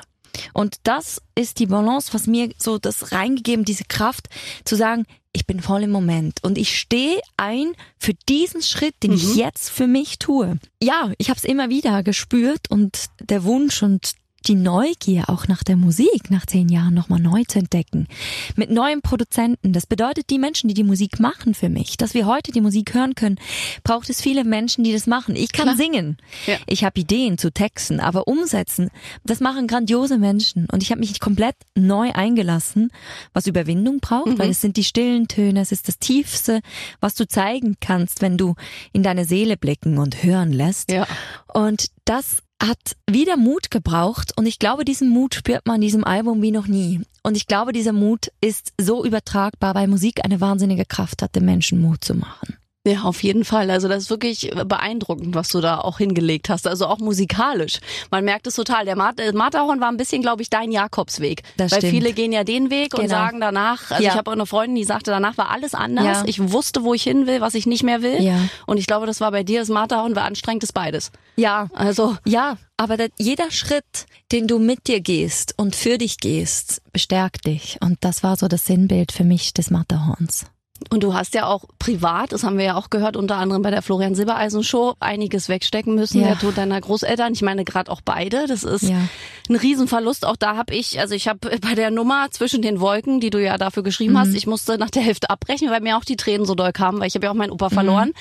Und 0.52 0.76
das 0.82 1.22
ist 1.36 1.60
die 1.60 1.66
Balance, 1.66 2.12
was 2.12 2.26
mir 2.26 2.50
so 2.58 2.78
das 2.78 3.12
reingegeben, 3.12 3.64
diese 3.64 3.84
Kraft 3.84 4.28
zu 4.64 4.74
sagen, 4.74 5.06
ich 5.36 5.46
bin 5.46 5.60
voll 5.60 5.82
im 5.82 5.90
Moment 5.90 6.42
und 6.42 6.56
ich 6.56 6.78
stehe 6.78 7.20
ein 7.36 7.72
für 7.98 8.14
diesen 8.26 8.62
Schritt, 8.62 8.94
den 9.02 9.10
mhm. 9.10 9.16
ich 9.18 9.36
jetzt 9.36 9.68
für 9.68 9.86
mich 9.86 10.18
tue. 10.18 10.58
Ja, 10.82 11.12
ich 11.18 11.28
habe 11.28 11.36
es 11.36 11.44
immer 11.44 11.68
wieder 11.68 12.02
gespürt 12.02 12.70
und 12.70 13.06
der 13.20 13.44
Wunsch 13.44 13.82
und 13.82 14.14
die 14.46 14.54
Neugier 14.54 15.28
auch 15.28 15.48
nach 15.48 15.62
der 15.62 15.76
Musik 15.76 16.30
nach 16.30 16.46
zehn 16.46 16.68
Jahren 16.68 16.94
nochmal 16.94 17.20
neu 17.20 17.42
zu 17.44 17.58
entdecken. 17.58 18.06
Mit 18.54 18.70
neuen 18.70 19.02
Produzenten. 19.02 19.72
Das 19.72 19.86
bedeutet, 19.86 20.30
die 20.30 20.38
Menschen, 20.38 20.68
die 20.68 20.74
die 20.74 20.84
Musik 20.84 21.20
machen 21.20 21.54
für 21.54 21.68
mich, 21.68 21.96
dass 21.96 22.14
wir 22.14 22.26
heute 22.26 22.52
die 22.52 22.60
Musik 22.60 22.94
hören 22.94 23.14
können, 23.14 23.38
braucht 23.82 24.08
es 24.10 24.20
viele 24.20 24.44
Menschen, 24.44 24.84
die 24.84 24.92
das 24.92 25.06
machen. 25.06 25.36
Ich 25.36 25.52
kann 25.52 25.64
Klar. 25.64 25.76
singen. 25.76 26.16
Ja. 26.46 26.56
Ich 26.66 26.84
habe 26.84 27.00
Ideen 27.00 27.38
zu 27.38 27.52
Texten, 27.52 28.00
aber 28.00 28.28
umsetzen, 28.28 28.90
das 29.24 29.40
machen 29.40 29.66
grandiose 29.66 30.18
Menschen. 30.18 30.66
Und 30.70 30.82
ich 30.82 30.90
habe 30.90 31.00
mich 31.00 31.18
komplett 31.20 31.56
neu 31.74 32.12
eingelassen, 32.12 32.90
was 33.32 33.46
Überwindung 33.46 34.00
braucht, 34.00 34.28
mhm. 34.28 34.38
weil 34.38 34.50
es 34.50 34.60
sind 34.60 34.76
die 34.76 34.84
stillen 34.84 35.28
Töne, 35.28 35.60
es 35.60 35.72
ist 35.72 35.88
das 35.88 35.98
Tiefste, 35.98 36.60
was 37.00 37.14
du 37.14 37.26
zeigen 37.26 37.76
kannst, 37.80 38.22
wenn 38.22 38.36
du 38.36 38.54
in 38.92 39.02
deine 39.02 39.24
Seele 39.24 39.56
blicken 39.56 39.98
und 39.98 40.22
hören 40.22 40.52
lässt. 40.52 40.90
Ja. 40.90 41.06
Und 41.52 41.86
das 42.04 42.42
hat 42.62 42.96
wieder 43.08 43.36
Mut 43.36 43.70
gebraucht 43.70 44.32
und 44.36 44.46
ich 44.46 44.58
glaube, 44.58 44.84
diesen 44.84 45.08
Mut 45.08 45.34
spürt 45.34 45.66
man 45.66 45.76
in 45.76 45.82
diesem 45.82 46.04
Album 46.04 46.42
wie 46.42 46.50
noch 46.50 46.66
nie. 46.66 47.02
Und 47.22 47.36
ich 47.36 47.46
glaube, 47.46 47.72
dieser 47.72 47.92
Mut 47.92 48.32
ist 48.40 48.72
so 48.80 49.04
übertragbar, 49.04 49.74
weil 49.74 49.88
Musik 49.88 50.24
eine 50.24 50.40
wahnsinnige 50.40 50.84
Kraft 50.84 51.22
hat, 51.22 51.34
den 51.34 51.44
Menschen 51.44 51.80
Mut 51.80 52.04
zu 52.04 52.14
machen. 52.14 52.56
Ja, 52.86 53.02
auf 53.02 53.24
jeden 53.24 53.44
Fall. 53.44 53.68
Also 53.70 53.88
das 53.88 54.04
ist 54.04 54.10
wirklich 54.10 54.52
beeindruckend, 54.64 55.34
was 55.34 55.48
du 55.48 55.60
da 55.60 55.78
auch 55.78 55.98
hingelegt 55.98 56.48
hast. 56.48 56.68
Also 56.68 56.86
auch 56.86 56.98
musikalisch. 56.98 57.80
Man 58.12 58.24
merkt 58.24 58.46
es 58.46 58.54
total. 58.54 58.84
Der 58.84 58.94
äh, 58.94 59.32
Matterhorn 59.32 59.80
war 59.80 59.88
ein 59.88 59.96
bisschen, 59.96 60.22
glaube 60.22 60.42
ich, 60.42 60.50
dein 60.50 60.70
Jakobsweg. 60.70 61.42
Das 61.56 61.72
Weil 61.72 61.78
stimmt. 61.78 61.92
viele 61.92 62.12
gehen 62.12 62.30
ja 62.30 62.44
den 62.44 62.70
Weg 62.70 62.90
genau. 62.90 63.02
und 63.02 63.08
sagen 63.08 63.40
danach, 63.40 63.90
also 63.90 64.04
ja. 64.04 64.10
ich 64.10 64.16
habe 64.16 64.30
auch 64.30 64.34
eine 64.34 64.46
Freundin, 64.46 64.76
die 64.76 64.84
sagte, 64.84 65.10
danach 65.10 65.36
war 65.36 65.50
alles 65.50 65.74
anders. 65.74 66.04
Ja. 66.04 66.22
Ich 66.26 66.52
wusste, 66.52 66.84
wo 66.84 66.94
ich 66.94 67.02
hin 67.02 67.26
will, 67.26 67.40
was 67.40 67.54
ich 67.54 67.66
nicht 67.66 67.82
mehr 67.82 68.02
will. 68.02 68.22
Ja. 68.22 68.38
Und 68.66 68.78
ich 68.78 68.86
glaube, 68.86 69.06
das 69.06 69.20
war 69.20 69.32
bei 69.32 69.42
dir, 69.42 69.58
das 69.58 69.68
Matterhorn 69.68 70.14
war 70.14 70.22
anstrengend, 70.22 70.62
ist 70.62 70.72
beides. 70.72 71.10
Ja. 71.34 71.68
Also. 71.74 72.16
Ja, 72.24 72.56
aber 72.76 72.96
der, 72.96 73.08
jeder 73.18 73.50
Schritt, 73.50 74.06
den 74.30 74.46
du 74.46 74.60
mit 74.60 74.86
dir 74.86 75.00
gehst 75.00 75.54
und 75.56 75.74
für 75.74 75.98
dich 75.98 76.18
gehst, 76.18 76.82
bestärkt 76.92 77.46
dich. 77.46 77.78
Und 77.80 77.98
das 78.02 78.22
war 78.22 78.36
so 78.36 78.46
das 78.46 78.66
Sinnbild 78.66 79.10
für 79.10 79.24
mich 79.24 79.54
des 79.54 79.70
Matterhorns. 79.70 80.46
Und 80.90 81.02
du 81.02 81.14
hast 81.14 81.34
ja 81.34 81.46
auch 81.46 81.64
privat, 81.78 82.32
das 82.32 82.44
haben 82.44 82.58
wir 82.58 82.64
ja 82.64 82.76
auch 82.76 82.90
gehört, 82.90 83.16
unter 83.16 83.36
anderem 83.36 83.62
bei 83.62 83.70
der 83.70 83.82
Florian 83.82 84.14
Silbereisen 84.14 84.62
Show, 84.62 84.94
einiges 85.00 85.48
wegstecken 85.48 85.94
müssen. 85.94 86.20
Ja. 86.20 86.28
Der 86.28 86.38
Tod 86.38 86.56
deiner 86.56 86.80
Großeltern, 86.80 87.32
ich 87.32 87.42
meine 87.42 87.64
gerade 87.64 87.90
auch 87.90 88.00
beide. 88.04 88.46
Das 88.46 88.62
ist 88.64 88.82
ja. 88.82 89.00
ein 89.48 89.56
Riesenverlust. 89.56 90.26
Auch 90.26 90.36
da 90.36 90.56
habe 90.56 90.74
ich, 90.74 91.00
also 91.00 91.14
ich 91.14 91.28
habe 91.28 91.58
bei 91.60 91.74
der 91.74 91.90
Nummer 91.90 92.28
zwischen 92.30 92.62
den 92.62 92.80
Wolken, 92.80 93.20
die 93.20 93.30
du 93.30 93.42
ja 93.42 93.58
dafür 93.58 93.82
geschrieben 93.82 94.14
mhm. 94.14 94.18
hast, 94.18 94.34
ich 94.34 94.46
musste 94.46 94.78
nach 94.78 94.90
der 94.90 95.02
Hälfte 95.02 95.30
abbrechen, 95.30 95.70
weil 95.70 95.80
mir 95.80 95.96
auch 95.96 96.04
die 96.04 96.16
Tränen 96.16 96.46
so 96.46 96.54
doll 96.54 96.72
kamen, 96.72 97.00
weil 97.00 97.08
ich 97.08 97.14
habe 97.14 97.26
ja 97.26 97.30
auch 97.30 97.36
meinen 97.36 97.52
Opa 97.52 97.68
mhm. 97.68 97.74
verloren. 97.74 98.12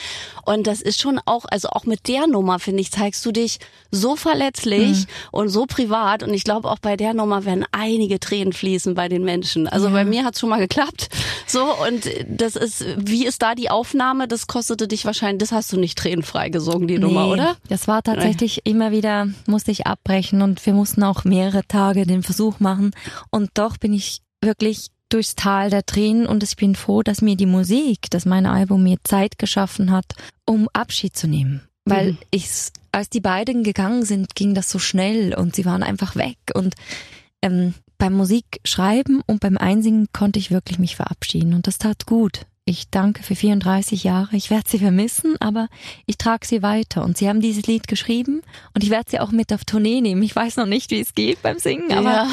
Und 0.45 0.67
das 0.67 0.81
ist 0.81 1.01
schon 1.01 1.19
auch, 1.25 1.45
also 1.45 1.69
auch 1.69 1.85
mit 1.85 2.07
der 2.07 2.27
Nummer, 2.27 2.59
finde 2.59 2.81
ich, 2.81 2.91
zeigst 2.91 3.25
du 3.25 3.31
dich 3.31 3.59
so 3.91 4.15
verletzlich 4.15 4.99
mhm. 4.99 5.05
und 5.31 5.49
so 5.49 5.65
privat. 5.65 6.23
Und 6.23 6.33
ich 6.33 6.43
glaube, 6.43 6.69
auch 6.69 6.79
bei 6.79 6.97
der 6.97 7.13
Nummer 7.13 7.45
werden 7.45 7.65
einige 7.71 8.19
Tränen 8.19 8.53
fließen 8.53 8.95
bei 8.95 9.09
den 9.09 9.23
Menschen. 9.23 9.67
Also 9.67 9.87
ja. 9.87 9.93
bei 9.93 10.05
mir 10.05 10.23
hat's 10.23 10.39
schon 10.39 10.49
mal 10.49 10.59
geklappt. 10.59 11.09
So, 11.47 11.63
und 11.87 12.09
das 12.45 12.55
ist, 12.55 12.85
wie 12.97 13.25
ist 13.25 13.41
da 13.41 13.55
die 13.55 13.71
Aufnahme? 13.71 14.27
Das 14.27 14.45
kostete 14.45 14.87
dich 14.87 15.05
wahrscheinlich, 15.05 15.39
das 15.39 15.51
hast 15.51 15.73
du 15.73 15.79
nicht 15.79 15.97
tränenfrei 15.97 16.49
gesungen, 16.49 16.87
die 16.87 16.95
nee, 16.95 17.01
Nummer, 17.01 17.27
oder? 17.27 17.57
Das 17.69 17.87
war 17.87 18.03
tatsächlich 18.03 18.61
nee. 18.63 18.71
immer 18.71 18.91
wieder, 18.91 19.27
musste 19.47 19.71
ich 19.71 19.87
abbrechen 19.87 20.41
und 20.41 20.63
wir 20.65 20.73
mussten 20.73 21.03
auch 21.03 21.23
mehrere 21.23 21.63
Tage 21.67 22.05
den 22.05 22.23
Versuch 22.23 22.59
machen. 22.59 22.91
Und 23.31 23.49
doch 23.55 23.77
bin 23.77 23.93
ich 23.93 24.21
wirklich 24.41 24.89
durchs 25.09 25.35
Tal 25.35 25.69
der 25.69 25.85
Tränen 25.85 26.27
und 26.27 26.43
ich 26.43 26.55
bin 26.55 26.75
froh, 26.75 27.01
dass 27.01 27.21
mir 27.21 27.35
die 27.35 27.45
Musik, 27.45 28.09
dass 28.11 28.25
mein 28.25 28.45
Album 28.45 28.83
mir 28.83 28.97
Zeit 29.03 29.39
geschaffen 29.39 29.91
hat, 29.91 30.05
um 30.45 30.69
Abschied 30.73 31.17
zu 31.17 31.27
nehmen. 31.27 31.61
Weil 31.85 32.13
mhm. 32.13 32.17
ich, 32.31 32.47
als 32.91 33.09
die 33.09 33.21
beiden 33.21 33.63
gegangen 33.63 34.05
sind, 34.05 34.35
ging 34.35 34.53
das 34.53 34.69
so 34.69 34.79
schnell 34.79 35.33
und 35.33 35.55
sie 35.55 35.65
waren 35.65 35.83
einfach 35.83 36.15
weg 36.15 36.37
und 36.53 36.75
ähm, 37.41 37.73
beim 37.97 38.13
Musikschreiben 38.13 39.21
und 39.25 39.39
beim 39.39 39.57
Einsingen 39.57 40.07
konnte 40.13 40.39
ich 40.39 40.51
wirklich 40.51 40.79
mich 40.79 40.95
verabschieden 40.95 41.53
und 41.53 41.67
das 41.67 41.77
tat 41.77 42.05
gut. 42.05 42.45
Ich 42.67 42.89
danke 42.89 43.21
für 43.21 43.35
34 43.35 44.03
Jahre. 44.03 44.35
Ich 44.35 44.49
werde 44.49 44.67
sie 44.67 44.79
vermissen, 44.79 45.35
aber 45.39 45.67
ich 46.07 46.17
trage 46.17 46.47
sie 46.47 46.63
weiter. 46.63 47.03
Und 47.03 47.15
sie 47.15 47.29
haben 47.29 47.39
dieses 47.39 47.67
Lied 47.67 47.87
geschrieben 47.87 48.41
und 48.73 48.83
ich 48.83 48.89
werde 48.89 49.11
sie 49.11 49.19
auch 49.19 49.31
mit 49.31 49.53
auf 49.53 49.65
Tournee 49.65 50.01
nehmen. 50.01 50.23
Ich 50.23 50.35
weiß 50.35 50.57
noch 50.57 50.65
nicht, 50.65 50.89
wie 50.89 50.99
es 50.99 51.13
geht 51.13 51.43
beim 51.43 51.59
Singen, 51.59 51.91
aber 51.91 52.11
ja. 52.11 52.27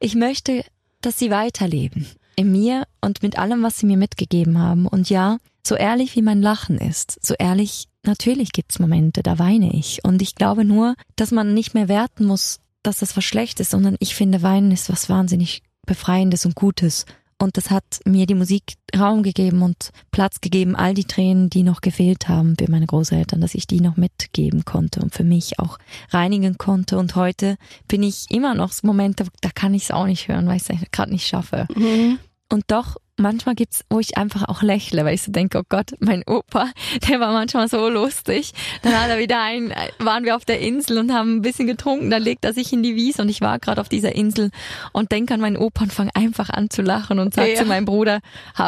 ich 0.00 0.16
möchte, 0.16 0.64
dass 1.00 1.18
sie 1.18 1.30
weiterleben. 1.30 2.08
In 2.34 2.50
mir 2.50 2.86
und 3.00 3.22
mit 3.22 3.38
allem, 3.38 3.62
was 3.62 3.78
sie 3.78 3.86
mir 3.86 3.96
mitgegeben 3.96 4.58
haben. 4.58 4.86
Und 4.88 5.10
ja, 5.10 5.38
so 5.64 5.76
ehrlich 5.76 6.16
wie 6.16 6.22
mein 6.22 6.42
Lachen 6.42 6.78
ist, 6.78 7.24
so 7.24 7.34
ehrlich, 7.38 7.86
natürlich 8.04 8.50
gibt's 8.50 8.80
Momente, 8.80 9.22
da 9.22 9.38
weine 9.38 9.72
ich. 9.74 10.00
Und 10.02 10.22
ich 10.22 10.34
glaube 10.34 10.64
nur, 10.64 10.94
dass 11.14 11.30
man 11.30 11.54
nicht 11.54 11.74
mehr 11.74 11.88
werten 11.88 12.24
muss, 12.26 12.58
dass 12.88 12.98
das 12.98 13.16
was 13.16 13.24
Schlechtes, 13.24 13.70
sondern 13.70 13.96
ich 14.00 14.14
finde, 14.14 14.42
Weinen 14.42 14.72
ist 14.72 14.88
was 14.88 15.10
wahnsinnig 15.10 15.62
Befreiendes 15.86 16.46
und 16.46 16.54
Gutes. 16.54 17.04
Und 17.40 17.56
das 17.56 17.70
hat 17.70 18.00
mir 18.04 18.26
die 18.26 18.34
Musik 18.34 18.74
Raum 18.98 19.22
gegeben 19.22 19.62
und 19.62 19.90
Platz 20.10 20.40
gegeben, 20.40 20.74
all 20.74 20.94
die 20.94 21.04
Tränen, 21.04 21.50
die 21.50 21.62
noch 21.62 21.82
gefehlt 21.82 22.28
haben 22.28 22.56
für 22.58 22.68
meine 22.68 22.86
Großeltern, 22.86 23.40
dass 23.40 23.54
ich 23.54 23.66
die 23.66 23.80
noch 23.80 23.96
mitgeben 23.96 24.64
konnte 24.64 25.00
und 25.00 25.14
für 25.14 25.22
mich 25.22 25.60
auch 25.60 25.78
reinigen 26.10 26.58
konnte. 26.58 26.98
Und 26.98 27.14
heute 27.14 27.58
bin 27.86 28.02
ich 28.02 28.24
immer 28.30 28.54
noch 28.54 28.72
Momente, 28.82 29.26
da 29.42 29.50
kann 29.50 29.74
ich 29.74 29.84
es 29.84 29.90
auch 29.90 30.06
nicht 30.06 30.26
hören, 30.26 30.48
weil 30.48 30.56
ich 30.56 30.68
es 30.68 30.90
gerade 30.90 31.12
nicht 31.12 31.28
schaffe. 31.28 31.68
Mhm. 31.76 32.18
Und 32.50 32.64
doch 32.68 32.96
manchmal 33.18 33.54
gibt's, 33.54 33.84
wo 33.90 34.00
ich 34.00 34.16
einfach 34.16 34.48
auch 34.48 34.62
lächle, 34.62 35.04
weil 35.04 35.14
ich 35.14 35.22
so 35.22 35.32
denke, 35.32 35.58
oh 35.58 35.62
Gott, 35.68 35.92
mein 36.00 36.22
Opa, 36.26 36.70
der 37.08 37.20
war 37.20 37.32
manchmal 37.32 37.68
so 37.68 37.88
lustig. 37.88 38.52
Dann 38.82 38.98
hat 38.98 39.10
er 39.10 39.18
wieder 39.18 39.42
ein, 39.42 39.72
waren 39.98 40.24
wir 40.24 40.36
auf 40.36 40.44
der 40.44 40.60
Insel 40.60 40.98
und 40.98 41.12
haben 41.12 41.36
ein 41.36 41.42
bisschen 41.42 41.66
getrunken, 41.66 42.10
dann 42.10 42.22
legt 42.22 42.44
er 42.44 42.52
sich 42.52 42.72
in 42.72 42.82
die 42.82 42.94
Wiese 42.94 43.22
und 43.22 43.28
ich 43.28 43.40
war 43.40 43.58
gerade 43.58 43.80
auf 43.80 43.88
dieser 43.88 44.14
Insel 44.14 44.50
und 44.92 45.12
denke 45.12 45.34
an 45.34 45.40
meinen 45.40 45.56
Opa 45.56 45.84
und 45.84 45.92
fange 45.92 46.10
einfach 46.14 46.50
an 46.50 46.70
zu 46.70 46.82
lachen 46.82 47.18
und 47.18 47.34
sage 47.34 47.52
ja. 47.52 47.56
zu 47.56 47.64
meinem 47.64 47.84
Bruder, 47.84 48.20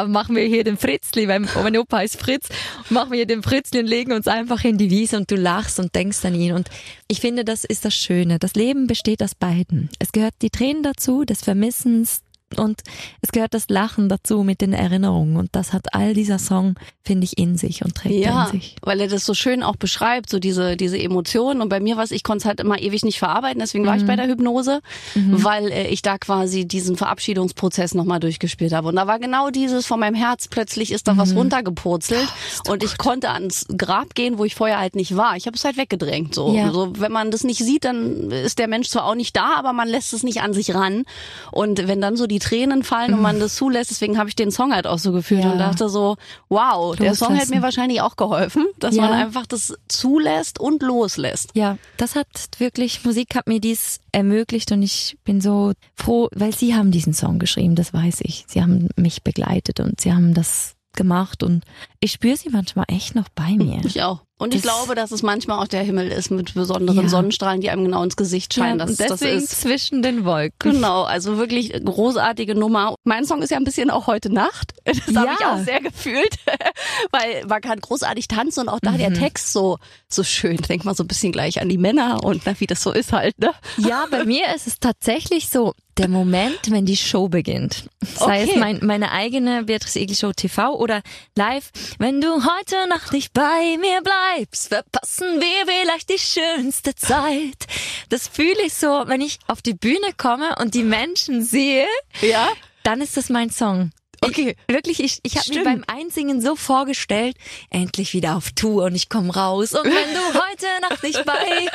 machen 0.06 0.36
wir 0.36 0.44
hier 0.44 0.64
den 0.64 0.76
Fritzli, 0.76 1.28
weil 1.28 1.40
mein 1.40 1.76
Opa 1.76 1.98
heißt 1.98 2.20
Fritz, 2.20 2.48
machen 2.88 3.10
wir 3.10 3.18
hier 3.18 3.26
den 3.26 3.42
Fritzli 3.42 3.80
und 3.80 3.86
legen 3.86 4.12
uns 4.12 4.28
einfach 4.28 4.64
in 4.64 4.78
die 4.78 4.90
Wiese 4.90 5.16
und 5.16 5.30
du 5.30 5.36
lachst 5.36 5.78
und 5.78 5.94
denkst 5.94 6.24
an 6.24 6.34
ihn 6.34 6.52
und 6.52 6.68
ich 7.08 7.20
finde, 7.20 7.44
das 7.44 7.64
ist 7.64 7.84
das 7.84 7.94
Schöne. 7.94 8.38
Das 8.38 8.54
Leben 8.54 8.86
besteht 8.86 9.22
aus 9.22 9.34
beiden. 9.34 9.90
Es 9.98 10.12
gehört 10.12 10.34
die 10.42 10.50
Tränen 10.50 10.82
dazu, 10.82 11.24
des 11.24 11.42
Vermissens, 11.42 12.22
und 12.58 12.82
es 13.20 13.30
gehört 13.30 13.54
das 13.54 13.68
Lachen 13.68 14.08
dazu 14.08 14.42
mit 14.42 14.60
den 14.60 14.72
Erinnerungen 14.72 15.36
und 15.36 15.50
das 15.52 15.72
hat 15.72 15.94
all 15.94 16.14
dieser 16.14 16.38
Song, 16.38 16.74
finde 17.02 17.24
ich, 17.24 17.38
in 17.38 17.56
sich 17.56 17.84
und 17.84 17.94
trägt 17.94 18.14
ja, 18.14 18.46
in 18.46 18.60
sich. 18.60 18.76
weil 18.82 19.00
er 19.00 19.08
das 19.08 19.24
so 19.24 19.34
schön 19.34 19.62
auch 19.62 19.76
beschreibt, 19.76 20.30
so 20.30 20.38
diese, 20.38 20.76
diese 20.76 20.98
Emotionen 20.98 21.60
und 21.60 21.68
bei 21.68 21.80
mir 21.80 21.96
was, 21.96 22.10
ich 22.10 22.24
konnte 22.24 22.42
es 22.42 22.44
halt 22.46 22.60
immer 22.60 22.80
ewig 22.80 23.04
nicht 23.04 23.18
verarbeiten, 23.18 23.60
deswegen 23.60 23.86
war 23.86 23.96
ich 23.96 24.04
bei 24.04 24.14
mhm. 24.14 24.18
der 24.18 24.28
Hypnose, 24.28 24.80
mhm. 25.14 25.44
weil 25.44 25.70
äh, 25.70 25.88
ich 25.88 26.02
da 26.02 26.18
quasi 26.18 26.66
diesen 26.66 26.96
Verabschiedungsprozess 26.96 27.94
nochmal 27.94 28.20
durchgespielt 28.20 28.72
habe 28.72 28.88
und 28.88 28.96
da 28.96 29.06
war 29.06 29.18
genau 29.18 29.50
dieses 29.50 29.86
von 29.86 30.00
meinem 30.00 30.14
Herz, 30.14 30.48
plötzlich 30.48 30.92
ist 30.92 31.06
da 31.06 31.14
mhm. 31.14 31.18
was 31.18 31.34
runtergepurzelt 31.34 32.28
oh, 32.66 32.72
und 32.72 32.82
ich 32.82 32.98
konnte 32.98 33.30
ans 33.30 33.66
Grab 33.76 34.14
gehen, 34.14 34.38
wo 34.38 34.44
ich 34.44 34.54
vorher 34.54 34.78
halt 34.78 34.96
nicht 34.96 35.16
war. 35.16 35.36
Ich 35.36 35.46
habe 35.46 35.56
es 35.56 35.64
halt 35.64 35.76
weggedrängt, 35.76 36.34
so. 36.34 36.52
Ja. 36.52 36.72
so. 36.72 36.92
Wenn 36.98 37.12
man 37.12 37.30
das 37.30 37.44
nicht 37.44 37.62
sieht, 37.62 37.84
dann 37.84 38.30
ist 38.30 38.58
der 38.58 38.68
Mensch 38.68 38.88
zwar 38.88 39.04
auch 39.04 39.14
nicht 39.14 39.36
da, 39.36 39.54
aber 39.56 39.72
man 39.72 39.88
lässt 39.88 40.12
es 40.12 40.22
nicht 40.22 40.42
an 40.42 40.52
sich 40.52 40.74
ran 40.74 41.04
und 41.52 41.86
wenn 41.86 42.00
dann 42.00 42.16
so 42.16 42.26
die 42.26 42.39
Tränen 42.40 42.82
fallen 42.82 43.14
und 43.14 43.22
man 43.22 43.38
das 43.38 43.54
zulässt. 43.54 43.90
Deswegen 43.90 44.18
habe 44.18 44.28
ich 44.28 44.36
den 44.36 44.50
Song 44.50 44.74
halt 44.74 44.86
auch 44.86 44.98
so 44.98 45.12
gefühlt 45.12 45.44
ja. 45.44 45.52
und 45.52 45.58
dachte 45.58 45.88
so, 45.88 46.16
wow, 46.48 46.96
der 46.96 47.14
Song 47.14 47.38
hat 47.38 47.48
mir 47.50 47.62
wahrscheinlich 47.62 48.00
auch 48.00 48.16
geholfen, 48.16 48.66
dass 48.78 48.96
ja. 48.96 49.02
man 49.02 49.12
einfach 49.12 49.46
das 49.46 49.74
zulässt 49.88 50.58
und 50.58 50.82
loslässt. 50.82 51.50
Ja, 51.54 51.78
das 51.96 52.16
hat 52.16 52.26
wirklich, 52.58 53.04
Musik 53.04 53.34
hat 53.36 53.46
mir 53.46 53.60
dies 53.60 54.00
ermöglicht 54.12 54.72
und 54.72 54.82
ich 54.82 55.16
bin 55.24 55.40
so 55.40 55.72
froh, 55.94 56.28
weil 56.34 56.54
sie 56.54 56.74
haben 56.74 56.90
diesen 56.90 57.14
Song 57.14 57.38
geschrieben, 57.38 57.76
das 57.76 57.94
weiß 57.94 58.20
ich. 58.22 58.44
Sie 58.48 58.62
haben 58.62 58.88
mich 58.96 59.22
begleitet 59.22 59.80
und 59.80 60.00
sie 60.00 60.12
haben 60.12 60.34
das 60.34 60.74
gemacht 60.96 61.42
und 61.42 61.64
ich 62.00 62.12
spüre 62.12 62.36
sie 62.36 62.50
manchmal 62.50 62.86
echt 62.88 63.14
noch 63.14 63.28
bei 63.28 63.52
mir. 63.52 63.80
Ich 63.84 64.02
auch. 64.02 64.22
Und 64.40 64.54
ich 64.54 64.62
glaube, 64.62 64.94
dass 64.94 65.12
es 65.12 65.22
manchmal 65.22 65.58
auch 65.58 65.68
der 65.68 65.82
Himmel 65.82 66.10
ist 66.10 66.30
mit 66.30 66.54
besonderen 66.54 67.02
ja. 67.02 67.08
Sonnenstrahlen, 67.10 67.60
die 67.60 67.68
einem 67.68 67.84
genau 67.84 68.02
ins 68.02 68.16
Gesicht 68.16 68.54
scheinen. 68.54 68.78
Ja, 68.78 68.86
das, 68.86 68.96
deswegen 68.96 69.34
das 69.34 69.52
ist 69.52 69.60
zwischen 69.60 70.00
den 70.00 70.24
Wolken. 70.24 70.72
Genau, 70.72 71.02
also 71.02 71.36
wirklich 71.36 71.74
großartige 71.84 72.54
Nummer. 72.54 72.94
Mein 73.04 73.26
Song 73.26 73.42
ist 73.42 73.50
ja 73.50 73.58
ein 73.58 73.64
bisschen 73.64 73.90
auch 73.90 74.06
heute 74.06 74.32
Nacht. 74.32 74.72
Das 74.90 75.14
ja. 75.14 75.20
habe 75.20 75.32
ich 75.38 75.46
auch 75.46 75.64
sehr 75.64 75.80
gefühlt, 75.80 76.36
weil 77.10 77.44
man 77.46 77.60
kann 77.60 77.80
großartig 77.80 78.28
tanzen 78.28 78.62
und 78.62 78.68
auch 78.68 78.80
da 78.80 78.92
mhm. 78.92 78.98
der 78.98 79.14
Text 79.14 79.52
so 79.52 79.78
so 80.08 80.24
schön. 80.24 80.56
Denk 80.56 80.84
mal 80.84 80.94
so 80.94 81.04
ein 81.04 81.08
bisschen 81.08 81.32
gleich 81.32 81.60
an 81.60 81.68
die 81.68 81.78
Männer 81.78 82.24
und 82.24 82.42
na, 82.44 82.58
wie 82.58 82.66
das 82.66 82.82
so 82.82 82.92
ist 82.92 83.12
halt. 83.12 83.38
Ne? 83.38 83.52
Ja, 83.76 84.06
bei 84.10 84.24
mir 84.24 84.54
ist 84.54 84.66
es 84.66 84.80
tatsächlich 84.80 85.48
so 85.48 85.74
der 86.00 86.08
Moment, 86.08 86.70
wenn 86.70 86.86
die 86.86 86.96
Show 86.96 87.28
beginnt. 87.28 87.84
Sei 88.02 88.42
okay. 88.42 88.50
es 88.52 88.56
mein, 88.58 88.80
meine 88.82 89.12
eigene 89.12 89.64
Beatrice 89.64 90.00
Egel 90.00 90.16
Show 90.16 90.32
TV 90.32 90.74
oder 90.74 91.02
live. 91.36 91.70
Wenn 91.98 92.20
du 92.20 92.28
heute 92.28 92.88
Nacht 92.88 93.12
nicht 93.12 93.32
bei 93.32 93.76
mir 93.78 94.00
bleibst 94.02 94.10
bleibst, 94.40 94.68
verpassen 94.68 95.40
wir 95.40 95.66
vielleicht 95.66 96.08
die 96.10 96.18
schönste 96.18 96.94
Zeit. 96.94 97.66
Das 98.08 98.28
fühle 98.28 98.62
ich 98.66 98.74
so, 98.74 99.04
wenn 99.06 99.20
ich 99.20 99.38
auf 99.46 99.62
die 99.62 99.74
Bühne 99.74 100.12
komme 100.16 100.56
und 100.60 100.74
die 100.74 100.82
Menschen 100.82 101.42
sehe, 101.42 101.86
Ja? 102.20 102.48
dann 102.82 103.00
ist 103.00 103.16
das 103.16 103.28
mein 103.28 103.50
Song. 103.50 103.92
Okay. 104.22 104.56
Ich, 104.66 104.74
wirklich, 104.74 105.00
ich, 105.02 105.18
ich 105.22 105.36
habe 105.38 105.48
mir 105.54 105.64
beim 105.64 105.84
Einsingen 105.86 106.40
so 106.42 106.54
vorgestellt, 106.56 107.36
endlich 107.70 108.12
wieder 108.12 108.36
auf 108.36 108.52
Tour 108.52 108.84
und 108.84 108.94
ich 108.94 109.08
komme 109.08 109.32
raus. 109.34 109.72
Und 109.72 109.84
wenn 109.84 109.92
du 109.92 110.20
heute 110.34 110.66
Nacht 110.88 111.02
nicht 111.02 111.24
bei. 111.24 111.66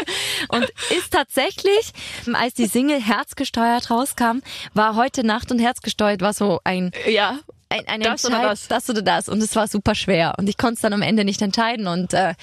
Und 0.50 0.66
ist 0.96 1.12
tatsächlich, 1.12 1.92
als 2.34 2.54
die 2.54 2.68
Single 2.68 3.02
Herzgesteuert 3.02 3.90
rauskam, 3.90 4.40
war 4.74 4.96
heute 4.96 5.26
Nacht 5.26 5.52
und 5.52 5.60
Herzgesteuert 5.60 6.22
war 6.22 6.34
so 6.34 6.60
ein 6.64 6.92
Ja. 7.08 7.40
ein, 7.70 7.88
eine 7.88 8.04
Das 8.04 8.26
oder 8.26 8.42
das? 8.44 8.68
das 8.68 8.90
oder 8.90 9.02
das. 9.02 9.28
Und 9.28 9.42
es 9.42 9.56
war 9.56 9.68
super 9.68 9.96
schwer. 9.96 10.36
Und 10.38 10.48
ich 10.48 10.58
konnte 10.58 10.76
es 10.76 10.82
dann 10.82 10.94
am 10.94 11.02
Ende 11.02 11.26
nicht 11.26 11.42
entscheiden. 11.42 11.88
Und 11.88 12.14
äh, 12.14 12.36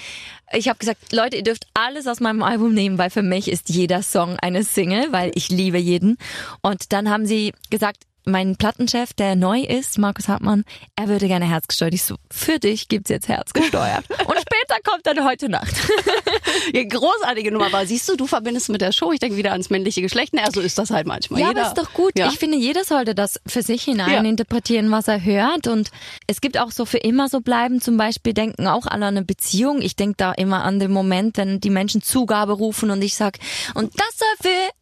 ich 0.52 0.68
habe 0.68 0.78
gesagt, 0.78 1.12
Leute, 1.12 1.36
ihr 1.36 1.42
dürft 1.44 1.66
alles 1.74 2.08
aus 2.08 2.18
meinem 2.20 2.42
Album 2.42 2.74
nehmen, 2.74 2.98
weil 2.98 3.10
für 3.10 3.22
mich 3.22 3.48
ist 3.48 3.68
jeder 3.68 4.02
Song 4.02 4.36
eine 4.40 4.64
Single, 4.64 5.12
weil 5.12 5.30
ich 5.36 5.48
liebe 5.48 5.78
jeden. 5.78 6.18
Und 6.60 6.92
dann 6.92 7.08
haben 7.08 7.24
sie 7.24 7.54
gesagt, 7.70 8.02
mein 8.24 8.56
Plattenchef, 8.56 9.12
der 9.12 9.36
neu 9.36 9.60
ist, 9.60 9.98
Markus 9.98 10.28
Hartmann, 10.28 10.64
er 10.96 11.08
würde 11.08 11.26
gerne 11.28 11.48
herzgesteuert. 11.48 11.94
Ich 11.94 12.04
so, 12.04 12.16
für 12.30 12.58
dich 12.58 12.88
gibt's 12.88 13.10
jetzt 13.10 13.28
herzgesteuert. 13.28 14.04
Und 14.26 14.36
später 14.38 14.80
kommt 14.84 15.06
dann 15.06 15.24
heute 15.24 15.48
Nacht. 15.48 15.74
ja. 16.72 16.84
Großartige 16.84 17.50
Nummer. 17.52 17.66
Aber 17.66 17.86
siehst 17.86 18.08
du, 18.08 18.16
du 18.16 18.26
verbindest 18.26 18.68
mit 18.68 18.80
der 18.80 18.92
Show. 18.92 19.12
Ich 19.12 19.20
denke 19.20 19.36
wieder 19.36 19.52
ans 19.52 19.70
männliche 19.70 20.02
Geschlecht. 20.02 20.32
Na, 20.34 20.50
so 20.50 20.60
ist 20.60 20.78
das 20.78 20.90
halt 20.90 21.06
manchmal. 21.06 21.40
Ja, 21.40 21.48
Jeder, 21.48 21.66
aber 21.66 21.68
ist 21.68 21.78
doch 21.86 21.92
gut. 21.94 22.12
Ja. 22.18 22.28
Ich 22.28 22.38
finde, 22.38 22.56
jeder 22.58 22.84
sollte 22.84 23.14
das 23.14 23.40
für 23.46 23.62
sich 23.62 23.82
hinein 23.82 24.10
Ja. 24.10 24.20
interpretieren, 24.30 24.90
was 24.90 25.08
er 25.08 25.24
hört. 25.24 25.66
Und 25.66 25.90
es 26.26 26.40
gibt 26.40 26.58
auch 26.58 26.70
so 26.70 26.84
für 26.84 26.98
immer 26.98 27.28
so 27.28 27.40
bleiben. 27.40 27.80
Zum 27.80 27.96
Beispiel 27.96 28.32
denken 28.34 28.66
auch 28.66 28.86
alle 28.86 29.06
an 29.06 29.16
eine 29.16 29.24
Beziehung. 29.24 29.82
Ich 29.82 29.96
denke 29.96 30.14
da 30.16 30.32
immer 30.32 30.64
an 30.64 30.78
den 30.78 30.92
Moment, 30.92 31.36
wenn 31.36 31.60
die 31.60 31.70
Menschen 31.70 32.02
Zugabe 32.02 32.52
rufen 32.52 32.90
und 32.90 33.02
ich 33.02 33.14
sag, 33.16 33.38
und 33.74 33.92
das 33.98 34.18
soll 34.18 34.28
für 34.50 34.81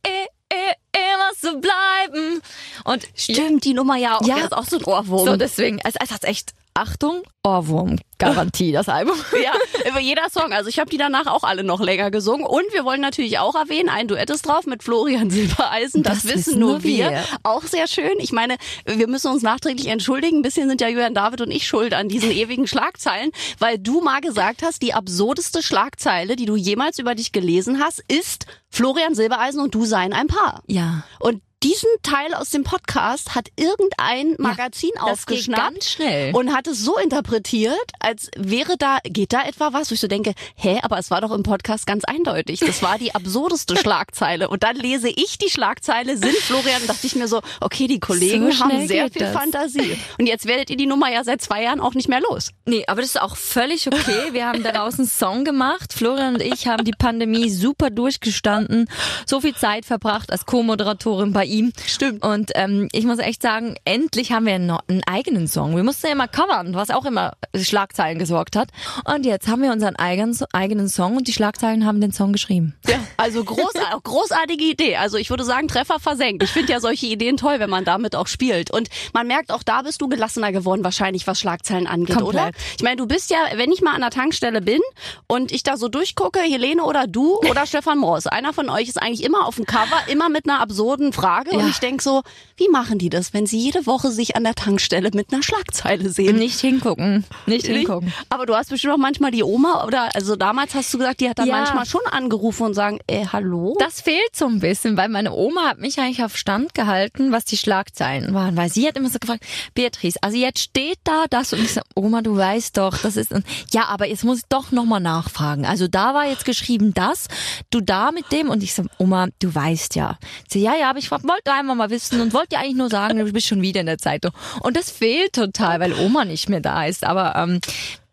Und 2.91 3.07
Stimmt, 3.15 3.65
die 3.65 3.75
Nummer 3.75 3.97
ja 3.97 4.19
auch. 4.19 4.27
Ja. 4.27 4.39
Ist 4.39 4.53
auch 4.53 4.65
so 4.65 4.79
ein 4.79 4.85
Ohrwurm. 4.85 5.27
so 5.27 5.37
deswegen, 5.37 5.79
es, 5.85 5.95
es 6.03 6.11
hat 6.11 6.25
echt, 6.25 6.53
Achtung, 6.75 7.23
Ohrwurm, 7.43 7.99
Garantie, 8.19 8.73
das 8.73 8.89
Album. 8.89 9.17
Ja, 9.43 9.53
über 9.89 10.01
jeder 10.01 10.29
Song. 10.31 10.53
Also 10.53 10.69
ich 10.69 10.79
habe 10.79 10.89
die 10.91 10.99
danach 10.99 11.27
auch 11.27 11.43
alle 11.43 11.65
noch 11.65 11.81
länger 11.81 12.11
gesungen. 12.11 12.47
Und 12.47 12.65
wir 12.73 12.85
wollen 12.85 13.01
natürlich 13.01 13.39
auch 13.39 13.55
erwähnen, 13.55 13.89
ein 13.89 14.07
Duett 14.09 14.31
ist 14.31 14.47
drauf 14.47 14.67
mit 14.67 14.83
Florian 14.83 15.31
Silbereisen. 15.31 16.03
Das, 16.03 16.23
Das 16.23 16.35
wissen 16.35 16.59
nur 16.61 16.83
wir. 16.83 17.11
wir. 17.11 17.25
Auch 17.43 17.63
sehr 17.65 17.87
schön. 17.89 18.13
Ich 18.19 18.33
meine, 18.33 18.57
wir 18.87 19.09
müssen 19.09 19.31
uns 19.33 19.43
nachträglich 19.43 19.89
entschuldigen. 19.89 20.39
Ein 20.39 20.43
bisschen 20.43 20.69
sind 20.69 20.81
ja 20.81 20.89
Jürgen 20.89 21.15
David 21.15 21.41
und 21.41 21.51
ich 21.51 21.67
schuld 21.67 21.93
an 21.95 22.09
diesen 22.09 22.31
ewigen 22.31 22.67
Schlagzeilen, 22.67 23.31
weil 23.59 23.79
du 23.79 24.01
mal 24.01 24.21
gesagt 24.21 24.63
hast, 24.63 24.83
die 24.83 24.95
absurdeste 24.95 25.63
Schlagzeile, 25.63 26.37
die 26.37 26.47
du 26.47 26.57
jemals 26.57 26.99
über 26.99 27.15
dich 27.15 27.33
gelesen 27.33 27.83
hast, 27.83 28.03
ist 28.09 28.47
Florian 28.69 29.15
Silbereisen 29.15 29.61
und 29.61 29.75
du 29.75 29.85
seien 29.85 30.13
ein 30.13 30.29
Paar. 30.29 30.63
Ja. 30.67 31.03
Und 31.19 31.43
diesen 31.63 31.91
Teil 32.03 32.33
aus 32.33 32.49
dem 32.51 32.65
Podcast 32.65 33.35
hat 33.35 33.49
irgendein 33.57 34.35
Magazin 34.39 34.91
geht 34.95 35.03
aufgeschnappt 35.03 35.99
und 36.33 36.55
hat 36.55 36.67
es 36.67 36.79
so 36.83 36.97
interpretiert, 36.97 37.77
als 37.99 38.31
wäre 38.35 38.77
da, 38.79 38.99
geht 39.05 39.35
da 39.35 39.43
etwa 39.45 39.75
was, 39.75 39.91
wo 39.91 39.95
ich 39.95 40.01
so 40.01 40.09
denke, 40.09 40.33
hä, 40.55 40.79
aber 40.83 40.99
es 40.99 41.11
war 41.11 41.21
doch 41.21 41.33
im 41.33 41.43
Podcast 41.43 41.87
ganz 41.87 42.05
eindeutig. 42.05 42.61
Das 42.61 42.83
war 42.83 42.97
die 42.97 43.15
absurdeste 43.15 43.77
Schlagzeile. 43.77 44.49
Und 44.49 44.63
dann 44.63 44.77
lese 44.77 45.11
ich 45.11 45.37
die 45.37 45.51
Schlagzeile, 45.51 46.17
sind 46.17 46.35
Florian, 46.37 46.87
dachte 46.87 47.07
ich 47.07 47.15
mir 47.15 47.29
so, 47.29 47.43
okay, 47.61 47.87
die 47.87 48.01
Kollegen 48.01 48.51
So 48.53 48.65
haben 48.65 48.89
sehr 48.89 49.11
viel 49.11 49.21
das. 49.21 49.33
Fantasie. 49.33 49.99
Und 50.19 50.27
jetzt 50.27 50.47
werdet 50.47 50.71
ihr 50.71 50.79
die 50.79 50.87
Nummer 50.87 51.13
ja 51.13 51.25
seit 51.25 51.43
zwei 51.43 51.63
Jahren 51.63 51.81
auch 51.81 51.93
nicht 51.93 52.09
mehr 52.09 52.21
los. 52.23 52.53
Nee, 52.65 52.85
aber 52.87 53.03
das 53.03 53.11
ist 53.11 53.21
auch 53.21 53.37
völlig 53.37 53.87
okay. 53.87 54.33
Wir 54.33 54.47
haben 54.47 54.63
daraus 54.63 54.99
einen 54.99 55.09
Song 55.09 55.45
gemacht. 55.45 55.93
Florian 55.93 56.35
und 56.37 56.43
ich 56.43 56.69
haben 56.69 56.85
die 56.87 56.93
Pandemie 56.93 57.51
super 57.51 57.91
durchgestanden. 57.91 58.89
So 59.27 59.43
viel 59.43 59.55
Zeit 59.55 59.85
verbracht 59.85 60.33
als 60.33 60.47
Co-Moderatorin 60.47 61.35
bei 61.35 61.50
ihm. 61.51 61.73
Stimmt. 61.87 62.25
Und 62.25 62.53
ähm, 62.55 62.89
ich 62.93 63.05
muss 63.05 63.19
echt 63.19 63.43
sagen, 63.43 63.77
endlich 63.85 64.33
haben 64.33 64.47
wir 64.47 64.55
einen, 64.55 64.71
einen 64.71 65.03
eigenen 65.07 65.49
Song. 65.49 65.77
Wir 65.77 65.85
mussten 65.85 66.07
ja 66.07 66.13
immer 66.13 66.29
covern, 66.29 66.75
was 66.75 66.91
auch 66.91 67.05
immer 67.05 67.33
Schlagzeilen 67.55 68.19
gesorgt 68.19 68.57
hat. 68.57 68.69
Und 69.05 69.27
jetzt 69.27 69.49
haben 69.49 69.63
wir 69.63 69.73
unseren 69.73 69.97
eigenen, 69.97 70.37
eigenen 70.53 70.89
Song 70.89 71.17
und 71.17 71.29
die 71.29 71.33
Schlagzeilen 71.33 71.85
haben 71.85 72.01
den 72.01 72.13
Song 72.13 72.33
geschrieben. 72.33 72.75
Ja, 72.87 72.99
also 73.17 73.45
groß, 73.45 73.73
großartige 74.05 74.65
Idee. 74.65 74.97
Also 74.97 75.17
ich 75.17 75.31
würde 75.31 75.45
sagen, 75.45 75.69
Treffer 75.69 75.99
versenkt. 75.99 76.43
Ich 76.43 76.51
finde 76.51 76.73
ja 76.73 76.81
solche 76.81 77.07
Ideen 77.07 77.37
toll, 77.37 77.59
wenn 77.59 77.71
man 77.71 77.85
damit 77.85 78.15
auch 78.17 78.27
spielt. 78.27 78.71
Und 78.71 78.89
man 79.13 79.27
merkt, 79.27 79.53
auch 79.53 79.63
da 79.63 79.83
bist 79.83 80.01
du 80.01 80.09
gelassener 80.09 80.53
geworden, 80.53 80.85
wahrscheinlich, 80.85 81.27
was 81.27 81.41
Schlagzeilen 81.41 81.87
angeht, 81.87 82.17
Komplett. 82.17 82.43
oder? 82.43 82.51
Ich 82.77 82.83
meine, 82.83 82.97
du 82.97 83.07
bist 83.07 83.31
ja, 83.31 83.39
wenn 83.57 83.73
ich 83.73 83.83
mal 83.83 83.95
an 83.95 84.01
der 84.01 84.11
Tankstelle 84.11 84.61
bin 84.61 84.81
und 85.27 85.53
ich 85.53 85.63
da 85.63 85.77
so 85.77 85.89
durchgucke, 85.89 86.41
Helene 86.41 86.85
oder 86.85 87.07
du 87.07 87.39
oder 87.39 87.67
Stefan 87.71 87.99
Moors, 87.99 88.27
einer 88.27 88.53
von 88.53 88.71
euch 88.71 88.89
ist 88.89 89.01
eigentlich 89.01 89.25
immer 89.25 89.47
auf 89.47 89.57
dem 89.57 89.67
Cover, 89.67 90.09
immer 90.09 90.29
mit 90.29 90.49
einer 90.49 90.61
absurden 90.61 91.13
Frage. 91.13 91.40
Und 91.49 91.61
Ja. 91.61 91.69
ich 91.69 91.79
denk 91.81 92.03
so, 92.03 92.23
wie 92.57 92.69
machen 92.69 92.99
die 92.99 93.09
das, 93.09 93.33
wenn 93.33 93.47
sie 93.47 93.59
jede 93.59 93.87
Woche 93.87 94.11
sich 94.11 94.37
an 94.37 94.45
der 94.45 94.55
Tankstelle 94.55 95.11
mit 95.15 95.33
einer 95.33 95.43
Schlagzeile 95.43 96.11
sehen? 96.11 96.37
Nicht 96.37 96.61
hingucken. 96.61 97.25
Nicht 97.47 97.67
hingucken. 97.67 98.13
Aber 98.29 98.47
du 98.47 98.55
hast 98.55 98.71
bestimmt 98.71 98.95
auch 98.95 98.99
manchmal 98.99 99.31
die 99.31 99.43
Oma 99.43 99.85
oder 99.87 100.15
also 100.15 100.37
damals 100.37 100.75
hast 100.75 100.93
du 100.93 100.99
gesagt, 100.99 101.21
die 101.21 101.29
hat 101.31 101.39
dann 101.39 101.49
Ja. 101.49 101.57
manchmal 101.57 101.87
schon 101.87 102.01
angerufen 102.11 102.67
und 102.67 102.75
sagen, 102.75 102.99
äh, 103.07 103.27
hallo? 103.33 103.77
Das 103.79 104.01
fehlt 104.01 104.35
so 104.35 104.47
ein 104.47 104.61
bisschen, 104.61 104.97
weil 104.97 105.09
meine 105.09 105.33
Oma 105.33 105.69
hat 105.71 105.79
mich 105.79 105.99
eigentlich 105.99 106.23
auf 106.25 106.37
Stand 106.37 106.75
gehalten, 106.75 107.33
was 107.33 107.45
die 107.45 107.57
Schlagzeilen 107.57 108.35
waren, 108.35 108.57
weil 108.57 108.71
sie 108.71 108.87
hat 108.87 108.97
immer 108.97 109.09
so 109.11 109.19
gefragt, 109.19 109.45
Beatrice, 109.75 110.19
also 110.23 110.37
jetzt 110.37 110.59
steht 110.61 110.99
da 111.05 111.25
das 111.31 111.53
und 111.53 111.61
ich 111.63 111.73
so, 111.75 111.81
Oma, 111.95 112.23
du 112.23 112.37
weißt 112.37 112.77
doch, 112.77 112.99
das 112.99 113.17
ist, 113.17 113.33
und, 113.33 113.45
ja, 113.73 113.87
aber 113.87 114.07
jetzt 114.07 114.25
muss 114.25 114.39
ich 114.39 114.45
doch 114.49 114.73
nochmal 114.73 115.01
nachfragen. 115.01 115.65
Also 115.67 115.89
da 115.89 116.15
war 116.15 116.27
jetzt 116.27 116.45
geschrieben 116.45 116.93
das, 116.95 117.29
du 117.71 117.81
da 117.81 118.13
mit 118.13 118.31
dem 118.33 118.49
und 118.51 118.63
ich 118.63 118.75
so, 118.75 118.83
Oma, 118.99 119.29
du 119.41 119.55
weißt 119.55 119.95
ja. 119.97 120.19
Sie, 120.49 120.61
ja, 120.61 120.75
ja, 120.77 120.91
aber 120.91 120.99
ich 120.99 121.09
wollte 121.31 121.53
einfach 121.53 121.75
mal 121.75 121.91
wissen 121.91 122.21
und 122.21 122.35
wollte 122.35 122.59
eigentlich 122.59 122.77
nur 122.77 122.91
sagen, 122.91 123.19
du 123.19 123.33
bist 123.33 123.47
schon 123.47 123.63
wieder 123.63 123.81
in 123.81 123.87
der 123.87 123.99
Zeitung. 123.99 124.33
Und 124.61 124.77
das 124.77 124.91
fehlt 124.91 125.33
total, 125.33 125.81
weil 125.81 125.95
Oma 125.95 126.25
nicht 126.25 126.49
mehr 126.49 126.61
da 126.61 126.85
ist, 126.85 127.05
aber 127.05 127.37
ähm, 127.37 127.61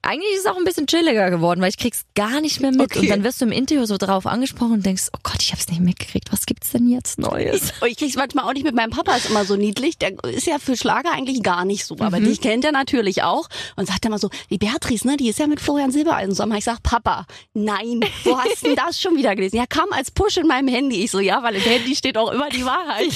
eigentlich 0.01 0.33
ist 0.33 0.41
es 0.41 0.45
auch 0.45 0.57
ein 0.57 0.63
bisschen 0.63 0.87
chilliger 0.87 1.29
geworden, 1.29 1.61
weil 1.61 1.69
ich 1.69 1.77
krieg's 1.77 2.05
gar 2.15 2.39
nicht 2.41 2.61
mehr 2.61 2.71
mit. 2.71 2.81
Okay. 2.81 2.99
Und 2.99 3.09
dann 3.09 3.23
wirst 3.23 3.41
du 3.41 3.45
im 3.45 3.51
Interview 3.51 3.85
so 3.85 3.97
drauf 3.97 4.25
angesprochen 4.25 4.73
und 4.73 4.85
denkst, 4.85 5.09
oh 5.13 5.19
Gott, 5.23 5.41
ich 5.41 5.51
hab's 5.51 5.67
nicht 5.67 5.81
mitgekriegt. 5.81 6.31
Was 6.31 6.45
gibt's 6.45 6.71
denn 6.71 6.89
jetzt 6.89 7.19
Neues? 7.19 7.73
Ich, 7.81 7.91
ich 7.91 7.97
krieg's 7.97 8.15
manchmal 8.15 8.45
auch 8.45 8.53
nicht 8.53 8.63
mit. 8.63 8.75
Meinem 8.75 8.91
Papa 8.91 9.15
ist 9.15 9.29
immer 9.29 9.43
so 9.45 9.55
niedlich. 9.55 9.97
Der 9.97 10.11
ist 10.23 10.45
ja 10.45 10.59
für 10.59 10.77
Schlager 10.77 11.11
eigentlich 11.11 11.41
gar 11.43 11.65
nicht 11.65 11.85
so. 11.85 11.97
Aber 11.99 12.19
dich 12.19 12.41
kennt 12.41 12.63
er 12.63 12.71
natürlich 12.71 13.23
auch. 13.23 13.47
Und 13.75 13.87
sagt 13.87 14.05
immer 14.05 14.19
so, 14.19 14.29
die 14.49 14.57
Beatrice, 14.57 15.07
ne, 15.07 15.17
die 15.17 15.29
ist 15.29 15.39
ja 15.39 15.47
mit 15.47 15.59
Florian 15.59 15.91
Silbereisen 15.91 16.31
zusammen. 16.31 16.55
Ich 16.57 16.65
sag, 16.65 16.83
Papa, 16.83 17.25
nein, 17.53 18.01
wo 18.23 18.37
hast 18.43 18.63
denn 18.63 18.75
das 18.75 19.01
schon 19.01 19.15
wieder 19.15 19.35
gelesen? 19.35 19.57
Ja, 19.57 19.65
kam 19.65 19.91
als 19.91 20.11
Push 20.11 20.37
in 20.37 20.47
meinem 20.47 20.67
Handy. 20.67 21.03
Ich 21.03 21.11
so, 21.11 21.19
ja, 21.19 21.41
weil 21.43 21.55
im 21.55 21.61
Handy 21.61 21.95
steht 21.95 22.17
auch 22.17 22.31
immer 22.31 22.49
die 22.49 22.65
Wahrheit. 22.65 23.09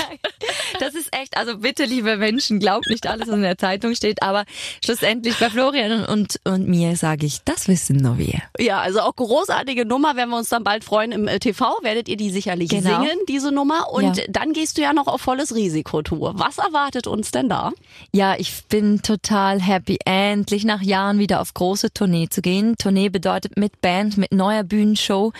Das 0.80 0.96
ist 0.96 1.16
echt, 1.16 1.38
also 1.38 1.60
bitte, 1.60 1.86
liebe 1.86 2.18
Menschen, 2.18 2.60
glaubt 2.60 2.90
nicht 2.90 3.06
alles, 3.06 3.28
was 3.28 3.36
in 3.36 3.44
der 3.44 3.58
Zeitung 3.58 3.94
steht. 3.94 4.24
Aber 4.24 4.46
schlussendlich 4.84 5.38
bei 5.38 5.50
Florian 5.50 6.06
und, 6.06 6.40
und 6.44 6.71
mir 6.72 6.96
sage 6.96 7.26
ich, 7.28 7.44
das 7.46 7.68
wissen 7.68 7.98
nur 7.98 8.18
wir. 8.18 8.42
Ja, 8.60 8.80
also 8.80 9.02
auch 9.02 9.16
großartige 9.16 9.86
Nummer, 9.86 10.16
werden 10.16 10.32
wir 10.32 10.38
uns 10.38 10.50
dann 10.50 10.64
bald 10.64 10.84
freuen 10.84 11.12
im 11.12 11.28
äh, 11.28 11.38
TV, 11.38 11.66
werdet 11.84 12.10
ihr 12.10 12.18
die 12.18 12.32
sicherlich 12.32 12.70
Genau. 12.70 13.02
singen, 13.02 13.18
diese 13.30 13.52
Nummer. 13.52 13.92
Und 13.92 14.18
Ja. 14.18 14.24
dann 14.30 14.54
gehst 14.54 14.78
du 14.78 14.82
ja 14.82 14.94
noch 14.94 15.08
auf 15.08 15.22
volles 15.22 15.54
Risikotour. 15.54 16.34
Was 16.40 16.58
erwartet 16.58 17.06
uns 17.06 17.30
denn 17.32 17.48
da? 17.50 17.72
Ja, 18.12 18.36
ich 18.38 18.64
bin 18.70 19.02
total 19.04 19.62
happy, 19.62 20.00
endlich 20.06 20.64
nach 20.66 20.82
Jahren 20.82 21.20
wieder 21.20 21.42
auf 21.42 21.54
große 21.54 21.94
Tournee 21.94 22.28
zu 22.30 22.42
gehen. 22.42 22.76
Tournee 22.78 23.10
bedeutet 23.10 23.58
mit 23.58 23.82
Band, 23.82 24.18
mit 24.18 24.32
neuer 24.32 24.64
Bühnenshow. 24.64 25.34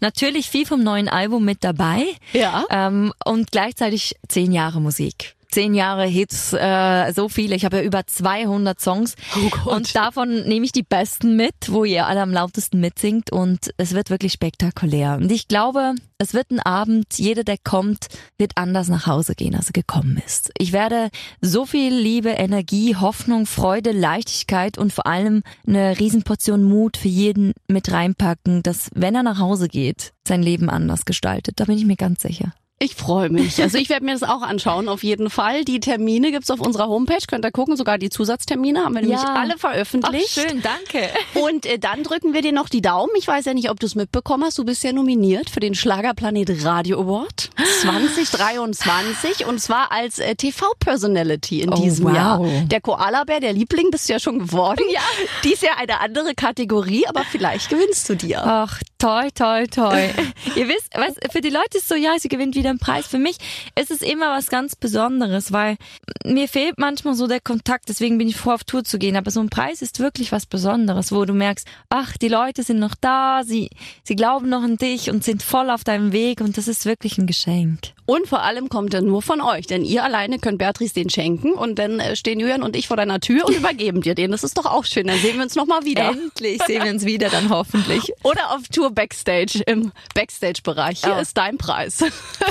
Natürlich 0.00 0.48
viel 0.48 0.66
vom 0.66 0.82
neuen 0.82 1.08
Album 1.08 1.44
mit 1.44 1.62
dabei. 1.62 2.04
Ja. 2.32 2.64
Ähm, 2.70 3.12
und 3.24 3.50
gleichzeitig 3.52 4.16
zehn 4.28 4.52
Jahre 4.52 4.80
Musik. 4.80 5.34
Zehn 5.50 5.74
Jahre 5.74 6.04
Hits, 6.04 6.52
äh, 6.52 7.12
so 7.12 7.30
viele. 7.30 7.56
Ich 7.56 7.64
habe 7.64 7.78
ja 7.78 7.82
über 7.82 8.06
200 8.06 8.78
Songs. 8.78 9.14
Oh 9.34 9.48
Gott. 9.50 9.76
Und 9.76 9.94
davon 9.94 10.42
nehme 10.46 10.66
ich 10.66 10.72
die 10.72 10.82
besten 10.82 11.36
mit, 11.36 11.54
wo 11.72 11.84
ihr 11.84 12.06
alle 12.06 12.20
am 12.20 12.32
lautesten 12.32 12.80
mitsingt. 12.80 13.32
Und 13.32 13.70
es 13.78 13.94
wird 13.94 14.10
wirklich 14.10 14.34
spektakulär. 14.34 15.16
Und 15.16 15.32
ich 15.32 15.48
glaube, 15.48 15.94
es 16.18 16.34
wird 16.34 16.50
ein 16.50 16.60
Abend, 16.60 17.06
jeder, 17.16 17.44
der 17.44 17.56
kommt, 17.56 18.08
wird 18.36 18.52
anders 18.56 18.88
nach 18.88 19.06
Hause 19.06 19.34
gehen, 19.34 19.54
als 19.54 19.68
er 19.68 19.72
gekommen 19.72 20.20
ist. 20.26 20.50
Ich 20.58 20.72
werde 20.72 21.08
so 21.40 21.64
viel 21.64 21.94
Liebe, 21.94 22.30
Energie, 22.30 22.96
Hoffnung, 22.96 23.46
Freude, 23.46 23.92
Leichtigkeit 23.92 24.76
und 24.76 24.92
vor 24.92 25.06
allem 25.06 25.42
eine 25.66 25.98
Riesenportion 25.98 26.62
Mut 26.62 26.98
für 26.98 27.08
jeden 27.08 27.54
mit 27.68 27.90
reinpacken, 27.90 28.62
dass 28.62 28.90
wenn 28.94 29.14
er 29.14 29.22
nach 29.22 29.38
Hause 29.38 29.68
geht, 29.68 30.12
sein 30.26 30.42
Leben 30.42 30.68
anders 30.68 31.06
gestaltet. 31.06 31.60
Da 31.60 31.64
bin 31.64 31.78
ich 31.78 31.86
mir 31.86 31.96
ganz 31.96 32.20
sicher. 32.20 32.52
Ich 32.80 32.94
freue 32.94 33.28
mich. 33.28 33.60
Also 33.60 33.76
ich 33.76 33.88
werde 33.88 34.04
mir 34.04 34.12
das 34.12 34.22
auch 34.22 34.42
anschauen, 34.42 34.88
auf 34.88 35.02
jeden 35.02 35.30
Fall. 35.30 35.64
Die 35.64 35.80
Termine 35.80 36.30
gibt's 36.30 36.48
auf 36.50 36.60
unserer 36.60 36.86
Homepage, 36.86 37.18
könnt 37.26 37.44
ihr 37.44 37.50
gucken, 37.50 37.76
sogar 37.76 37.98
die 37.98 38.08
Zusatztermine 38.08 38.84
haben 38.84 38.94
wir 38.94 39.00
nämlich 39.02 39.18
alle 39.18 39.58
veröffentlicht. 39.58 40.38
Ach, 40.38 40.48
schön, 40.48 40.62
danke. 40.62 41.08
Und 41.34 41.66
äh, 41.66 41.78
dann 41.80 42.04
drücken 42.04 42.34
wir 42.34 42.42
dir 42.42 42.52
noch 42.52 42.68
die 42.68 42.80
Daumen. 42.80 43.10
Ich 43.18 43.26
weiß 43.26 43.46
ja 43.46 43.54
nicht, 43.54 43.68
ob 43.70 43.80
du 43.80 43.86
es 43.86 43.96
mitbekommen 43.96 44.44
hast. 44.44 44.58
Du 44.58 44.64
bist 44.64 44.84
ja 44.84 44.92
nominiert 44.92 45.50
für 45.50 45.58
den 45.58 45.74
Schlagerplanet 45.74 46.64
Radio 46.64 47.00
Award 47.00 47.50
2023 47.80 49.46
und 49.46 49.60
zwar 49.60 49.90
als 49.92 50.18
äh, 50.18 50.34
TV-Personality 50.34 51.62
in 51.62 51.72
Oh, 51.72 51.76
diesem 51.82 52.06
wow. 52.06 52.14
Jahr. 52.14 52.40
Der 52.66 52.80
Koala-Bär, 52.80 53.40
der 53.40 53.52
Liebling, 53.52 53.90
bist 53.90 54.08
du 54.08 54.12
ja 54.12 54.20
schon 54.20 54.38
geworden. 54.38 54.84
Ja. 54.92 55.00
Dies 55.44 55.60
Jahr 55.62 55.78
eine 55.78 56.00
andere 56.00 56.34
Kategorie, 56.34 57.06
aber 57.08 57.22
vielleicht 57.30 57.70
gewinnst 57.70 58.08
du 58.08 58.14
dir. 58.14 58.42
Ach, 58.44 58.80
toi, 58.98 59.28
toi, 59.34 59.66
toi. 59.66 60.08
Ihr 60.56 60.68
wisst, 60.68 60.90
was, 60.94 61.14
für 61.32 61.40
die 61.40 61.50
Leute 61.50 61.78
ist 61.78 61.88
so, 61.88 61.94
ja, 61.94 62.14
sie 62.18 62.28
gewinnt 62.28 62.54
wieder 62.54 62.67
einen 62.70 62.78
Preis. 62.78 63.06
Für 63.06 63.18
mich 63.18 63.36
ist 63.78 63.90
es 63.90 64.02
immer 64.02 64.36
was 64.36 64.48
ganz 64.48 64.76
Besonderes, 64.76 65.52
weil 65.52 65.76
mir 66.24 66.48
fehlt 66.48 66.78
manchmal 66.78 67.14
so 67.14 67.26
der 67.26 67.40
Kontakt, 67.40 67.88
deswegen 67.88 68.18
bin 68.18 68.28
ich 68.28 68.36
vor, 68.36 68.54
auf 68.54 68.64
Tour 68.64 68.84
zu 68.84 68.98
gehen. 68.98 69.16
Aber 69.16 69.30
so 69.30 69.40
ein 69.40 69.48
Preis 69.50 69.82
ist 69.82 70.00
wirklich 70.00 70.32
was 70.32 70.46
Besonderes, 70.46 71.12
wo 71.12 71.24
du 71.24 71.32
merkst, 71.34 71.66
ach, 71.88 72.16
die 72.16 72.28
Leute 72.28 72.62
sind 72.62 72.78
noch 72.78 72.94
da, 73.00 73.42
sie, 73.44 73.70
sie 74.04 74.16
glauben 74.16 74.48
noch 74.48 74.62
an 74.62 74.76
dich 74.76 75.10
und 75.10 75.24
sind 75.24 75.42
voll 75.42 75.70
auf 75.70 75.84
deinem 75.84 76.12
Weg 76.12 76.40
und 76.40 76.56
das 76.56 76.68
ist 76.68 76.84
wirklich 76.86 77.18
ein 77.18 77.26
Geschenk. 77.26 77.78
Und 78.06 78.26
vor 78.26 78.40
allem 78.42 78.70
kommt 78.70 78.94
er 78.94 79.02
nur 79.02 79.20
von 79.20 79.42
euch, 79.42 79.66
denn 79.66 79.84
ihr 79.84 80.02
alleine 80.02 80.38
könnt 80.38 80.56
Beatrice 80.56 80.94
den 80.94 81.10
schenken 81.10 81.52
und 81.52 81.78
dann 81.78 82.00
äh, 82.00 82.16
stehen 82.16 82.40
Julian 82.40 82.62
und 82.62 82.74
ich 82.74 82.88
vor 82.88 82.96
deiner 82.96 83.20
Tür 83.20 83.44
und 83.46 83.54
übergeben 83.56 84.00
dir 84.00 84.14
den. 84.14 84.30
Das 84.30 84.44
ist 84.44 84.56
doch 84.56 84.64
auch 84.64 84.86
schön. 84.86 85.06
Dann 85.08 85.18
sehen 85.18 85.36
wir 85.36 85.42
uns 85.42 85.56
nochmal 85.56 85.84
wieder. 85.84 86.12
Endlich 86.12 86.62
sehen 86.66 86.84
wir 86.84 86.90
uns 86.90 87.04
wieder 87.04 87.28
dann 87.28 87.50
hoffentlich. 87.50 88.10
Oder 88.22 88.52
auf 88.54 88.62
Tour 88.72 88.92
Backstage 88.92 89.62
im 89.66 89.92
Backstage-Bereich. 90.14 91.02
Hier 91.04 91.16
Oh. 91.18 91.20
ist 91.20 91.36
dein 91.36 91.58
Preis. 91.58 92.02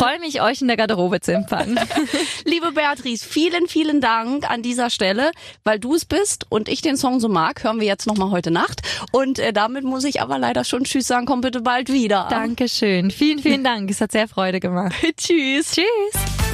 Freue 0.07 0.19
mich, 0.19 0.41
euch 0.41 0.61
in 0.61 0.67
der 0.67 0.77
Garderobe 0.77 1.19
zu 1.19 1.33
empfangen. 1.33 1.77
Liebe 2.45 2.71
Beatrice, 2.71 3.25
vielen, 3.25 3.67
vielen 3.67 3.99
Dank 3.99 4.49
an 4.49 4.61
dieser 4.61 4.89
Stelle, 4.89 5.31
weil 5.65 5.81
du 5.81 5.95
es 5.95 6.05
bist 6.05 6.45
und 6.47 6.69
ich 6.69 6.81
den 6.81 6.95
Song 6.95 7.19
so 7.19 7.27
mag. 7.27 7.65
Hören 7.65 7.81
wir 7.81 7.87
jetzt 7.87 8.07
nochmal 8.07 8.31
heute 8.31 8.49
Nacht. 8.49 8.83
Und 9.11 9.37
äh, 9.37 9.51
damit 9.51 9.83
muss 9.83 10.05
ich 10.05 10.21
aber 10.21 10.39
leider 10.39 10.63
schon 10.63 10.85
Tschüss 10.85 11.07
sagen. 11.07 11.25
Komm 11.25 11.41
bitte 11.41 11.59
bald 11.59 11.91
wieder. 11.91 12.27
Dankeschön. 12.29 13.11
Vielen, 13.11 13.39
vielen 13.39 13.63
Dank. 13.65 13.91
Es 13.91 13.99
hat 13.99 14.13
sehr 14.13 14.29
Freude 14.29 14.61
gemacht. 14.61 14.95
Tschüss. 15.17 15.73
Tschüss. 15.73 16.46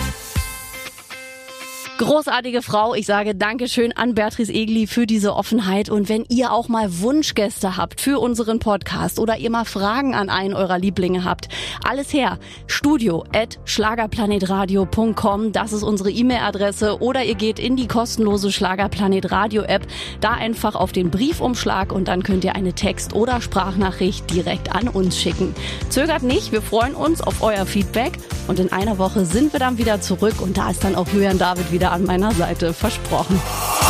Großartige 1.99 2.63
Frau. 2.63 2.95
Ich 2.95 3.05
sage 3.05 3.35
Dankeschön 3.35 3.95
an 3.95 4.15
Beatrice 4.15 4.51
Egli 4.51 4.87
für 4.87 5.05
diese 5.05 5.35
Offenheit. 5.35 5.89
Und 5.89 6.09
wenn 6.09 6.25
ihr 6.27 6.51
auch 6.51 6.67
mal 6.67 6.99
Wunschgäste 7.01 7.77
habt 7.77 8.01
für 8.01 8.19
unseren 8.19 8.57
Podcast 8.57 9.19
oder 9.19 9.37
ihr 9.37 9.51
mal 9.51 9.63
Fragen 9.63 10.15
an 10.15 10.29
einen 10.29 10.55
eurer 10.55 10.79
Lieblinge 10.79 11.23
habt, 11.23 11.49
alles 11.87 12.11
her. 12.11 12.39
Studio 12.65 13.23
at 13.35 13.59
schlagerplanetradio.com. 13.65 15.51
Das 15.51 15.71
ist 15.71 15.83
unsere 15.83 16.09
E-Mail-Adresse. 16.09 16.99
Oder 16.99 17.25
ihr 17.25 17.35
geht 17.35 17.59
in 17.59 17.75
die 17.75 17.87
kostenlose 17.87 18.51
Schlagerplanet 18.51 19.31
Radio 19.31 19.61
App. 19.61 19.85
Da 20.19 20.31
einfach 20.31 20.73
auf 20.73 20.93
den 20.93 21.11
Briefumschlag 21.11 21.91
und 21.91 22.07
dann 22.07 22.23
könnt 22.23 22.43
ihr 22.43 22.55
eine 22.55 22.73
Text- 22.73 23.13
oder 23.13 23.39
Sprachnachricht 23.39 24.33
direkt 24.33 24.73
an 24.73 24.87
uns 24.87 25.19
schicken. 25.19 25.53
Zögert 25.89 26.23
nicht. 26.23 26.51
Wir 26.51 26.63
freuen 26.63 26.95
uns 26.95 27.21
auf 27.21 27.43
euer 27.43 27.67
Feedback. 27.67 28.13
Und 28.47 28.59
in 28.59 28.71
einer 28.71 28.97
Woche 28.97 29.25
sind 29.25 29.53
wir 29.53 29.59
dann 29.59 29.77
wieder 29.77 30.01
zurück 30.01 30.41
und 30.41 30.57
da 30.57 30.71
ist 30.71 30.83
dann 30.83 30.95
auch 30.95 31.07
Julian 31.13 31.37
David 31.37 31.71
wieder 31.83 31.91
an 31.91 32.05
meiner 32.05 32.31
Seite. 32.31 32.73
Versprochen. 32.73 33.41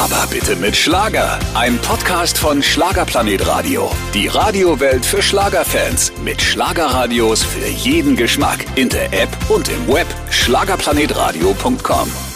Aber 0.03 0.25
bitte 0.27 0.55
mit 0.55 0.75
Schlager. 0.75 1.37
Ein 1.53 1.77
Podcast 1.77 2.39
von 2.39 2.63
Schlagerplanet 2.63 3.45
Radio. 3.45 3.91
Die 4.15 4.27
Radiowelt 4.27 5.05
für 5.05 5.21
Schlagerfans. 5.21 6.11
Mit 6.23 6.41
Schlagerradios 6.41 7.43
für 7.43 7.67
jeden 7.67 8.15
Geschmack. 8.15 8.65
In 8.75 8.89
der 8.89 9.13
App 9.13 9.29
und 9.49 9.69
im 9.69 9.87
Web. 9.87 10.07
Schlagerplanetradio.com. 10.31 12.32